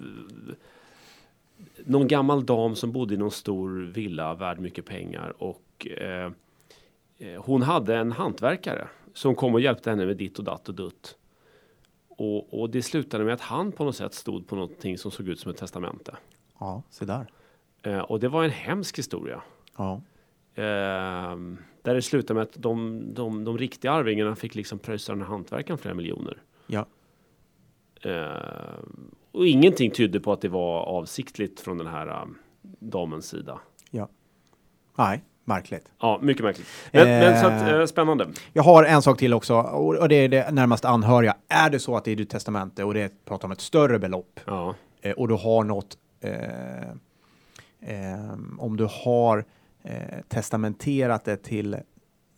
någon 1.85 2.09
gammal 2.09 2.47
dam 2.47 2.75
som 2.75 2.93
bodde 2.93 3.15
i 3.15 3.17
någon 3.17 3.31
stor 3.31 3.93
villa 3.95 4.35
värd 4.35 4.59
mycket 4.59 4.87
pengar 4.87 5.35
och 5.39 5.87
eh, 5.87 6.33
eh, 7.19 7.45
hon 7.45 7.63
hade 7.63 7.97
en 7.97 8.13
hantverkare 8.13 8.89
som 9.15 9.35
kom 9.35 9.55
och 9.55 9.61
hjälpte 9.61 9.91
henne 9.91 10.07
med 10.07 10.17
ditt 10.17 10.39
och 10.39 10.45
datt 10.45 10.69
och 10.69 10.75
dutt. 10.75 11.17
Och, 12.09 12.61
och 12.61 12.71
det 12.71 12.83
slutade 12.83 13.25
med 13.25 13.35
att 13.35 13.41
han 13.41 13.73
på 13.73 13.85
något 13.85 13.97
sätt 13.97 14.15
stod 14.15 14.47
på 14.49 14.57
någonting 14.57 14.99
som 14.99 15.11
såg 15.11 15.29
ut 15.29 15.41
som 15.41 15.51
ett 15.51 15.57
testamente. 15.57 16.17
Ja, 16.59 16.83
se 16.91 17.05
där. 17.05 17.27
Eh, 17.83 17.99
och 17.99 18.21
det 18.21 18.29
var 18.29 18.45
en 18.45 18.51
hemsk 18.51 18.99
historia. 18.99 19.43
Ja. 19.77 20.01
Ehm, 20.55 21.59
där 21.83 21.95
det 21.95 22.03
slutade 22.03 22.35
med 22.35 22.43
att 22.43 22.53
de, 22.63 23.05
de, 23.15 23.45
de 23.45 23.59
riktiga 23.59 23.93
arvingarna 23.93 24.37
fick 24.37 24.55
liksom 24.55 24.79
pröjsa 24.79 25.13
den 25.13 25.21
här 25.21 25.29
hantverkaren 25.29 25.79
flera 25.79 25.95
miljoner. 25.95 26.39
Ja. 26.67 26.87
Ehm, 28.03 29.11
och 29.33 29.47
ingenting 29.47 29.91
tydde 29.91 30.21
på 30.21 30.33
att 30.33 30.41
det 30.41 30.49
var 30.49 30.83
avsiktligt 30.83 31.61
från 31.61 31.79
den 31.79 31.87
här 31.87 32.23
um, 32.23 32.39
damens 32.79 33.27
sida. 33.29 33.59
ja. 33.91 34.09
Nej, 34.99 35.25
märkligt. 35.45 35.93
Ja, 36.01 36.19
mycket 36.23 36.45
märkligt. 36.45 36.67
Men, 36.93 37.07
men 37.09 37.41
så 37.41 37.47
att, 37.47 37.63
Eh. 37.63 37.69
eh, 37.81 37.87
spännande. 37.87 38.29
Jag 38.53 38.63
har 38.63 38.85
en 38.85 39.03
sak 39.03 39.19
till 39.19 39.35
också 39.35 39.55
och 39.55 39.97
och 39.97 40.09
det 40.09 40.15
är 40.15 40.29
det 40.29 40.51
närmast 40.51 40.85
anhöriga. 40.85 41.37
Är 41.49 41.71
det 41.71 41.79
så 41.79 41.97
att 41.97 42.05
det 42.05 42.13
är 42.13 42.17
ditt 42.17 42.31
testamente 42.31 42.85
och 42.85 42.95
det 42.95 43.25
pratar 43.25 43.49
om 43.49 43.53
ett 43.53 43.61
större 43.61 43.99
belopp 43.99 44.41
Ja, 44.47 44.75
eh, 45.03 45.13
och 45.13 45.29
du 45.29 45.35
har 45.35 45.65
något, 45.65 45.99
eh, 46.21 46.89
eh, 47.81 48.33
om 48.59 48.77
du 48.77 48.89
har 49.05 49.45
eh, 49.85 50.19
testamenterat 50.29 51.25
det 51.25 51.37
till 51.37 51.77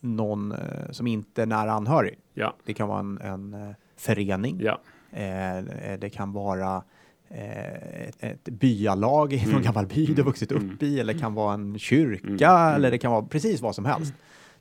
någon 0.00 0.52
eh, 0.52 0.58
som 0.90 1.06
inte 1.06 1.42
är 1.42 1.46
nära 1.46 1.72
anhörig. 1.72 2.18
ja, 2.34 2.54
Det 2.64 2.74
kan 2.74 2.88
vara 2.88 3.00
en, 3.00 3.20
en 3.20 3.54
eh, 3.54 3.74
förening. 3.96 4.60
ja. 4.62 4.80
Eh, 5.18 5.64
det 5.98 6.10
kan 6.12 6.32
vara 6.32 6.82
ett, 7.28 8.16
ett 8.22 8.44
byalag 8.44 9.32
i 9.32 9.46
någon 9.52 9.62
gammal 9.62 9.86
by 9.86 10.06
du 10.06 10.22
vuxit 10.22 10.52
upp 10.52 10.82
i, 10.82 11.00
eller 11.00 11.18
kan 11.18 11.34
vara 11.34 11.54
en 11.54 11.78
kyrka, 11.78 12.50
eller 12.74 12.90
det 12.90 12.98
kan 12.98 13.12
vara 13.12 13.22
precis 13.22 13.60
vad 13.60 13.74
som 13.74 13.84
helst. 13.84 14.14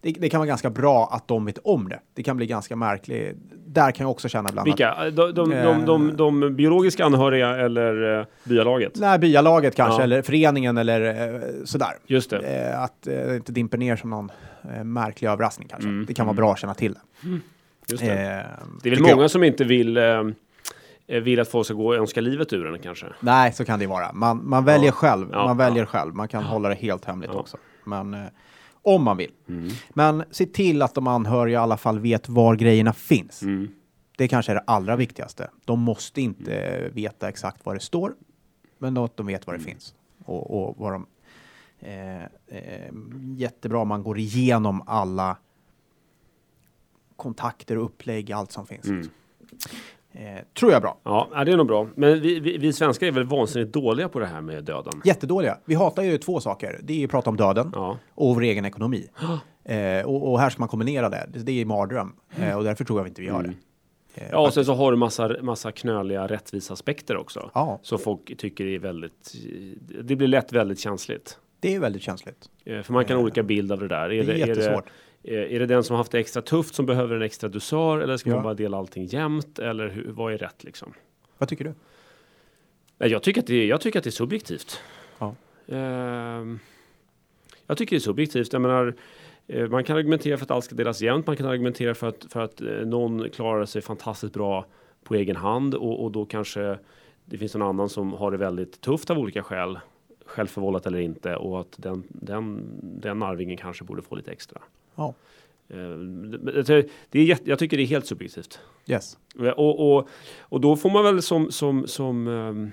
Det, 0.04 0.12
det 0.12 0.30
kan 0.30 0.40
vara 0.40 0.48
ganska 0.48 0.70
bra 0.70 1.10
att 1.12 1.28
de 1.28 1.46
vet 1.46 1.58
om 1.64 1.90
det. 1.90 2.00
Det 2.14 2.24
kan 2.24 2.38
bli 2.38 2.46
ganska 2.46 2.76
märkligt. 2.76 3.38
Där 3.66 3.92
kan 3.92 4.04
jag 4.04 4.12
också 4.12 4.30
känna 4.30 4.50
ibland 4.50 4.70
att 4.70 4.74
Vilka? 4.80 5.10
De, 5.12 5.34
de, 5.34 5.50
de, 5.50 5.86
de, 5.86 6.18
de 6.18 6.56
biologiska 6.56 7.06
anhöriga 7.06 7.50
eller 7.58 8.20
eh, 8.20 8.26
byalaget? 8.44 8.92
Nej, 8.96 9.20
byalaget 9.20 9.76
kanske, 9.76 10.00
Ja. 10.02 10.04
eller 10.04 10.22
föreningen 10.22 10.78
eller 10.78 11.02
eh, 11.34 11.42
sådär. 11.66 11.92
Just 12.08 12.30
det. 12.30 12.38
Eh, 12.72 12.82
att 12.84 13.08
eh, 13.08 13.14
det 13.14 13.36
inte 13.36 13.52
dimper 13.52 13.78
ner 13.78 13.96
som 13.96 14.10
någon 14.10 14.32
eh, 14.78 14.84
märklig 14.84 15.28
överraskning 15.28 15.68
kanske. 15.68 15.90
Mm, 15.90 16.06
Det 16.06 16.14
kan 16.14 16.26
vara 16.26 16.36
bra 16.36 16.52
att 16.52 16.60
känna 16.60 16.74
till 16.74 16.94
det. 16.94 17.00
Just 17.92 18.04
det. 18.04 18.12
Eh, 18.12 18.46
det 18.84 18.90
är 18.90 18.96
väl 18.96 19.08
jag. 19.08 19.16
många 19.16 19.30
som 19.30 19.44
inte 19.44 19.64
vill, 19.64 19.98
eh, 19.98 20.04
eh, 21.08 21.22
vill 21.22 21.40
att 21.40 21.48
folk 21.48 21.66
ska 21.66 21.74
gå 21.74 21.88
och 21.88 21.96
önska 21.96 22.22
livet 22.22 22.54
ur 22.54 22.68
en 22.74 22.80
kanske. 22.80 23.06
Nej, 23.20 23.54
så 23.54 23.66
kan 23.66 23.80
det 23.80 23.88
vara. 23.88 24.14
Man, 24.14 24.50
man 24.50 24.66
väljer 24.66 24.88
Ja. 24.88 24.92
själv. 24.92 25.28
Ja, 25.32 25.46
Man 25.46 25.58
väljer 25.58 25.84
ja. 25.84 25.86
själv. 25.88 26.16
Man 26.16 26.28
kan 26.28 26.44
hålla 26.44 26.70
det 26.70 26.76
helt 26.76 27.06
hemligt 27.06 27.32
också. 27.32 27.58
Men 27.84 28.14
eh, 28.14 28.20
om 28.84 29.04
man 29.04 29.18
vill. 29.18 29.32
Mm. 29.48 29.70
Men 29.90 30.24
se 30.32 30.46
till 30.46 30.82
att 30.82 30.94
de 30.96 31.08
anhöriga 31.08 31.54
i 31.54 31.62
alla 31.62 31.78
fall 31.78 32.00
vet 32.00 32.30
var 32.30 32.56
grejerna 32.56 32.94
finns. 32.94 33.42
Mm. 33.42 33.68
Det 34.18 34.28
kanske 34.28 34.52
är 34.52 34.56
det 34.56 34.64
allra 34.68 34.96
viktigaste. 34.96 35.50
De 35.66 35.80
måste 35.80 36.22
inte 36.22 36.56
eh, 36.56 36.92
veta 36.94 37.30
exakt 37.30 37.66
vad 37.66 37.76
det 37.76 37.80
står, 37.80 38.14
men 38.78 38.98
att 38.98 39.18
de 39.18 39.26
vet 39.28 39.48
var 39.48 39.54
det 39.54 39.60
Mm. 39.60 39.72
finns. 39.72 39.96
Och, 40.26 40.68
och 40.68 40.76
vad 40.78 40.92
de... 40.94 41.06
Eh, 41.80 42.24
eh, 42.24 42.94
jättebra 43.38 43.80
om 43.80 43.88
man 43.88 44.04
går 44.04 44.20
igenom 44.20 44.84
alla 44.88 45.38
kontakter 47.16 47.78
och 47.78 47.86
upplägg, 47.86 48.32
allt 48.32 48.52
som 48.52 48.68
finns. 48.68 48.86
Mm. 48.86 49.10
Eh, 50.16 50.40
tror 50.60 50.72
jag 50.72 50.78
är 50.78 50.82
bra. 50.82 50.98
Ja, 51.04 51.44
det 51.46 51.52
är 51.52 51.58
nog 51.58 51.68
bra. 51.68 51.88
Men 51.96 52.22
vi, 52.22 52.40
vi, 52.40 52.58
vi 52.58 52.74
svenskar 52.74 53.08
är 53.08 53.12
väl 53.12 53.24
vansinnigt 53.24 53.74
dåliga 53.74 54.10
på 54.10 54.20
det 54.20 54.26
här 54.26 54.42
med 54.42 54.64
döden. 54.64 54.94
Jättedåliga. 55.06 55.58
Vi 55.66 55.76
hatar 55.76 56.04
ju 56.04 56.18
två 56.18 56.40
saker. 56.40 56.80
Det 56.84 56.94
är 56.94 56.98
ju 56.98 57.06
att 57.06 57.12
prata 57.12 57.30
om 57.30 57.38
döden 57.38 57.72
Ja. 57.76 57.98
och 58.16 58.36
vår 58.36 58.42
egen 58.42 58.66
ekonomi. 58.66 59.08
Eh, 59.66 60.06
och, 60.06 60.32
och 60.32 60.40
här 60.40 60.50
ska 60.50 60.60
man 60.60 60.70
kombinera 60.70 61.10
det. 61.10 61.26
Det, 61.34 61.40
det 61.40 61.62
är 61.62 61.66
mardröm. 61.66 62.16
Eh, 62.38 62.58
och 62.58 62.64
därför 62.64 62.86
tror 62.86 63.00
jag 63.00 63.08
inte 63.08 63.22
vi 63.22 63.28
gör 63.28 63.44
det. 63.44 63.48
Eh, 63.50 63.54
Mm. 64.18 64.30
Ja, 64.32 64.40
och 64.48 64.54
sen 64.54 64.66
så 64.66 64.74
har 64.74 64.92
du 64.92 64.98
massa, 64.98 65.36
massa 65.42 65.72
knöliga 65.72 66.28
rättvisaspekter 66.28 67.18
också. 67.18 67.52
Ja. 67.54 67.80
Så 67.82 67.98
folk 67.98 68.38
tycker 68.38 68.66
det 68.66 68.76
är 68.76 68.80
väldigt, 68.80 69.34
det 70.04 70.16
blir 70.16 70.28
lätt 70.28 70.54
väldigt 70.54 70.80
känsligt. 70.80 71.38
det 71.60 71.76
är 71.76 71.80
väldigt 71.80 72.02
känsligt. 72.02 72.50
Eh, 72.66 72.82
För 72.82 72.94
man 72.94 73.06
kan 73.06 73.18
ha 73.18 73.24
olika 73.24 73.44
bild 73.44 73.72
av 73.72 73.80
det 73.80 73.88
där. 73.88 74.10
Det 74.10 74.16
är 74.20 74.24
jättesvårt. 74.48 74.68
Är 74.68 74.82
det, 74.82 74.90
är 75.24 75.60
det 75.60 75.66
den 75.66 75.84
som 75.84 75.94
har 75.94 75.98
haft 75.98 76.12
det 76.12 76.20
extra 76.20 76.42
tufft 76.42 76.76
som 76.76 76.86
behöver 76.86 77.16
en 77.16 77.22
extra 77.22 77.50
dusör 77.50 78.00
eller 78.00 78.18
ska 78.18 78.30
Ja. 78.30 78.36
man 78.36 78.44
bara 78.44 78.54
dela 78.54 78.78
allting 78.78 79.06
jämnt 79.06 79.60
eller 79.60 79.90
hur, 79.90 80.12
vad 80.12 80.34
är 80.34 80.38
rätt 80.38 80.64
liksom? 80.64 80.94
Vad 81.38 81.50
tycker 81.50 81.64
du? 81.64 81.74
Nej, 82.98 83.10
Jag 83.12 83.24
tycker 83.24 83.42
att 83.42 83.48
det 83.48 83.56
är, 83.56 83.66
jag 83.66 83.82
tycker 83.82 84.00
att 84.00 84.04
det 84.04 84.10
är 84.10 84.12
subjektivt. 84.12 84.80
Ja. 85.20 85.36
Ehm, 85.68 86.60
jag 87.68 87.78
tycker 87.78 87.96
det 87.96 87.98
är 87.98 88.00
subjektivt. 88.00 88.54
Jag 88.54 88.62
menar, 88.62 88.96
eh, 89.48 89.68
man 89.70 89.84
kan 89.84 89.98
argumentera 89.98 90.38
för 90.38 90.46
att 90.46 90.52
allt 90.52 90.66
ska 90.66 90.76
delas 90.76 91.02
jämnt. 91.02 91.28
Man 91.28 91.38
kan 91.38 91.46
argumentera 91.48 91.96
för 91.96 92.08
att, 92.08 92.26
för 92.30 92.40
att 92.40 92.62
eh, 92.62 92.68
någon 92.68 93.30
klarar 93.30 93.66
sig 93.66 93.82
fantastiskt 93.82 94.34
bra 94.34 94.66
på 95.04 95.16
egen 95.16 95.36
hand 95.36 95.76
och, 95.76 96.04
och 96.04 96.12
då 96.12 96.26
kanske 96.26 96.78
det 97.26 97.38
finns 97.38 97.56
någon 97.56 97.68
annan 97.70 97.90
som 97.90 98.14
har 98.14 98.32
det 98.32 98.38
väldigt 98.38 98.82
tufft 98.82 99.10
av 99.10 99.18
olika 99.20 99.44
skäl. 99.44 99.80
Självförvållat 100.26 100.86
eller 100.86 101.00
inte 101.00 101.36
och 101.36 101.60
att 101.60 101.76
den, 101.78 102.04
den, 102.10 102.70
den 102.82 103.24
arvingen 103.24 103.58
kanske 103.58 103.84
borde 103.84 104.02
få 104.02 104.16
lite 104.16 104.32
extra. 104.32 104.62
Ja. 104.96 105.14
Eh, 105.70 105.78
det- 107.12 107.20
är 107.20 107.26
jag 107.46 107.60
tycker 107.60 107.78
det 107.78 107.84
är 107.84 107.88
helt 107.88 108.06
subjektivt. 108.08 108.60
Yes. 108.88 109.18
Och, 109.56 109.96
och, 109.98 110.08
och 110.40 110.62
då 110.62 110.76
får 110.76 110.90
man 110.90 111.04
väl 111.04 111.22
som, 111.22 111.52
som, 111.52 111.88
som 111.88 112.28
ehm, 112.28 112.72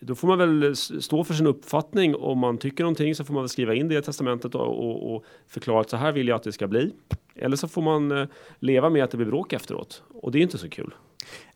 då 0.00 0.14
får 0.14 0.28
man 0.28 0.38
väl 0.38 0.76
stå 0.76 1.24
för 1.24 1.34
sin 1.34 1.46
uppfattning. 1.46 2.14
Om 2.14 2.38
man 2.38 2.58
tycker 2.58 2.84
någonting 2.84 3.14
så 3.14 3.24
får 3.24 3.34
man 3.34 3.42
väl 3.42 3.48
skriva 3.48 3.74
in 3.74 3.88
det 3.88 3.98
i 3.98 4.02
testamentet 4.02 4.54
och, 4.54 4.90
och, 4.90 5.14
och 5.14 5.24
förklara 5.48 5.80
att 5.80 5.90
så 5.90 5.96
här 5.96 6.12
vill 6.12 6.28
jag 6.28 6.36
att 6.36 6.42
det 6.42 6.52
ska 6.52 6.68
bli. 6.68 6.92
Eller 7.36 7.56
så 7.56 7.68
får 7.68 7.82
man 7.82 8.12
eh, 8.12 8.26
leva 8.58 8.90
med 8.90 9.04
att 9.04 9.10
det 9.10 9.16
blir 9.16 9.26
bråk 9.26 9.52
efteråt. 9.52 10.02
Och 10.14 10.32
det 10.32 10.38
är 10.38 10.42
inte 10.42 10.58
så 10.58 10.68
kul. 10.68 10.94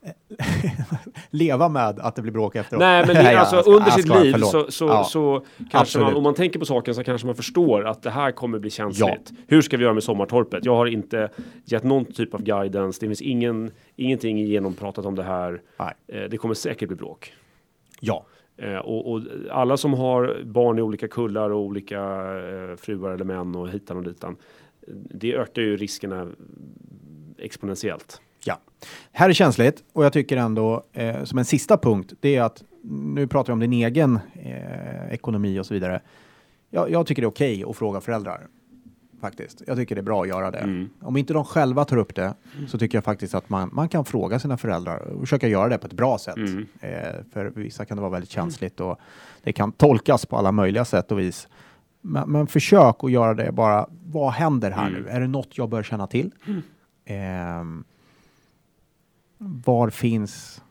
Leva 1.30 1.68
med 1.68 2.00
att 2.00 2.16
det 2.16 2.22
blir 2.22 2.32
bråk 2.32 2.56
efteråt. 2.56 2.80
Nej, 2.80 3.06
men 3.06 3.16
det, 3.24 3.38
alltså, 3.38 3.70
under 3.70 3.90
sitt 3.90 4.08
liv 4.08 4.32
förlåt. 4.32 4.50
så, 4.50 4.70
så, 4.70 4.86
Ja, 4.86 5.04
så 5.04 5.44
kanske 5.56 5.78
absolut. 5.78 6.06
man, 6.06 6.16
om 6.16 6.22
man 6.22 6.34
tänker 6.34 6.58
på 6.58 6.64
saken 6.64 6.94
så 6.94 7.04
kanske 7.04 7.26
man 7.26 7.36
förstår 7.36 7.86
att 7.86 8.02
det 8.02 8.10
här 8.10 8.30
kommer 8.30 8.58
bli 8.58 8.70
känsligt. 8.70 9.32
Hur 9.46 9.62
ska 9.62 9.76
vi 9.76 9.82
göra 9.82 9.94
med 9.94 10.02
sommartorpet? 10.02 10.64
Jag 10.64 10.76
har 10.76 10.86
inte 10.86 11.28
gett 11.64 11.84
någon 11.84 12.04
typ 12.04 12.34
av 12.34 12.42
guidance. 12.42 13.00
Det 13.00 13.06
finns 13.06 13.22
ingen, 13.22 13.70
ingenting 13.96 14.38
genompratat 14.38 15.04
om 15.04 15.14
det 15.14 15.22
här. 15.22 15.62
Nej. 15.78 15.94
Eh, 16.08 16.28
det 16.30 16.36
kommer 16.36 16.54
säkert 16.54 16.88
bli 16.88 16.96
bråk. 16.96 17.32
Ja. 18.00 18.26
Eh, 18.56 18.76
och, 18.76 19.12
och 19.12 19.22
alla 19.50 19.76
som 19.76 19.94
har 19.94 20.42
barn 20.44 20.78
i 20.78 20.82
olika 20.82 21.08
kullar 21.08 21.50
och 21.50 21.60
olika 21.60 22.00
eh, 22.00 22.76
fruar 22.76 23.10
eller 23.10 23.24
män 23.24 23.54
och 23.54 23.68
hitan 23.68 23.96
och 23.96 24.02
ditan. 24.02 24.36
Det 25.10 25.34
ökar 25.34 25.62
ju 25.62 25.76
riskerna 25.76 26.28
exponentiellt. 27.38 28.20
Ja. 28.44 28.60
Här 29.12 29.28
är 29.28 29.32
känsligt 29.32 29.84
och 29.92 30.04
jag 30.04 30.12
tycker 30.12 30.36
ändå 30.36 30.84
eh, 30.92 31.24
som 31.24 31.38
en 31.38 31.44
sista 31.44 31.78
punkt, 31.78 32.12
det 32.20 32.36
är 32.36 32.42
att 32.42 32.64
nu 33.12 33.26
pratar 33.26 33.46
vi 33.46 33.52
om 33.52 33.60
din 33.60 33.72
egen 33.72 34.18
eh, 34.32 35.12
ekonomi 35.12 35.60
och 35.60 35.66
så 35.66 35.74
vidare. 35.74 36.00
Jag, 36.70 36.90
jag 36.90 37.06
tycker 37.06 37.22
det 37.22 37.26
är 37.26 37.30
okej 37.30 37.64
att 37.64 37.76
fråga 37.76 38.00
föräldrar. 38.00 38.46
Faktiskt. 39.24 39.62
Jag 39.66 39.76
tycker 39.76 39.94
det 39.94 40.00
är 40.00 40.02
bra 40.02 40.22
att 40.22 40.28
göra 40.28 40.50
det. 40.50 40.58
Mm. 40.58 40.88
Om 41.00 41.16
inte 41.16 41.32
de 41.32 41.44
själva 41.44 41.84
tar 41.84 41.96
upp 41.96 42.14
det 42.14 42.34
så 42.68 42.78
tycker 42.78 42.96
jag 42.98 43.04
faktiskt 43.04 43.34
att 43.34 43.48
man, 43.48 43.70
man 43.72 43.88
kan 43.88 44.04
fråga 44.04 44.38
sina 44.38 44.56
föräldrar 44.56 44.96
och 44.98 45.20
försöka 45.20 45.48
göra 45.48 45.68
det 45.68 45.78
på 45.78 45.86
ett 45.86 45.92
bra 45.92 46.18
sätt. 46.18 46.36
Mm. 46.36 46.66
Eh, 46.80 46.90
för 47.32 47.44
vissa 47.54 47.84
kan 47.84 47.96
det 47.96 48.00
vara 48.00 48.10
väldigt 48.12 48.30
känsligt 48.30 48.80
och 48.80 48.98
det 49.42 49.52
kan 49.52 49.72
tolkas 49.72 50.26
på 50.26 50.36
alla 50.36 50.52
möjliga 50.52 50.84
sätt 50.84 51.12
och 51.12 51.18
vis. 51.18 51.48
Men, 52.00 52.30
men 52.30 52.46
försök 52.46 52.96
att 53.04 53.10
göra 53.10 53.34
det 53.34 53.52
bara, 53.52 53.86
vad 54.06 54.32
händer 54.32 54.70
här 54.70 54.88
Mm. 54.88 55.02
nu? 55.02 55.08
Är 55.08 55.20
det 55.20 55.28
något 55.28 55.58
jag 55.58 55.68
bör 55.68 55.82
känna 55.82 56.06
till? 56.06 56.30
Ehm, 57.04 57.84
var 59.38 59.90
finns 59.90 60.62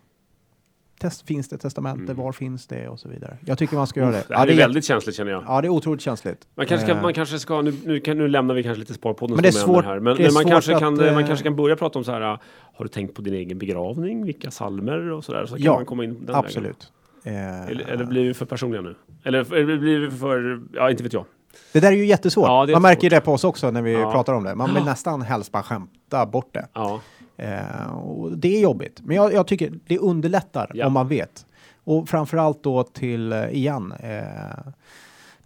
test, 1.10 1.28
finns 1.28 1.50
det 1.50 1.58
testamente? 1.58 2.14
Var 2.14 2.32
finns 2.32 2.68
det? 2.68 2.88
Och 2.88 3.00
så 3.00 3.10
vidare. 3.10 3.38
Jag 3.46 3.58
tycker 3.58 3.76
man 3.76 3.88
ska 3.88 4.00
göra 4.00 4.12
det. 4.12 4.16
Mm. 4.18 4.26
Det 4.28 4.34
här 4.36 4.40
Ja, 4.40 4.44
är, 4.52 4.56
det 4.56 4.62
är, 4.62 4.68
väldigt 4.68 4.86
känsligt 4.86 5.16
känner 5.16 5.32
jag. 5.32 5.44
ja, 5.48 5.62
det 5.62 5.68
är 5.68 5.70
otroligt 5.70 6.02
känsligt. 6.02 6.48
Man 6.56 6.66
kanske, 6.66 6.88
ska, 6.88 6.96
Eh, 6.96 7.02
man 7.02 7.14
kanske 7.14 7.40
ska, 7.40 7.62
nu, 7.62 7.74
nu, 7.86 8.00
kan, 8.00 8.18
nu 8.18 8.28
lämnar 8.28 8.56
vi 8.56 8.64
kanske 8.64 8.80
lite 8.80 8.94
Sparpodden 8.94 9.36
Men 9.36 9.42
det 9.44 9.50
är 9.50 9.52
svårt- 9.52 9.86
här. 9.86 10.00
Men, 10.00 10.18
men 10.18 10.34
man, 10.34 10.46
kanske 10.46 10.74
att, 10.74 10.80
kan, 10.80 11.00
eh, 11.08 11.14
man 11.14 11.28
kanske 11.28 11.44
kan 11.44 11.56
börja 11.56 11.76
prata 11.76 12.00
om 12.00 12.06
så 12.06 12.12
här, 12.12 12.22
ah, 12.22 12.40
har 12.76 12.86
du 12.86 12.90
tänkt 12.90 13.16
på 13.16 13.22
din 13.22 13.34
egen 13.34 13.58
begravning? 13.58 14.26
Vilka 14.26 14.52
salmer 14.52 15.12
och 15.12 15.24
sådär? 15.26 15.46
Så 15.46 15.56
kan 15.56 15.64
Ja, 15.64 15.74
man 15.76 15.86
komma 15.86 16.04
in 16.04 16.10
den 16.10 16.20
vägen. 16.26 16.36
Absolut. 16.40 16.92
Eh, 17.24 17.62
Eller, 17.68 17.86
eller 17.90 18.06
blir 18.06 18.24
vi 18.28 18.34
för 18.34 18.46
personliga 18.46 18.82
nu? 18.82 18.96
Eller, 19.24 19.54
eller 19.54 19.78
blir 19.78 20.00
vi 20.00 20.12
för, 20.12 20.62
ja 20.74 20.92
inte 20.92 21.04
vet 21.04 21.14
jag. 21.14 21.26
Det 21.74 21.80
där 21.80 21.88
är 21.92 21.96
ju 21.96 22.06
jättesvårt. 22.06 22.48
Ja, 22.48 22.68
är 22.68 22.72
man 22.72 22.82
märker 22.82 23.04
ju 23.04 23.10
det 23.10 23.22
på 23.22 23.34
oss 23.34 23.44
också 23.44 23.72
när 23.72 23.82
vi 23.82 23.94
Ja. 23.94 24.12
pratar 24.12 24.34
om 24.34 24.44
det. 24.44 24.56
Man 24.56 24.74
vill 24.74 24.84
nästan 24.84 25.22
helst 25.22 25.52
bara 25.52 25.64
skämta 25.64 26.26
bort 26.26 26.54
det. 26.54 26.68
Ja, 26.74 27.02
Eh, 27.38 27.94
och 27.94 28.38
det 28.38 28.56
är 28.58 28.62
jobbigt. 28.62 29.02
Men 29.04 29.16
jag, 29.16 29.34
jag 29.34 29.48
tycker 29.48 29.74
det 29.88 29.98
underlättar 29.98 30.72
Ja. 30.74 30.88
om 30.88 30.94
man 30.94 31.08
vet. 31.08 31.46
Och 31.84 32.10
framförallt 32.10 32.64
då 32.64 32.84
till, 32.84 33.34
eh, 33.34 33.50
igen, 33.50 33.92
eh, 34.00 34.72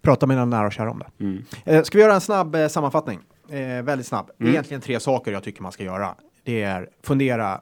prata 0.02 0.26
med 0.26 0.36
någon 0.36 0.50
nära 0.50 0.66
och 0.66 0.72
kära 0.72 0.90
om 0.90 0.98
det. 0.98 1.24
mm. 1.24 1.44
Eh, 1.64 1.82
ska 1.82 1.98
vi 1.98 2.02
göra 2.04 2.14
en 2.14 2.20
snabb 2.20 2.54
eh, 2.54 2.68
sammanfattning? 2.68 3.20
eh, 3.50 3.82
väldigt 3.82 4.06
snabb. 4.06 4.30
Mm. 4.40 4.52
Egentligen 4.52 4.80
tre 4.80 5.00
saker 5.00 5.32
jag 5.32 5.42
tycker 5.42 5.62
man 5.62 5.72
ska 5.72 5.84
göra. 5.84 6.14
Det 6.44 6.62
är 6.62 6.88
fundera 7.02 7.60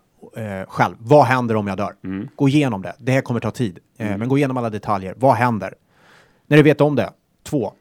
själv. 0.69 0.95
Vad 0.99 1.25
händer 1.25 1.55
om 1.57 1.67
jag 1.67 1.77
dör? 1.77 1.95
Mm. 2.05 2.29
Gå 2.37 2.49
igenom 2.49 2.83
det. 2.83 2.95
Det 2.99 3.13
här 3.13 3.21
kommer 3.21 3.41
ta 3.41 3.51
tid. 3.51 3.79
Eh, 3.99 4.19
Men 4.19 4.29
gå 4.29 4.39
igenom 4.39 4.57
alla 4.57 4.71
detaljer. 4.71 5.15
Vad 5.17 5.35
händer? 5.35 5.75
När 6.47 6.57
du 6.57 6.63
vet 6.63 6.81
om 6.81 6.97
det. 6.97 7.11
Två. 7.43 7.73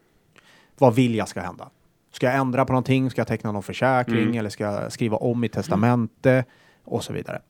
Vad 0.77 0.95
vill 0.95 1.15
jag 1.15 1.27
ska 1.27 1.41
hända? 1.41 1.69
Ska 2.15 2.25
jag 2.25 2.35
ändra 2.35 2.65
på 2.65 2.73
någonting? 2.73 3.09
Ska 3.09 3.19
jag 3.21 3.27
teckna 3.27 3.51
någon 3.51 3.63
försäkring? 3.63 4.23
Mm. 4.23 4.37
Eller 4.37 4.49
ska 4.49 4.63
jag 4.63 4.91
skriva 4.91 5.17
om 5.17 5.39
mitt 5.39 5.53
testamente? 5.53 6.45
Och 6.85 7.03
så 7.03 7.13
vidare. 7.13 7.41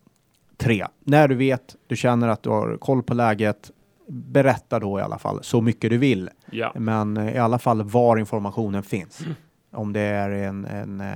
Tre. 0.58 0.86
När 1.04 1.28
du 1.28 1.36
vet, 1.36 1.76
du 1.88 1.96
känner 1.96 2.28
att 2.28 2.44
du 2.44 2.50
har 2.50 2.78
koll 2.78 3.04
på 3.04 3.14
läget. 3.14 3.72
Berätta 4.08 4.80
då 4.80 5.00
i 5.00 5.02
alla 5.02 5.18
fall 5.18 5.40
så 5.44 5.62
mycket 5.62 5.90
du 5.90 5.98
vill. 5.98 6.30
Ja. 6.52 6.72
Men 6.76 7.18
eh, 7.18 7.36
i 7.36 7.38
alla 7.38 7.60
fall 7.60 7.84
var 7.84 8.18
informationen 8.18 8.84
finns. 8.84 9.22
Mm. 9.22 9.34
Om 9.74 9.94
det 9.94 10.00
är 10.00 10.30
en, 10.30 10.66
en 10.66 11.02
eh, 11.02 11.16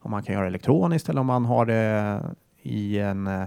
om 0.00 0.10
man 0.10 0.22
kan 0.22 0.32
göra 0.34 0.44
det 0.44 0.48
elektroniskt 0.48 1.08
eller 1.08 1.20
om 1.20 1.26
man 1.26 1.44
har 1.44 1.66
det 1.66 2.20
i 2.62 2.98
en 2.98 3.26
eh, 3.26 3.42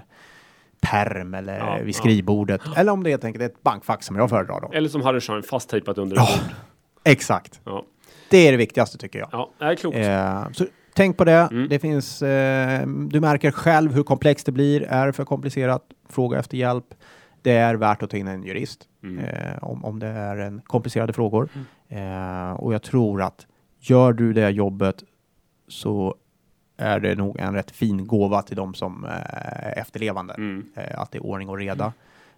perm 0.82 1.34
eller 1.34 1.58
Ja, 1.58 1.78
vid 1.80 1.88
ja. 1.88 1.94
skrivbordet. 1.94 2.62
Eller 2.78 2.92
om 2.92 3.04
det 3.04 3.10
helt 3.10 3.24
enkelt 3.24 3.42
är 3.42 3.46
ett 3.46 3.64
bankfax 3.64 4.06
som 4.06 4.16
jag 4.16 4.30
föredrar 4.30 4.62
då. 4.62 4.72
Eller 4.74 4.90
som 4.90 5.02
Harry 5.02 5.20
Schein, 5.20 5.44
fasttejpat 5.44 5.98
under 5.98 6.16
ett 6.16 6.24
Ja. 6.30 6.38
bord. 6.44 6.56
Exakt. 7.04 7.62
Ja. 7.64 7.86
Det 8.30 8.38
är 8.48 8.52
det 8.52 8.58
viktigaste 8.58 8.98
tycker 8.98 9.20
jag. 9.20 9.30
Ja, 9.32 9.52
det 9.58 9.66
är 9.66 9.76
klokt. 9.76 9.98
Eh, 9.98 10.52
så 10.52 10.66
tänk 10.94 11.18
på 11.18 11.24
det. 11.24 11.48
Mm. 11.52 11.70
Det 11.70 11.80
finns, 11.80 12.22
eh, 12.22 12.88
du 12.88 13.20
märker 13.20 13.52
själv 13.52 13.94
hur 13.94 14.04
komplext 14.04 14.46
det 14.46 14.52
blir. 14.52 14.82
Är 14.84 15.06
det 15.08 15.14
för 15.14 15.26
komplicerat? 15.26 15.84
Fråga 16.10 16.40
efter 16.40 16.58
hjälp. 16.58 16.86
Det 17.42 17.52
är 17.52 17.76
värt 17.76 18.04
att 18.04 18.10
ta 18.10 18.18
in 18.18 18.28
en 18.28 18.44
jurist 18.44 18.88
Mm. 19.04 19.26
eh, 19.26 19.64
om, 19.64 19.86
om 19.86 20.00
det 20.00 20.08
är 20.08 20.38
en 20.38 20.62
komplicerade 20.62 21.14
frågor. 21.14 21.50
Eh, 21.90 22.52
och 22.52 22.74
jag 22.74 22.82
tror 22.82 23.22
att 23.22 23.48
gör 23.80 24.14
du 24.14 24.34
det 24.34 24.50
jobbet 24.50 25.04
så 25.68 26.16
är 26.78 27.00
det 27.00 27.16
nog 27.16 27.40
en 27.40 27.54
rätt 27.54 27.72
fin 27.72 28.08
gåva 28.08 28.42
till 28.42 28.56
de 28.56 28.74
som 28.74 29.06
eh, 29.06 29.78
efterlevande. 29.78 30.34
Mm. 30.34 30.66
Eh, 30.76 31.00
att 31.02 31.12
det 31.12 31.18
är 31.18 31.24
ordning 31.26 31.50
och 31.50 31.58
reda 31.58 31.94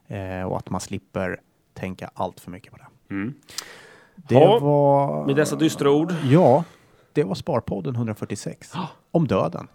eh, 0.07 0.41
och 0.43 0.57
att 0.57 0.69
man 0.69 0.81
slipper 0.81 1.39
tänka 1.73 2.09
allt 2.13 2.39
för 2.39 2.51
mycket 2.51 2.71
på 2.71 2.77
det. 2.77 3.13
Mm. 3.13 3.33
Det 4.29 4.35
Ja, 4.35 4.59
var... 4.59 5.25
Med 5.25 5.35
dessa 5.35 5.55
dystra 5.55 5.89
ord. 5.91 6.13
Ja, 6.29 6.63
det 7.13 7.23
var 7.23 7.35
Sparpodden 7.35 7.95
146. 7.95 8.71
Om 9.11 9.27
döden. 9.27 9.67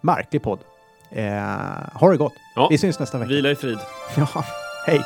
Märklig 0.00 0.42
podd. 0.42 0.58
Eh, 1.10 1.32
ha 1.94 2.10
det 2.10 2.16
gott. 2.16 2.32
Ja. 2.56 2.66
Vi 2.70 2.78
syns 2.78 2.98
nästa 2.98 3.18
vecka. 3.18 3.28
Vila 3.28 3.50
i 3.50 3.54
frid. 3.54 3.78
Ja, 4.16 4.44
hej. 4.86 5.00